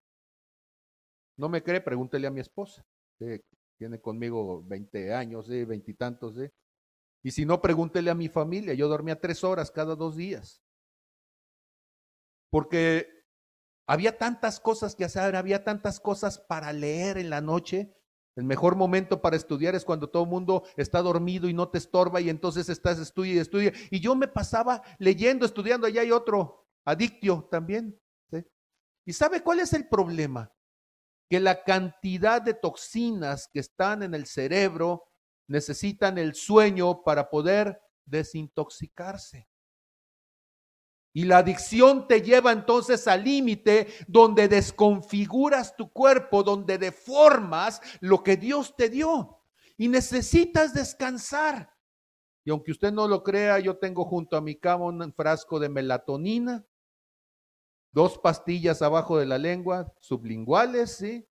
¿No 1.36 1.48
me 1.48 1.64
cree? 1.64 1.80
Pregúntele 1.80 2.28
a 2.28 2.30
mi 2.30 2.42
esposa. 2.42 2.86
tiene 3.76 4.00
conmigo 4.00 4.62
20 4.68 5.12
años, 5.12 5.48
veintitantos. 5.48 6.36
Y 7.24 7.32
si 7.32 7.44
no, 7.44 7.60
pregúntele 7.60 8.08
a 8.08 8.14
mi 8.14 8.28
familia. 8.28 8.72
Yo 8.72 8.86
dormía 8.86 9.20
tres 9.20 9.42
horas 9.42 9.72
cada 9.72 9.96
dos 9.96 10.14
días. 10.14 10.62
Porque 12.50 13.21
había 13.92 14.16
tantas 14.16 14.58
cosas 14.58 14.96
que 14.96 15.04
hacer, 15.04 15.36
había 15.36 15.64
tantas 15.64 16.00
cosas 16.00 16.38
para 16.38 16.72
leer 16.72 17.18
en 17.18 17.28
la 17.28 17.42
noche. 17.42 17.94
El 18.34 18.44
mejor 18.44 18.74
momento 18.74 19.20
para 19.20 19.36
estudiar 19.36 19.74
es 19.74 19.84
cuando 19.84 20.08
todo 20.08 20.22
el 20.22 20.30
mundo 20.30 20.64
está 20.78 21.02
dormido 21.02 21.46
y 21.46 21.52
no 21.52 21.68
te 21.68 21.76
estorba 21.76 22.18
y 22.22 22.30
entonces 22.30 22.70
estás 22.70 22.98
estudia 22.98 23.34
y 23.34 23.38
estudia. 23.38 23.70
Y 23.90 24.00
yo 24.00 24.14
me 24.14 24.28
pasaba 24.28 24.82
leyendo, 24.98 25.44
estudiando. 25.44 25.86
Allá 25.86 26.00
hay 26.00 26.10
otro 26.10 26.66
adictio 26.86 27.46
también. 27.50 28.00
¿Y 29.04 29.12
sabe 29.12 29.42
cuál 29.42 29.60
es 29.60 29.74
el 29.74 29.86
problema? 29.86 30.50
Que 31.28 31.38
la 31.38 31.62
cantidad 31.62 32.40
de 32.40 32.54
toxinas 32.54 33.50
que 33.52 33.60
están 33.60 34.02
en 34.02 34.14
el 34.14 34.24
cerebro 34.24 35.04
necesitan 35.48 36.16
el 36.16 36.34
sueño 36.34 37.02
para 37.02 37.28
poder 37.28 37.78
desintoxicarse. 38.06 39.50
Y 41.14 41.24
la 41.24 41.38
adicción 41.38 42.08
te 42.08 42.22
lleva 42.22 42.52
entonces 42.52 43.06
al 43.06 43.24
límite 43.24 43.88
donde 44.08 44.48
desconfiguras 44.48 45.76
tu 45.76 45.92
cuerpo, 45.92 46.42
donde 46.42 46.78
deformas 46.78 47.80
lo 48.00 48.22
que 48.22 48.36
Dios 48.36 48.74
te 48.76 48.88
dio. 48.88 49.38
Y 49.76 49.88
necesitas 49.88 50.72
descansar. 50.72 51.72
Y 52.44 52.50
aunque 52.50 52.72
usted 52.72 52.92
no 52.92 53.06
lo 53.06 53.22
crea, 53.22 53.58
yo 53.58 53.76
tengo 53.76 54.04
junto 54.04 54.36
a 54.36 54.40
mi 54.40 54.56
cama 54.56 54.86
un 54.86 55.12
frasco 55.12 55.60
de 55.60 55.68
melatonina, 55.68 56.66
dos 57.92 58.18
pastillas 58.18 58.82
abajo 58.82 59.18
de 59.18 59.26
la 59.26 59.38
lengua, 59.38 59.92
sublinguales, 60.00 60.96
¿sí? 60.96 61.28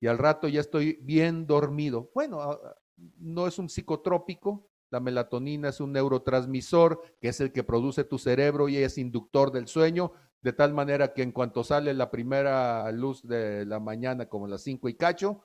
Y 0.00 0.06
al 0.06 0.16
rato 0.16 0.46
ya 0.46 0.60
estoy 0.60 0.98
bien 1.02 1.46
dormido. 1.46 2.10
Bueno, 2.14 2.60
no 2.96 3.46
es 3.46 3.58
un 3.58 3.68
psicotrópico, 3.68 4.70
la 4.90 5.00
melatonina 5.00 5.68
es 5.68 5.80
un 5.80 5.92
neurotransmisor 5.92 7.02
que 7.20 7.28
es 7.28 7.40
el 7.40 7.52
que 7.52 7.64
produce 7.64 8.04
tu 8.04 8.18
cerebro 8.18 8.68
y 8.68 8.78
es 8.78 8.98
inductor 8.98 9.52
del 9.52 9.68
sueño, 9.68 10.12
de 10.40 10.52
tal 10.52 10.72
manera 10.72 11.12
que 11.12 11.22
en 11.22 11.32
cuanto 11.32 11.64
sale 11.64 11.92
la 11.94 12.10
primera 12.10 12.90
luz 12.92 13.26
de 13.26 13.66
la 13.66 13.80
mañana, 13.80 14.28
como 14.28 14.46
las 14.46 14.62
cinco 14.62 14.88
y 14.88 14.94
cacho, 14.94 15.42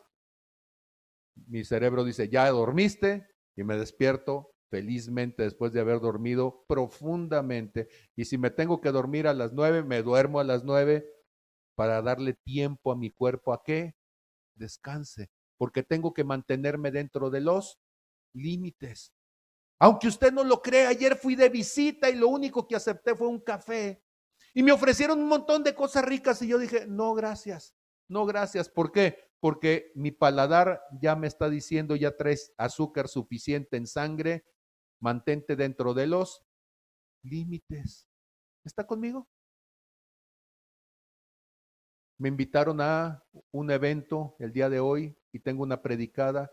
mi 1.48 1.64
cerebro 1.64 2.04
dice, 2.04 2.30
ya 2.30 2.50
dormiste, 2.50 3.28
y 3.56 3.64
me 3.64 3.78
despierto 3.78 4.52
felizmente 4.70 5.44
después 5.44 5.72
de 5.74 5.82
haber 5.82 6.00
dormido 6.00 6.64
profundamente. 6.68 7.90
Y 8.16 8.26
si 8.26 8.38
me 8.38 8.50
tengo 8.50 8.82
que 8.82 8.92
dormir 8.92 9.28
a 9.28 9.34
las 9.34 9.54
nueve, 9.54 9.84
me 9.84 10.02
duermo 10.02 10.40
a 10.40 10.44
las 10.44 10.64
nueve 10.64 11.08
para 11.76 12.02
darle 12.02 12.34
tiempo 12.34 12.92
a 12.92 12.96
mi 12.96 13.10
cuerpo 13.12 13.54
a 13.54 13.64
que 13.64 13.96
descanse, 14.56 15.30
porque 15.58 15.84
tengo 15.84 16.14
que 16.14 16.24
mantenerme 16.24 16.92
dentro 16.92 17.30
de 17.30 17.42
los 17.42 17.80
límites. 18.34 19.12
Aunque 19.80 20.08
usted 20.08 20.32
no 20.32 20.44
lo 20.44 20.62
crea, 20.62 20.90
ayer 20.90 21.16
fui 21.16 21.36
de 21.36 21.50
visita 21.50 22.10
y 22.10 22.16
lo 22.16 22.30
único 22.30 22.68
que 22.68 22.76
acepté 22.76 23.16
fue 23.16 23.28
un 23.28 23.40
café. 23.40 24.04
Y 24.54 24.64
me 24.64 24.72
ofrecieron 24.72 25.20
un 25.20 25.28
montón 25.28 25.64
de 25.64 25.74
cosas 25.74 26.06
ricas 26.06 26.42
y 26.42 26.48
yo 26.48 26.58
dije, 26.58 26.86
no, 26.88 27.14
gracias, 27.14 27.76
no, 28.08 28.26
gracias. 28.26 28.70
¿Por 28.70 28.92
qué? 28.92 29.32
Porque 29.40 29.92
mi 29.96 30.12
paladar 30.12 30.82
ya 31.02 31.16
me 31.16 31.28
está 31.28 31.50
diciendo, 31.50 31.96
ya 31.96 32.16
traes 32.16 32.54
azúcar 32.58 33.08
suficiente 33.08 33.78
en 33.78 33.88
sangre, 33.88 34.46
mantente 35.00 35.56
dentro 35.56 35.94
de 35.94 36.08
los 36.08 36.46
límites. 37.24 38.08
¿Está 38.64 38.86
conmigo? 38.86 39.28
Me 42.18 42.30
invitaron 42.30 42.80
a 42.80 43.24
un 43.52 43.72
evento 43.72 44.36
el 44.40 44.54
día 44.54 44.70
de 44.70 44.80
hoy 44.80 45.18
y 45.32 45.40
tengo 45.40 45.64
una 45.64 45.82
predicada 45.82 46.52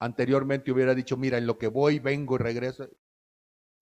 Anteriormente 0.00 0.72
hubiera 0.72 0.94
dicho, 0.94 1.18
mira, 1.18 1.36
en 1.36 1.46
lo 1.46 1.58
que 1.58 1.68
voy, 1.68 1.98
vengo 1.98 2.36
y 2.36 2.38
regreso. 2.38 2.88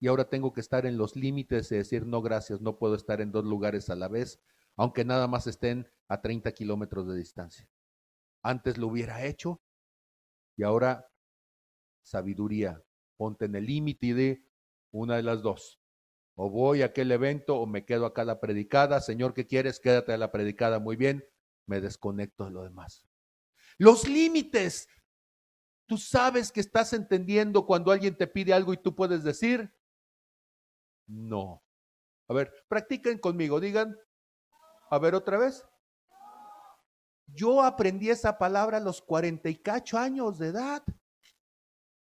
Y 0.00 0.08
ahora 0.08 0.28
tengo 0.28 0.52
que 0.52 0.60
estar 0.60 0.84
en 0.84 0.98
los 0.98 1.14
límites 1.14 1.70
y 1.70 1.76
decir, 1.76 2.06
no, 2.06 2.20
gracias, 2.20 2.60
no 2.60 2.76
puedo 2.76 2.96
estar 2.96 3.20
en 3.20 3.30
dos 3.30 3.44
lugares 3.44 3.88
a 3.88 3.96
la 3.96 4.08
vez, 4.08 4.40
aunque 4.76 5.04
nada 5.04 5.28
más 5.28 5.46
estén 5.46 5.88
a 6.08 6.20
30 6.20 6.52
kilómetros 6.52 7.06
de 7.06 7.16
distancia. 7.16 7.68
Antes 8.42 8.78
lo 8.78 8.88
hubiera 8.88 9.24
hecho 9.24 9.60
y 10.56 10.64
ahora 10.64 11.08
sabiduría. 12.02 12.82
Ponte 13.16 13.44
en 13.44 13.54
el 13.54 13.66
límite 13.66 14.14
de 14.14 14.44
una 14.90 15.16
de 15.16 15.22
las 15.22 15.42
dos. 15.42 15.80
O 16.34 16.50
voy 16.50 16.82
a 16.82 16.86
aquel 16.86 17.10
evento 17.12 17.56
o 17.56 17.66
me 17.66 17.84
quedo 17.84 18.06
acá 18.06 18.22
a 18.22 18.24
la 18.24 18.40
predicada. 18.40 19.00
Señor, 19.00 19.34
¿qué 19.34 19.46
quieres? 19.46 19.80
Quédate 19.80 20.12
a 20.12 20.18
la 20.18 20.30
predicada. 20.30 20.78
Muy 20.78 20.96
bien, 20.96 21.24
me 21.66 21.80
desconecto 21.80 22.44
de 22.44 22.52
lo 22.52 22.62
demás. 22.62 23.08
Los 23.76 24.08
límites 24.08 24.88
Tú 25.88 25.96
sabes 25.96 26.52
que 26.52 26.60
estás 26.60 26.92
entendiendo 26.92 27.64
cuando 27.64 27.90
alguien 27.90 28.14
te 28.14 28.26
pide 28.26 28.52
algo 28.52 28.74
y 28.74 28.76
tú 28.76 28.94
puedes 28.94 29.24
decir, 29.24 29.74
no. 31.06 31.64
A 32.28 32.34
ver, 32.34 32.52
practiquen 32.68 33.18
conmigo, 33.18 33.58
digan, 33.58 33.98
a 34.90 34.98
ver 34.98 35.14
otra 35.14 35.38
vez. 35.38 35.66
Yo 37.26 37.62
aprendí 37.62 38.10
esa 38.10 38.36
palabra 38.36 38.76
a 38.76 38.80
los 38.80 39.00
cuarenta 39.00 39.48
y 39.48 39.56
cacho 39.56 39.96
años 39.96 40.38
de 40.38 40.48
edad. 40.48 40.82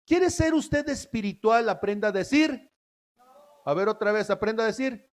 ¿Quiere 0.05 0.31
ser 0.31 0.53
usted 0.53 0.89
espiritual? 0.89 1.69
Aprenda 1.69 2.09
a 2.09 2.13
decir. 2.13 2.69
A 3.65 3.73
ver 3.73 3.89
otra 3.89 4.11
vez, 4.11 4.31
aprenda 4.31 4.65
a 4.65 4.67
decir. 4.67 5.09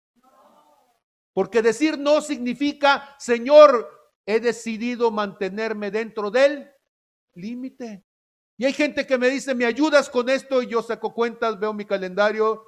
Porque 1.32 1.62
decir 1.62 2.00
no 2.00 2.22
significa, 2.22 3.16
Señor, 3.20 3.88
he 4.26 4.40
decidido 4.40 5.12
mantenerme 5.12 5.92
dentro 5.92 6.32
del 6.32 6.72
límite. 7.36 8.04
Y 8.58 8.66
hay 8.66 8.74
gente 8.74 9.08
que 9.08 9.18
me 9.18 9.30
dice, 9.30 9.56
¿me 9.56 9.66
ayudas 9.66 10.10
con 10.10 10.30
esto? 10.30 10.62
Y 10.62 10.68
yo 10.68 10.84
saco 10.84 11.14
cuentas, 11.14 11.60
veo 11.60 11.74
mi 11.74 11.86
calendario, 11.86 12.64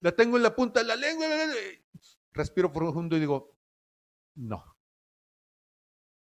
la 0.00 0.12
tengo 0.12 0.36
en 0.36 0.42
la 0.42 0.54
punta 0.54 0.80
de 0.80 0.86
la 0.86 0.96
lengua, 0.96 1.26
respiro 2.32 2.72
profundo 2.72 3.16
y 3.16 3.20
digo, 3.20 3.56
no. 4.34 4.76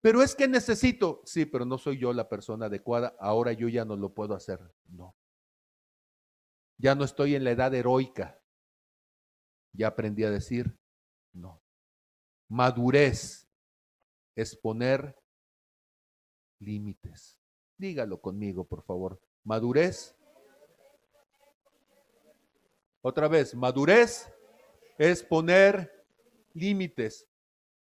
Pero 0.01 0.23
es 0.23 0.33
que 0.33 0.47
necesito, 0.47 1.21
sí, 1.25 1.45
pero 1.45 1.65
no 1.65 1.77
soy 1.77 1.99
yo 1.99 2.11
la 2.13 2.27
persona 2.27 2.65
adecuada, 2.65 3.15
ahora 3.19 3.53
yo 3.53 3.67
ya 3.67 3.85
no 3.85 3.95
lo 3.95 4.13
puedo 4.13 4.33
hacer, 4.33 4.59
no. 4.87 5.15
Ya 6.77 6.95
no 6.95 7.03
estoy 7.03 7.35
en 7.35 7.43
la 7.43 7.51
edad 7.51 7.73
heroica, 7.75 8.41
ya 9.73 9.87
aprendí 9.87 10.23
a 10.23 10.31
decir, 10.31 10.75
no. 11.33 11.61
Madurez 12.49 13.47
es 14.35 14.55
poner 14.55 15.15
límites. 16.59 17.40
Dígalo 17.81 18.21
conmigo, 18.21 18.63
por 18.63 18.83
favor. 18.83 19.19
Madurez. 19.43 20.15
Otra 23.01 23.27
vez, 23.27 23.55
madurez 23.55 24.31
es 24.99 25.23
poner 25.23 26.05
límites. 26.53 27.27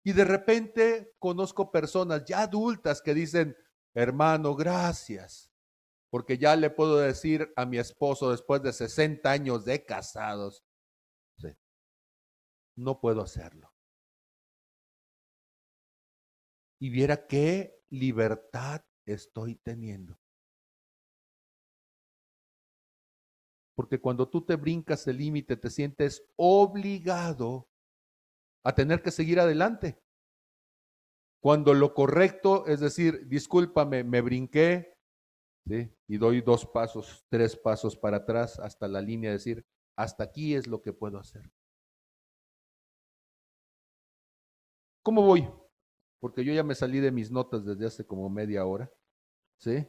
Y 0.04 0.12
de 0.12 0.24
repente 0.24 1.16
conozco 1.18 1.72
personas 1.72 2.24
ya 2.24 2.42
adultas 2.42 3.02
que 3.02 3.12
dicen, 3.12 3.56
hermano, 3.92 4.54
gracias, 4.54 5.50
porque 6.10 6.38
ya 6.38 6.54
le 6.54 6.70
puedo 6.70 6.98
decir 6.98 7.52
a 7.56 7.66
mi 7.66 7.78
esposo 7.78 8.30
después 8.30 8.62
de 8.62 8.72
60 8.72 9.28
años 9.28 9.64
de 9.64 9.84
casados, 9.84 10.64
no 12.76 13.00
puedo 13.00 13.20
hacerlo. 13.22 13.74
Y 16.78 16.88
viera 16.88 17.26
qué 17.26 17.84
libertad 17.90 18.82
estoy 19.06 19.56
teniendo. 19.56 20.18
Porque 23.74 24.00
cuando 24.00 24.28
tú 24.28 24.44
te 24.44 24.56
brincas 24.56 25.06
el 25.06 25.16
límite, 25.16 25.56
te 25.56 25.70
sientes 25.70 26.24
obligado 26.36 27.68
a 28.64 28.74
tener 28.74 29.02
que 29.02 29.10
seguir 29.10 29.40
adelante. 29.40 29.98
Cuando 31.40 31.74
lo 31.74 31.94
correcto 31.94 32.66
es 32.66 32.80
decir, 32.80 33.26
discúlpame, 33.26 34.04
me 34.04 34.20
brinqué, 34.20 34.92
y 35.64 36.18
doy 36.18 36.40
dos 36.40 36.66
pasos, 36.66 37.24
tres 37.28 37.56
pasos 37.56 37.96
para 37.96 38.18
atrás 38.18 38.58
hasta 38.58 38.88
la 38.88 39.00
línea, 39.00 39.32
decir, 39.32 39.64
hasta 39.96 40.24
aquí 40.24 40.54
es 40.54 40.66
lo 40.66 40.82
que 40.82 40.92
puedo 40.92 41.18
hacer. 41.18 41.50
¿Cómo 45.02 45.22
voy? 45.22 45.48
Porque 46.22 46.44
yo 46.44 46.52
ya 46.54 46.62
me 46.62 46.76
salí 46.76 47.00
de 47.00 47.10
mis 47.10 47.32
notas 47.32 47.64
desde 47.64 47.84
hace 47.84 48.06
como 48.06 48.30
media 48.30 48.64
hora. 48.64 48.88
¿Sí? 49.58 49.84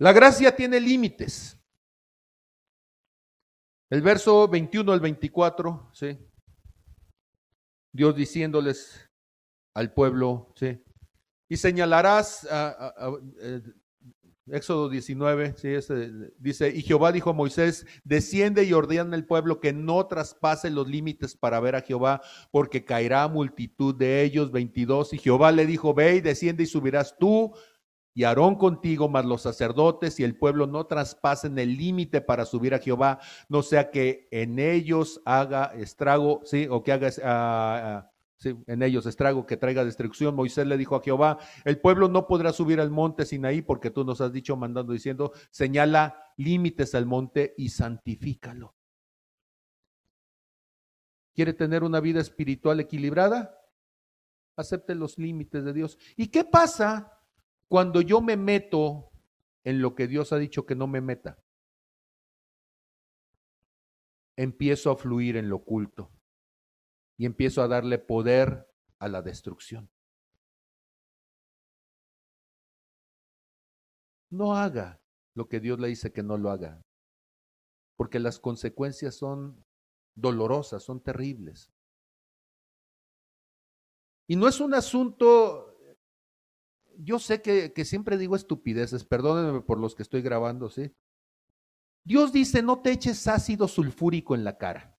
La 0.00 0.12
gracia 0.12 0.56
tiene 0.56 0.80
límites. 0.80 1.56
El 3.90 4.02
verso 4.02 4.48
21 4.48 4.90
al 4.90 4.98
24, 4.98 5.90
¿sí? 5.94 6.18
Dios 7.94 8.16
diciéndoles 8.16 9.08
al 9.72 9.94
pueblo, 9.94 10.52
¿sí? 10.56 10.82
Y 11.48 11.56
señalarás, 11.56 12.44
eh, 13.40 13.62
Éxodo 14.46 14.88
19, 14.88 15.54
¿sí? 15.56 15.68
dice, 16.38 16.68
y 16.68 16.82
Jehová 16.82 17.12
dijo 17.12 17.30
a 17.30 17.32
Moisés, 17.32 17.86
desciende 18.02 18.64
y 18.64 18.72
ordena 18.72 19.14
al 19.14 19.24
pueblo 19.24 19.60
que 19.60 19.72
no 19.72 20.06
traspase 20.06 20.68
los 20.68 20.88
límites 20.88 21.36
para 21.36 21.60
ver 21.60 21.76
a 21.76 21.82
Jehová, 21.82 22.20
porque 22.50 22.84
caerá 22.84 23.28
multitud 23.28 23.94
de 23.94 24.22
ellos. 24.22 24.50
22, 24.50 25.12
y 25.12 25.18
Jehová 25.18 25.52
le 25.52 25.66
dijo, 25.66 25.94
ve 25.94 26.16
y 26.16 26.20
desciende 26.20 26.64
y 26.64 26.66
subirás 26.66 27.16
tú 27.18 27.52
y 28.14 28.24
Aarón 28.24 28.56
contigo, 28.56 29.08
más 29.08 29.24
los 29.24 29.42
sacerdotes 29.42 30.20
y 30.20 30.24
el 30.24 30.36
pueblo 30.36 30.66
no 30.66 30.86
traspasen 30.86 31.58
el 31.58 31.76
límite 31.76 32.20
para 32.20 32.44
subir 32.44 32.74
a 32.74 32.78
Jehová, 32.78 33.20
no 33.48 33.62
sea 33.62 33.90
que 33.90 34.28
en 34.30 34.58
ellos 34.58 35.22
haga 35.24 35.72
estrago, 35.76 36.40
sí, 36.44 36.66
o 36.70 36.82
que 36.82 36.92
haga 36.92 37.08
uh, 37.08 38.11
en 38.44 38.82
ellos 38.82 39.06
estrago, 39.06 39.46
que 39.46 39.56
traiga 39.56 39.84
destrucción. 39.84 40.34
Moisés 40.34 40.66
le 40.66 40.76
dijo 40.76 40.96
a 40.96 41.02
Jehová, 41.02 41.38
el 41.64 41.80
pueblo 41.80 42.08
no 42.08 42.26
podrá 42.26 42.52
subir 42.52 42.80
al 42.80 42.90
monte 42.90 43.24
Sinaí 43.24 43.62
porque 43.62 43.90
tú 43.90 44.04
nos 44.04 44.20
has 44.20 44.32
dicho 44.32 44.56
mandando 44.56 44.92
diciendo, 44.92 45.32
señala 45.50 46.32
límites 46.36 46.94
al 46.94 47.06
monte 47.06 47.54
y 47.56 47.68
santifícalo. 47.68 48.74
¿Quiere 51.34 51.54
tener 51.54 51.82
una 51.82 52.00
vida 52.00 52.20
espiritual 52.20 52.80
equilibrada? 52.80 53.58
Acepte 54.56 54.94
los 54.94 55.18
límites 55.18 55.64
de 55.64 55.72
Dios. 55.72 55.98
¿Y 56.16 56.28
qué 56.28 56.44
pasa 56.44 57.18
cuando 57.68 58.02
yo 58.02 58.20
me 58.20 58.36
meto 58.36 59.10
en 59.64 59.80
lo 59.80 59.94
que 59.94 60.06
Dios 60.06 60.32
ha 60.32 60.38
dicho 60.38 60.66
que 60.66 60.74
no 60.74 60.86
me 60.86 61.00
meta? 61.00 61.38
Empiezo 64.36 64.90
a 64.90 64.96
fluir 64.96 65.36
en 65.36 65.48
lo 65.48 65.56
oculto 65.56 66.10
y 67.16 67.26
empiezo 67.26 67.62
a 67.62 67.68
darle 67.68 67.98
poder 67.98 68.68
a 68.98 69.08
la 69.08 69.22
destrucción. 69.22 69.90
No 74.30 74.56
haga 74.56 75.00
lo 75.34 75.48
que 75.48 75.60
Dios 75.60 75.78
le 75.78 75.88
dice 75.88 76.12
que 76.12 76.22
no 76.22 76.38
lo 76.38 76.50
haga, 76.50 76.82
porque 77.96 78.18
las 78.18 78.38
consecuencias 78.38 79.14
son 79.14 79.64
dolorosas, 80.14 80.82
son 80.82 81.02
terribles. 81.02 81.72
Y 84.26 84.36
no 84.36 84.48
es 84.48 84.60
un 84.60 84.72
asunto, 84.72 85.76
yo 86.96 87.18
sé 87.18 87.42
que, 87.42 87.84
siempre 87.84 88.16
digo 88.16 88.36
estupideces, 88.36 89.04
perdónenme 89.04 89.60
por 89.60 89.78
los 89.78 89.94
que 89.94 90.02
estoy 90.02 90.22
grabando, 90.22 90.70
¿sí? 90.70 90.94
Dios 92.04 92.32
dice, 92.32 92.62
no 92.62 92.80
te 92.80 92.92
eches 92.92 93.26
ácido 93.28 93.68
sulfúrico 93.68 94.34
en 94.34 94.44
la 94.44 94.56
cara. 94.56 94.91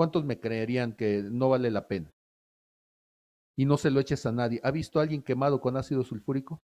¿Cuántos 0.00 0.24
me 0.24 0.40
creerían 0.40 0.96
que 0.96 1.22
no 1.22 1.50
vale 1.50 1.70
la 1.70 1.86
pena? 1.86 2.10
Y 3.54 3.66
no 3.66 3.76
se 3.76 3.90
lo 3.90 4.00
eches 4.00 4.24
a 4.24 4.32
nadie. 4.32 4.58
¿Ha 4.64 4.70
visto 4.70 4.98
a 4.98 5.02
alguien 5.02 5.22
quemado 5.22 5.60
con 5.60 5.76
ácido 5.76 6.02
sulfúrico? 6.04 6.62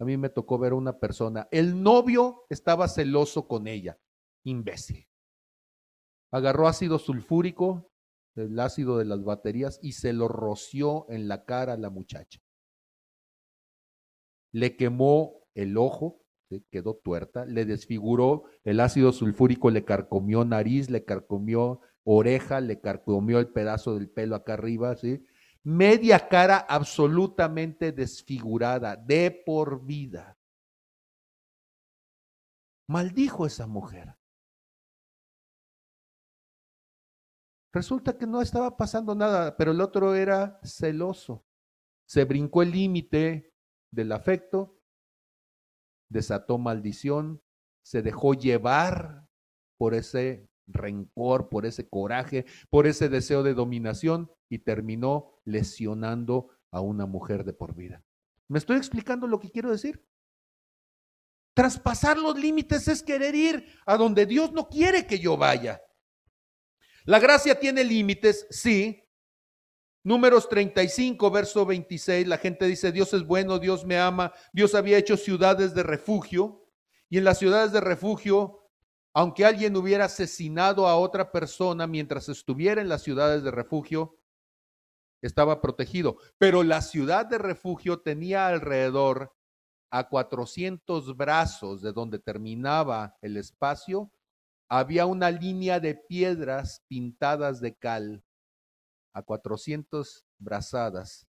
A 0.00 0.04
mí 0.04 0.16
me 0.16 0.28
tocó 0.28 0.58
ver 0.58 0.72
a 0.72 0.74
una 0.74 0.98
persona. 0.98 1.46
El 1.52 1.80
novio 1.80 2.46
estaba 2.50 2.88
celoso 2.88 3.46
con 3.46 3.68
ella. 3.68 3.96
Imbécil 4.44 5.06
agarró 6.32 6.66
ácido 6.66 6.98
sulfúrico, 6.98 7.92
el 8.34 8.58
ácido 8.58 8.98
de 8.98 9.04
las 9.04 9.22
baterías, 9.22 9.78
y 9.80 9.92
se 9.92 10.12
lo 10.12 10.26
roció 10.26 11.06
en 11.10 11.28
la 11.28 11.44
cara 11.44 11.74
a 11.74 11.78
la 11.78 11.90
muchacha. 11.90 12.40
Le 14.52 14.76
quemó 14.76 15.44
el 15.54 15.76
ojo, 15.76 16.24
quedó 16.72 16.96
tuerta, 16.96 17.44
le 17.44 17.64
desfiguró, 17.66 18.46
el 18.64 18.80
ácido 18.80 19.12
sulfúrico 19.12 19.70
le 19.70 19.84
carcomió 19.84 20.44
nariz, 20.44 20.90
le 20.90 21.04
carcomió 21.04 21.82
oreja, 22.10 22.60
le 22.60 22.80
carcomió 22.80 23.38
el 23.38 23.48
pedazo 23.52 23.94
del 23.94 24.08
pelo 24.08 24.34
acá 24.34 24.54
arriba, 24.54 24.96
¿sí? 24.96 25.22
Media 25.62 26.28
cara 26.28 26.56
absolutamente 26.56 27.92
desfigurada, 27.92 28.96
de 28.96 29.30
por 29.44 29.84
vida. 29.84 30.38
Maldijo 32.88 33.44
esa 33.44 33.66
mujer. 33.66 34.16
Resulta 37.74 38.16
que 38.16 38.26
no 38.26 38.40
estaba 38.40 38.74
pasando 38.78 39.14
nada, 39.14 39.54
pero 39.58 39.72
el 39.72 39.80
otro 39.82 40.14
era 40.14 40.58
celoso. 40.62 41.44
Se 42.06 42.24
brincó 42.24 42.62
el 42.62 42.70
límite 42.70 43.52
del 43.92 44.12
afecto, 44.12 44.80
desató 46.08 46.56
maldición, 46.56 47.42
se 47.84 48.00
dejó 48.00 48.32
llevar 48.32 49.28
por 49.76 49.92
ese 49.92 50.47
rencor, 50.68 51.48
por 51.48 51.66
ese 51.66 51.88
coraje, 51.88 52.46
por 52.70 52.86
ese 52.86 53.08
deseo 53.08 53.42
de 53.42 53.54
dominación 53.54 54.30
y 54.48 54.58
terminó 54.58 55.40
lesionando 55.44 56.50
a 56.70 56.80
una 56.80 57.06
mujer 57.06 57.44
de 57.44 57.52
por 57.52 57.74
vida. 57.74 58.04
¿Me 58.48 58.58
estoy 58.58 58.76
explicando 58.76 59.26
lo 59.26 59.40
que 59.40 59.50
quiero 59.50 59.70
decir? 59.70 60.06
Traspasar 61.54 62.16
los 62.18 62.38
límites 62.38 62.86
es 62.88 63.02
querer 63.02 63.34
ir 63.34 63.66
a 63.84 63.96
donde 63.96 64.26
Dios 64.26 64.52
no 64.52 64.68
quiere 64.68 65.06
que 65.06 65.18
yo 65.18 65.36
vaya. 65.36 65.82
La 67.04 67.18
gracia 67.18 67.58
tiene 67.58 67.84
límites, 67.84 68.46
sí. 68.50 69.02
Números 70.04 70.48
35, 70.48 71.30
verso 71.30 71.66
26, 71.66 72.28
la 72.28 72.38
gente 72.38 72.66
dice, 72.66 72.92
Dios 72.92 73.12
es 73.12 73.24
bueno, 73.24 73.58
Dios 73.58 73.84
me 73.84 73.98
ama, 73.98 74.32
Dios 74.52 74.74
había 74.74 74.98
hecho 74.98 75.16
ciudades 75.16 75.74
de 75.74 75.82
refugio, 75.82 76.70
y 77.10 77.18
en 77.18 77.24
las 77.24 77.38
ciudades 77.38 77.72
de 77.72 77.80
refugio, 77.80 78.67
aunque 79.14 79.44
alguien 79.44 79.76
hubiera 79.76 80.06
asesinado 80.06 80.86
a 80.86 80.96
otra 80.96 81.32
persona 81.32 81.86
mientras 81.86 82.28
estuviera 82.28 82.80
en 82.80 82.88
las 82.88 83.02
ciudades 83.02 83.42
de 83.42 83.50
refugio, 83.50 84.18
estaba 85.22 85.60
protegido. 85.60 86.16
Pero 86.38 86.62
la 86.62 86.80
ciudad 86.82 87.26
de 87.26 87.38
refugio 87.38 88.00
tenía 88.00 88.46
alrededor 88.46 89.34
a 89.90 90.08
400 90.08 91.16
brazos 91.16 91.82
de 91.82 91.92
donde 91.92 92.18
terminaba 92.18 93.16
el 93.22 93.36
espacio 93.36 94.12
había 94.68 95.06
una 95.06 95.30
línea 95.30 95.80
de 95.80 95.94
piedras 95.94 96.84
pintadas 96.88 97.60
de 97.60 97.74
cal 97.74 98.22
a 99.14 99.22
400 99.22 100.26
brazadas. 100.38 101.26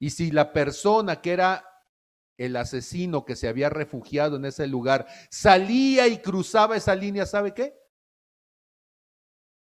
Y 0.00 0.10
si 0.10 0.30
la 0.30 0.52
persona 0.52 1.20
que 1.20 1.32
era 1.32 1.67
el 2.38 2.56
asesino 2.56 3.24
que 3.24 3.36
se 3.36 3.48
había 3.48 3.68
refugiado 3.68 4.36
en 4.36 4.46
ese 4.46 4.66
lugar 4.66 5.06
salía 5.30 6.06
y 6.06 6.22
cruzaba 6.22 6.76
esa 6.76 6.94
línea, 6.94 7.26
¿sabe 7.26 7.52
qué? 7.52 7.74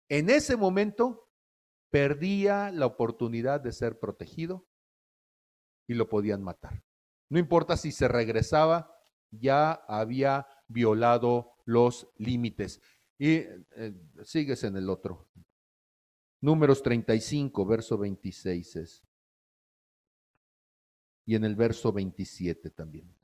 En 0.09 0.31
ese 0.31 0.57
momento 0.57 1.29
perdía 1.91 2.71
la 2.71 2.87
oportunidad 2.87 3.61
de 3.61 3.73
ser 3.73 3.99
protegido 3.99 4.69
y 5.87 5.95
lo 5.95 6.09
podían 6.09 6.43
matar. 6.43 6.85
No 7.31 7.39
importa 7.39 7.77
si 7.77 7.91
se 7.93 8.09
regresaba, 8.09 8.95
ya 9.31 9.73
había 9.73 10.47
violado 10.69 11.55
los 11.65 12.09
límites. 12.17 12.81
Y 13.19 13.37
eh, 13.37 13.95
sigues 14.23 14.65
en 14.65 14.77
el 14.77 14.89
otro. 14.89 15.29
Números 16.41 16.83
35, 16.83 17.67
verso 17.67 17.99
26 17.99 18.77
es. 18.77 19.08
Y 21.29 21.35
en 21.35 21.45
el 21.45 21.57
verso 21.57 21.93
27 21.93 22.71
también. 22.71 23.15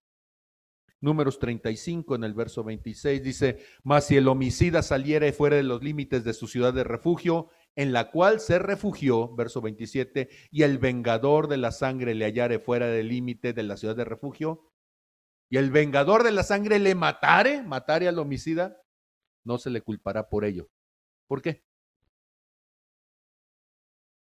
Números 1.00 1.38
35 1.38 2.16
en 2.16 2.24
el 2.24 2.34
verso 2.34 2.62
26 2.62 3.22
dice, 3.22 3.64
mas 3.82 4.08
si 4.08 4.18
el 4.18 4.28
homicida 4.28 4.82
saliera 4.82 5.32
fuera 5.32 5.56
de 5.56 5.62
los 5.62 5.82
límites 5.82 6.22
de 6.22 6.34
su 6.34 6.46
ciudad 6.46 6.74
de 6.74 6.84
refugio, 6.84 7.48
en 7.76 7.94
la 7.94 8.10
cual 8.10 8.40
se 8.40 8.58
refugió, 8.58 9.34
verso 9.34 9.62
27, 9.62 10.28
y 10.50 10.64
el 10.64 10.76
vengador 10.76 11.48
de 11.48 11.56
la 11.56 11.72
sangre 11.72 12.14
le 12.14 12.26
hallare 12.26 12.58
fuera 12.58 12.88
del 12.88 13.08
límite 13.08 13.54
de 13.54 13.62
la 13.62 13.78
ciudad 13.78 13.96
de 13.96 14.04
refugio, 14.04 14.70
y 15.48 15.56
el 15.56 15.70
vengador 15.70 16.24
de 16.24 16.32
la 16.32 16.42
sangre 16.42 16.78
le 16.80 16.94
matare, 16.94 17.62
matare 17.62 18.06
al 18.06 18.18
homicida, 18.18 18.82
no 19.44 19.56
se 19.56 19.70
le 19.70 19.80
culpará 19.80 20.28
por 20.28 20.44
ello. 20.44 20.68
¿Por 21.26 21.40
qué? 21.40 21.64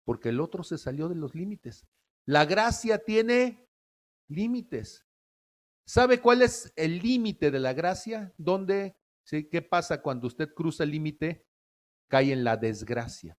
Porque 0.04 0.28
el 0.28 0.38
otro 0.40 0.62
se 0.62 0.78
salió 0.78 1.08
de 1.08 1.16
los 1.16 1.34
límites. 1.34 1.84
La 2.26 2.44
gracia 2.44 2.98
tiene 2.98 3.68
límites. 4.28 5.06
¿Sabe 5.86 6.20
cuál 6.20 6.42
es 6.42 6.72
el 6.74 6.98
límite 6.98 7.52
de 7.52 7.60
la 7.60 7.72
gracia? 7.72 8.34
¿Dónde? 8.36 8.96
¿Qué 9.24 9.62
pasa 9.62 10.02
cuando 10.02 10.26
usted 10.26 10.52
cruza 10.52 10.82
el 10.82 10.90
límite? 10.90 11.46
Cae 12.08 12.32
en 12.32 12.42
la 12.42 12.56
desgracia. 12.56 13.38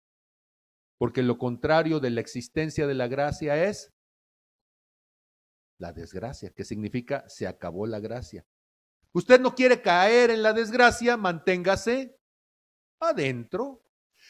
Porque 0.97 1.21
lo 1.21 1.37
contrario 1.37 1.99
de 1.99 2.09
la 2.09 2.21
existencia 2.21 2.87
de 2.87 2.93
la 2.93 3.07
gracia 3.07 3.61
es 3.65 3.93
la 5.77 5.91
desgracia, 5.91 6.51
que 6.51 6.63
significa 6.63 7.27
se 7.27 7.45
acabó 7.45 7.85
la 7.85 7.99
gracia. 7.99 8.45
Usted 9.11 9.39
no 9.39 9.53
quiere 9.53 9.81
caer 9.81 10.31
en 10.31 10.41
la 10.41 10.53
desgracia, 10.53 11.17
manténgase 11.17 12.19
adentro. 12.99 13.83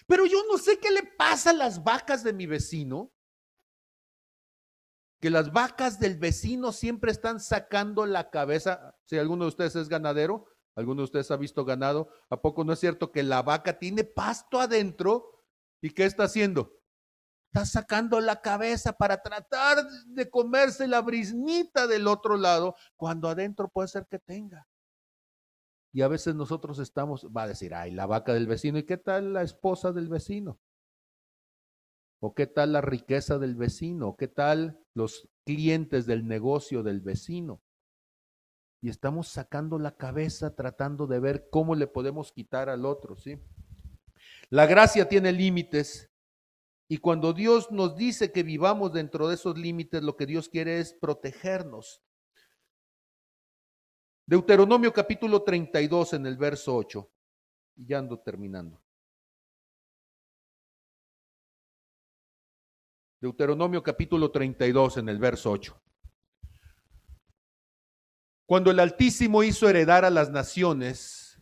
Pero 0.08 0.26
yo 0.26 0.44
no 0.50 0.58
sé 0.58 0.80
qué 0.80 0.92
le 0.92 1.04
pasa 1.04 1.52
a 1.52 1.54
las 1.54 1.84
vacas 1.84 2.24
de 2.24 2.34
mi 2.34 2.46
vecino, 2.46 3.14
que 5.20 5.30
las 5.30 5.52
vacas 5.52 6.00
del 6.00 6.18
vecino 6.18 6.72
siempre 6.72 7.12
están 7.12 7.40
sacando 7.40 8.06
la 8.06 8.30
cabeza. 8.30 8.96
Si 9.06 9.18
alguno 9.18 9.46
de 9.46 9.50
ustedes 9.50 9.76
es 9.76 9.90
ganadero, 9.90 10.46
alguno 10.76 11.02
de 11.02 11.06
ustedes 11.06 11.32
ha 11.32 11.38
visto 11.38 11.66
ganado, 11.66 12.10
¿a 12.30 12.42
poco 12.42 12.64
no 12.64 12.74
es 12.74 12.80
cierto 12.80 13.12
que 13.12 13.24
la 13.24 13.42
vaca 13.42 13.80
tiene 13.80 14.04
pasto 14.04 14.60
adentro? 14.60 15.44
¿Y 15.82 15.92
qué 15.92 16.06
está 16.06 16.26
haciendo? 16.26 16.78
está 17.48 17.66
sacando 17.66 18.20
la 18.20 18.42
cabeza 18.42 18.94
para 18.94 19.22
tratar 19.22 19.88
de 20.08 20.30
comerse 20.30 20.88
la 20.88 21.02
brisnita 21.02 21.88
del 21.88 22.08
otro 22.08 22.38
lado, 22.38 22.76
cuando 22.96 23.30
adentro 23.30 23.70
puede 23.70 23.88
ser 23.88 24.06
que 24.08 24.20
tenga. 24.20 24.68
Y 25.94 26.02
a 26.02 26.08
veces 26.08 26.36
nosotros 26.36 26.80
estamos, 26.80 27.26
va 27.36 27.44
a 27.44 27.48
decir, 27.48 27.74
ay, 27.74 27.92
la 27.92 28.06
vaca 28.06 28.34
del 28.34 28.48
vecino, 28.48 28.78
¿y 28.78 28.84
qué 28.84 28.98
tal 28.98 29.34
la 29.34 29.42
esposa 29.42 29.92
del 29.92 30.10
vecino? 30.10 30.60
¿O 32.20 32.34
qué 32.34 32.48
tal 32.48 32.74
la 32.74 32.82
riqueza 32.82 33.38
del 33.38 33.56
vecino? 33.56 34.16
¿Qué 34.18 34.28
tal 34.28 34.80
los 34.94 35.30
clientes 35.48 36.06
del 36.06 36.28
negocio 36.28 36.84
del 36.84 37.00
vecino. 37.00 37.64
Y 38.82 38.90
estamos 38.90 39.30
sacando 39.30 39.80
la 39.80 39.96
cabeza 39.96 40.56
tratando 40.56 41.08
de 41.08 41.22
ver 41.22 41.48
cómo 41.50 41.74
le 41.74 41.88
podemos 41.88 42.34
quitar 42.34 42.68
al 42.68 42.86
otro, 42.86 43.16
¿sí? 43.16 43.40
La 44.50 44.66
gracia 44.66 45.08
tiene 45.08 45.32
límites 45.32 46.12
y 46.90 46.98
cuando 46.98 47.32
Dios 47.32 47.72
nos 47.72 47.96
dice 47.96 48.34
que 48.34 48.44
vivamos 48.44 48.92
dentro 48.92 49.30
de 49.30 49.36
esos 49.36 49.58
límites, 49.58 50.04
lo 50.04 50.18
que 50.18 50.26
Dios 50.26 50.50
quiere 50.50 50.80
es 50.80 50.94
protegernos. 50.94 52.02
Deuteronomio 54.26 54.92
capítulo 54.92 55.44
32 55.44 56.14
en 56.14 56.26
el 56.26 56.38
verso 56.38 56.76
8. 56.76 57.10
Y 57.78 57.86
ya 57.86 58.00
ando 58.00 58.20
terminando. 58.20 58.82
Deuteronomio 63.20 63.82
capítulo 63.82 64.30
32 64.30 64.98
en 64.98 65.10
el 65.10 65.18
verso 65.18 65.50
8. 65.50 65.82
Cuando 68.46 68.70
el 68.70 68.80
Altísimo 68.80 69.42
hizo 69.42 69.68
heredar 69.68 70.06
a 70.06 70.12
las 70.12 70.30
naciones, 70.30 71.42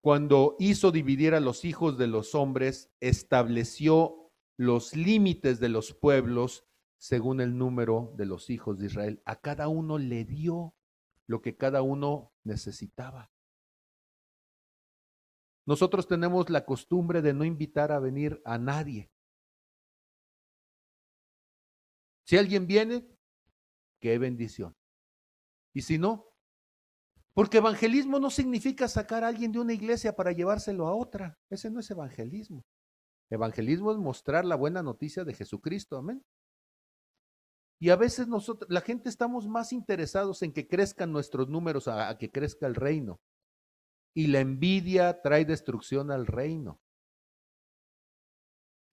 cuando 0.00 0.56
hizo 0.58 0.92
dividir 0.92 1.34
a 1.34 1.40
los 1.40 1.66
hijos 1.66 1.98
de 1.98 2.06
los 2.06 2.34
hombres, 2.34 2.90
estableció 3.00 4.32
los 4.56 4.96
límites 4.96 5.60
de 5.60 5.68
los 5.68 5.92
pueblos 5.92 6.64
según 6.96 7.42
el 7.42 7.58
número 7.58 8.14
de 8.16 8.24
los 8.24 8.48
hijos 8.48 8.78
de 8.78 8.86
Israel. 8.86 9.22
A 9.26 9.36
cada 9.36 9.68
uno 9.68 9.98
le 9.98 10.24
dio 10.24 10.74
lo 11.26 11.42
que 11.42 11.58
cada 11.58 11.82
uno 11.82 12.32
necesitaba. 12.44 13.30
Nosotros 15.66 16.06
tenemos 16.06 16.48
la 16.48 16.64
costumbre 16.64 17.20
de 17.20 17.34
no 17.34 17.44
invitar 17.44 17.92
a 17.92 17.98
venir 17.98 18.40
a 18.46 18.56
nadie. 18.56 19.10
Si 22.26 22.36
alguien 22.36 22.66
viene, 22.66 23.06
qué 24.00 24.18
bendición. 24.18 24.76
Y 25.72 25.82
si 25.82 25.96
no, 25.96 26.26
porque 27.34 27.58
evangelismo 27.58 28.18
no 28.18 28.30
significa 28.30 28.88
sacar 28.88 29.22
a 29.22 29.28
alguien 29.28 29.52
de 29.52 29.60
una 29.60 29.74
iglesia 29.74 30.16
para 30.16 30.32
llevárselo 30.32 30.88
a 30.88 30.94
otra. 30.94 31.38
Ese 31.50 31.70
no 31.70 31.80
es 31.80 31.90
evangelismo. 31.90 32.64
Evangelismo 33.30 33.92
es 33.92 33.98
mostrar 33.98 34.44
la 34.44 34.56
buena 34.56 34.82
noticia 34.82 35.22
de 35.22 35.34
Jesucristo. 35.34 35.96
Amén. 35.96 36.24
Y 37.78 37.90
a 37.90 37.96
veces 37.96 38.26
nosotros, 38.26 38.68
la 38.70 38.80
gente 38.80 39.08
estamos 39.08 39.46
más 39.46 39.72
interesados 39.72 40.42
en 40.42 40.52
que 40.52 40.66
crezcan 40.66 41.12
nuestros 41.12 41.48
números 41.48 41.88
a, 41.88 42.08
a 42.08 42.18
que 42.18 42.32
crezca 42.32 42.66
el 42.66 42.74
reino. 42.74 43.20
Y 44.14 44.28
la 44.28 44.40
envidia 44.40 45.20
trae 45.20 45.44
destrucción 45.44 46.10
al 46.10 46.26
reino. 46.26 46.80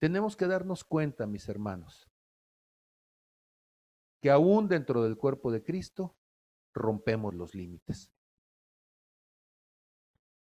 Tenemos 0.00 0.36
que 0.36 0.46
darnos 0.46 0.84
cuenta, 0.84 1.26
mis 1.26 1.48
hermanos, 1.48 2.10
que 4.24 4.30
aún 4.30 4.68
dentro 4.68 5.02
del 5.02 5.18
cuerpo 5.18 5.52
de 5.52 5.62
Cristo 5.62 6.16
rompemos 6.72 7.34
los 7.34 7.54
límites. 7.54 8.10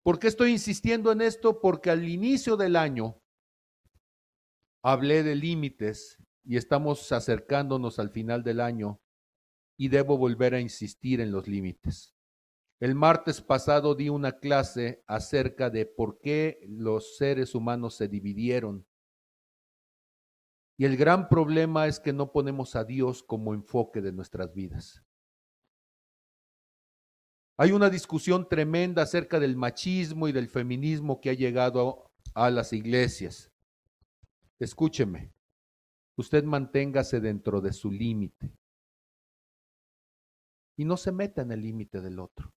¿Por 0.02 0.18
qué 0.18 0.28
estoy 0.28 0.50
insistiendo 0.50 1.10
en 1.10 1.22
esto? 1.22 1.58
Porque 1.58 1.88
al 1.88 2.06
inicio 2.06 2.58
del 2.58 2.76
año 2.76 3.22
hablé 4.84 5.22
de 5.22 5.36
límites 5.36 6.22
y 6.44 6.58
estamos 6.58 7.10
acercándonos 7.12 7.98
al 7.98 8.10
final 8.10 8.42
del 8.42 8.60
año 8.60 9.00
y 9.78 9.88
debo 9.88 10.18
volver 10.18 10.52
a 10.52 10.60
insistir 10.60 11.22
en 11.22 11.32
los 11.32 11.48
límites. 11.48 12.14
El 12.78 12.94
martes 12.94 13.40
pasado 13.40 13.94
di 13.94 14.10
una 14.10 14.38
clase 14.38 15.02
acerca 15.06 15.70
de 15.70 15.86
por 15.86 16.20
qué 16.20 16.60
los 16.68 17.16
seres 17.16 17.54
humanos 17.54 17.94
se 17.94 18.06
dividieron 18.06 18.86
y 20.78 20.84
el 20.84 20.96
gran 20.96 21.28
problema 21.28 21.86
es 21.86 22.00
que 22.00 22.12
no 22.12 22.32
ponemos 22.32 22.76
a 22.76 22.84
Dios 22.84 23.22
como 23.22 23.54
enfoque 23.54 24.00
de 24.00 24.12
nuestras 24.12 24.52
vidas. 24.54 25.04
Hay 27.58 27.72
una 27.72 27.90
discusión 27.90 28.48
tremenda 28.48 29.02
acerca 29.02 29.38
del 29.38 29.56
machismo 29.56 30.26
y 30.26 30.32
del 30.32 30.48
feminismo 30.48 31.20
que 31.20 31.30
ha 31.30 31.34
llegado 31.34 32.10
a, 32.34 32.50
las 32.50 32.72
iglesias. 32.72 33.52
Escúcheme, 34.58 35.32
usted 36.16 36.44
manténgase 36.44 37.20
dentro 37.20 37.60
de 37.60 37.72
su 37.72 37.90
límite 37.90 38.56
y 40.76 40.84
no 40.84 40.96
se 40.96 41.12
meta 41.12 41.42
en 41.42 41.52
el 41.52 41.60
límite 41.60 42.00
del 42.00 42.18
otro. 42.18 42.52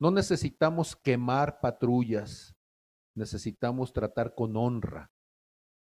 No 0.00 0.10
necesitamos 0.10 0.96
quemar 0.96 1.60
patrullas, 1.60 2.56
necesitamos 3.14 3.92
tratar 3.92 4.34
con 4.34 4.56
honra 4.56 5.12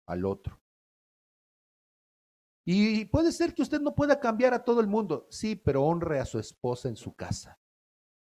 al 0.07 0.25
otro. 0.25 0.61
Y 2.69 3.05
puede 3.05 3.31
ser 3.31 3.55
que 3.55 3.63
usted 3.63 3.81
no 3.81 3.95
pueda 3.95 4.19
cambiar 4.19 4.53
a 4.53 4.65
todo 4.65 4.81
el 4.81 4.89
mundo, 4.89 5.29
sí, 5.31 5.55
pero 5.55 5.85
honre 5.85 6.19
a 6.19 6.25
su 6.25 6.41
esposa 6.41 6.89
en 6.89 6.97
su 6.97 7.15
casa. 7.15 7.61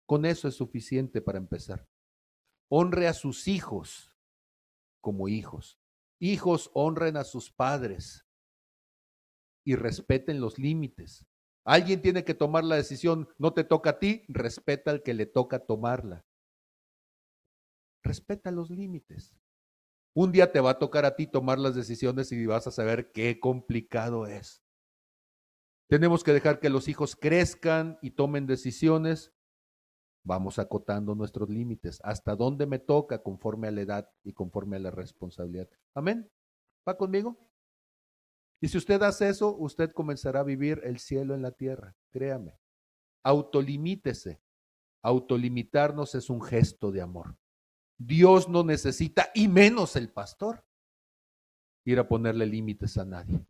Con 0.06 0.24
eso 0.24 0.46
es 0.46 0.54
suficiente 0.54 1.20
para 1.20 1.38
empezar. 1.38 1.88
Honre 2.68 3.08
a 3.08 3.12
sus 3.12 3.48
hijos 3.48 4.16
como 5.00 5.26
hijos. 5.26 5.80
Hijos 6.20 6.70
honren 6.74 7.16
a 7.16 7.24
sus 7.24 7.50
padres 7.50 8.24
y 9.64 9.74
respeten 9.74 10.40
los 10.40 10.60
límites. 10.60 11.26
Alguien 11.64 12.00
tiene 12.00 12.24
que 12.24 12.34
tomar 12.34 12.62
la 12.62 12.76
decisión, 12.76 13.28
no 13.36 13.52
te 13.52 13.64
toca 13.64 13.90
a 13.90 13.98
ti, 13.98 14.24
respeta 14.28 14.92
al 14.92 15.02
que 15.02 15.12
le 15.12 15.26
toca 15.26 15.66
tomarla. 15.66 16.24
Respeta 18.04 18.52
los 18.52 18.70
límites. 18.70 19.34
Un 20.14 20.32
día 20.32 20.50
te 20.50 20.60
va 20.60 20.70
a 20.70 20.78
tocar 20.78 21.04
a 21.04 21.14
ti 21.14 21.26
tomar 21.26 21.58
las 21.58 21.74
decisiones 21.74 22.32
y 22.32 22.46
vas 22.46 22.66
a 22.66 22.72
saber 22.72 23.12
qué 23.12 23.38
complicado 23.38 24.26
es. 24.26 24.62
Tenemos 25.88 26.24
que 26.24 26.32
dejar 26.32 26.60
que 26.60 26.70
los 26.70 26.88
hijos 26.88 27.16
crezcan 27.16 27.98
y 28.02 28.12
tomen 28.12 28.46
decisiones. 28.46 29.32
Vamos 30.24 30.58
acotando 30.58 31.14
nuestros 31.14 31.48
límites. 31.48 32.00
¿Hasta 32.04 32.36
dónde 32.36 32.66
me 32.66 32.78
toca 32.78 33.22
conforme 33.22 33.68
a 33.68 33.70
la 33.70 33.80
edad 33.80 34.10
y 34.22 34.32
conforme 34.32 34.76
a 34.76 34.80
la 34.80 34.90
responsabilidad? 34.90 35.68
Amén. 35.94 36.30
¿Va 36.88 36.96
conmigo? 36.96 37.38
Y 38.60 38.68
si 38.68 38.78
usted 38.78 39.02
hace 39.02 39.28
eso, 39.28 39.56
usted 39.56 39.90
comenzará 39.92 40.40
a 40.40 40.44
vivir 40.44 40.80
el 40.84 40.98
cielo 40.98 41.34
en 41.34 41.42
la 41.42 41.52
tierra. 41.52 41.96
Créame. 42.10 42.60
Autolimítese. 43.24 44.40
Autolimitarnos 45.02 46.14
es 46.14 46.28
un 46.28 46.42
gesto 46.42 46.92
de 46.92 47.00
amor. 47.00 47.36
Dios 48.00 48.48
no 48.48 48.64
necesita, 48.64 49.30
y 49.34 49.46
menos 49.46 49.94
el 49.94 50.10
pastor, 50.10 50.64
ir 51.84 51.98
a 51.98 52.08
ponerle 52.08 52.46
límites 52.46 52.96
a 52.96 53.04
nadie. 53.04 53.46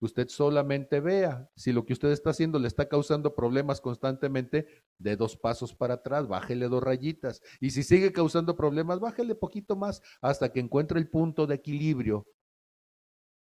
Usted 0.00 0.28
solamente 0.28 1.00
vea 1.00 1.50
si 1.56 1.72
lo 1.72 1.84
que 1.84 1.92
usted 1.92 2.12
está 2.12 2.30
haciendo 2.30 2.60
le 2.60 2.68
está 2.68 2.88
causando 2.88 3.34
problemas 3.34 3.80
constantemente, 3.80 4.68
de 4.96 5.16
dos 5.16 5.36
pasos 5.36 5.74
para 5.74 5.94
atrás, 5.94 6.28
bájele 6.28 6.68
dos 6.68 6.84
rayitas. 6.84 7.42
Y 7.60 7.70
si 7.70 7.82
sigue 7.82 8.12
causando 8.12 8.56
problemas, 8.56 9.00
bájele 9.00 9.34
poquito 9.34 9.74
más 9.74 10.02
hasta 10.20 10.52
que 10.52 10.60
encuentre 10.60 11.00
el 11.00 11.10
punto 11.10 11.48
de 11.48 11.56
equilibrio. 11.56 12.26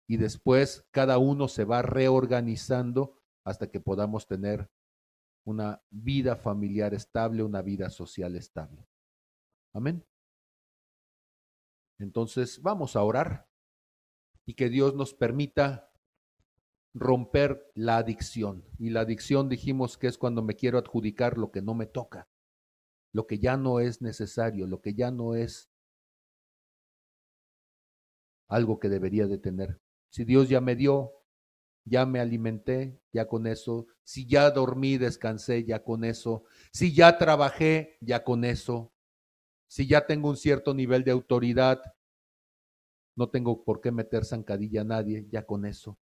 Y 0.07 0.15
después 0.15 0.85
cada 0.91 1.17
uno 1.17 1.49
se 1.49 1.65
va 1.65 1.81
reorganizando 1.81 3.17
hasta 3.45 3.69
que 3.69 3.81
podamos 3.81 4.25
tener 4.25 4.69
una 5.45 5.81
vida 5.89 6.37
familiar 6.37 6.93
estable, 6.93 7.43
una 7.43 7.61
vida 7.61 7.89
social 7.89 8.37
estable. 8.37 8.90
Amén. 9.73 10.05
Entonces 11.99 12.61
vamos 12.61 12.95
a 12.95 13.03
orar 13.03 13.47
y 14.45 14.55
que 14.55 14.69
Dios 14.69 14.95
nos 14.95 15.13
permita 15.13 15.91
romper 16.93 17.71
la 17.75 17.97
adicción. 17.97 18.65
Y 18.77 18.89
la 18.89 19.01
adicción 19.01 19.49
dijimos 19.49 19.97
que 19.97 20.07
es 20.07 20.17
cuando 20.17 20.41
me 20.41 20.55
quiero 20.55 20.77
adjudicar 20.77 21.37
lo 21.37 21.51
que 21.51 21.61
no 21.61 21.73
me 21.73 21.85
toca, 21.85 22.27
lo 23.13 23.27
que 23.27 23.39
ya 23.39 23.55
no 23.55 23.79
es 23.79 24.01
necesario, 24.01 24.67
lo 24.67 24.81
que 24.81 24.93
ya 24.93 25.11
no 25.11 25.35
es 25.35 25.69
algo 28.49 28.79
que 28.79 28.89
debería 28.89 29.27
de 29.27 29.37
tener. 29.37 29.79
Si 30.09 30.25
Dios 30.25 30.49
ya 30.49 30.59
me 30.59 30.75
dio, 30.75 31.13
ya 31.85 32.05
me 32.05 32.19
alimenté, 32.19 32.99
ya 33.13 33.27
con 33.27 33.47
eso. 33.47 33.87
Si 34.03 34.27
ya 34.27 34.49
dormí, 34.51 34.97
descansé, 34.97 35.63
ya 35.63 35.83
con 35.83 36.03
eso. 36.03 36.43
Si 36.73 36.93
ya 36.93 37.17
trabajé, 37.17 37.97
ya 38.01 38.25
con 38.25 38.43
eso 38.43 38.90
si 39.71 39.87
ya 39.87 40.05
tengo 40.05 40.27
un 40.27 40.35
cierto 40.35 40.73
nivel 40.73 41.05
de 41.05 41.11
autoridad, 41.11 41.81
no 43.15 43.29
tengo 43.29 43.63
por 43.63 43.79
qué 43.79 43.89
meter 43.89 44.25
zancadilla 44.25 44.81
a 44.81 44.83
nadie, 44.83 45.29
ya 45.31 45.45
con 45.45 45.65
eso. 45.65 45.97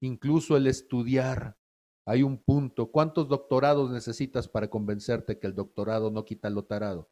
Incluso 0.00 0.56
el 0.56 0.68
estudiar, 0.68 1.58
hay 2.04 2.22
un 2.22 2.38
punto. 2.38 2.92
¿Cuántos 2.92 3.26
doctorados 3.26 3.90
necesitas 3.90 4.46
para 4.46 4.70
convencerte 4.70 5.40
que 5.40 5.48
el 5.48 5.56
doctorado 5.56 6.12
no 6.12 6.24
quita 6.24 6.48
lo 6.48 6.64
tarado? 6.64 7.10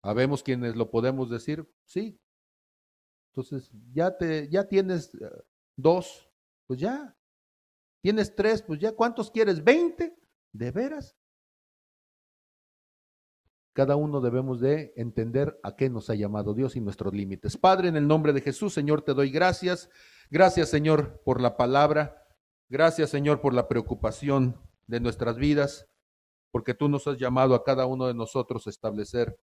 ¿Habemos 0.00 0.44
quienes 0.44 0.76
lo 0.76 0.88
podemos 0.92 1.28
decir? 1.28 1.68
Sí. 1.86 2.16
Entonces, 3.32 3.72
ya, 3.92 4.16
te, 4.16 4.48
ya 4.48 4.68
tienes 4.68 5.12
eh, 5.16 5.42
dos, 5.74 6.30
pues 6.68 6.78
ya. 6.78 7.16
Tienes 8.02 8.36
tres, 8.36 8.62
pues 8.62 8.78
ya. 8.78 8.92
¿Cuántos 8.92 9.32
quieres? 9.32 9.64
¿Veinte? 9.64 10.16
¿De 10.52 10.70
veras? 10.70 11.16
Cada 13.74 13.96
uno 13.96 14.20
debemos 14.20 14.60
de 14.60 14.92
entender 14.96 15.58
a 15.64 15.74
qué 15.74 15.90
nos 15.90 16.08
ha 16.08 16.14
llamado 16.14 16.54
Dios 16.54 16.76
y 16.76 16.80
nuestros 16.80 17.12
límites. 17.12 17.56
Padre, 17.56 17.88
en 17.88 17.96
el 17.96 18.06
nombre 18.06 18.32
de 18.32 18.40
Jesús, 18.40 18.72
Señor, 18.72 19.02
te 19.02 19.14
doy 19.14 19.30
gracias. 19.30 19.90
Gracias, 20.30 20.70
Señor, 20.70 21.20
por 21.24 21.40
la 21.40 21.56
palabra. 21.56 22.24
Gracias, 22.68 23.10
Señor, 23.10 23.40
por 23.40 23.52
la 23.52 23.66
preocupación 23.66 24.60
de 24.86 25.00
nuestras 25.00 25.36
vidas, 25.36 25.88
porque 26.52 26.72
tú 26.72 26.88
nos 26.88 27.08
has 27.08 27.18
llamado 27.18 27.56
a 27.56 27.64
cada 27.64 27.86
uno 27.86 28.06
de 28.06 28.14
nosotros 28.14 28.66
a 28.68 28.70
establecer 28.70 29.36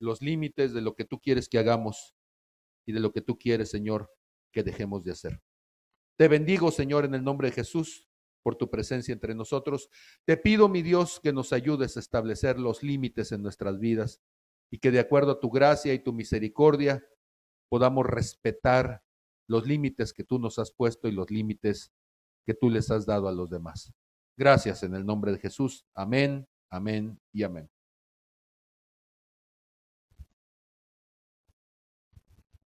los 0.00 0.20
límites 0.20 0.74
de 0.74 0.80
lo 0.80 0.96
que 0.96 1.04
tú 1.04 1.20
quieres 1.20 1.48
que 1.48 1.58
hagamos 1.58 2.16
y 2.86 2.92
de 2.92 2.98
lo 2.98 3.12
que 3.12 3.20
tú 3.20 3.38
quieres, 3.38 3.70
Señor, 3.70 4.10
que 4.52 4.64
dejemos 4.64 5.04
de 5.04 5.12
hacer. 5.12 5.40
Te 6.16 6.26
bendigo, 6.26 6.72
Señor, 6.72 7.04
en 7.04 7.14
el 7.14 7.22
nombre 7.22 7.48
de 7.48 7.54
Jesús, 7.54 8.09
por 8.42 8.56
tu 8.56 8.70
presencia 8.70 9.12
entre 9.12 9.34
nosotros. 9.34 9.88
Te 10.24 10.36
pido, 10.36 10.68
mi 10.68 10.82
Dios, 10.82 11.20
que 11.22 11.32
nos 11.32 11.52
ayudes 11.52 11.96
a 11.96 12.00
establecer 12.00 12.58
los 12.58 12.82
límites 12.82 13.32
en 13.32 13.42
nuestras 13.42 13.78
vidas 13.78 14.20
y 14.70 14.78
que 14.78 14.90
de 14.90 15.00
acuerdo 15.00 15.32
a 15.32 15.40
tu 15.40 15.50
gracia 15.50 15.92
y 15.94 15.98
tu 15.98 16.12
misericordia 16.12 17.04
podamos 17.68 18.06
respetar 18.06 19.02
los 19.48 19.66
límites 19.66 20.12
que 20.12 20.24
tú 20.24 20.38
nos 20.38 20.58
has 20.58 20.72
puesto 20.72 21.08
y 21.08 21.12
los 21.12 21.30
límites 21.30 21.92
que 22.46 22.54
tú 22.54 22.70
les 22.70 22.90
has 22.90 23.06
dado 23.06 23.28
a 23.28 23.32
los 23.32 23.50
demás. 23.50 23.92
Gracias 24.36 24.82
en 24.82 24.94
el 24.94 25.04
nombre 25.04 25.32
de 25.32 25.38
Jesús. 25.38 25.86
Amén, 25.94 26.48
amén 26.70 27.20
y 27.32 27.42
amén. 27.42 27.70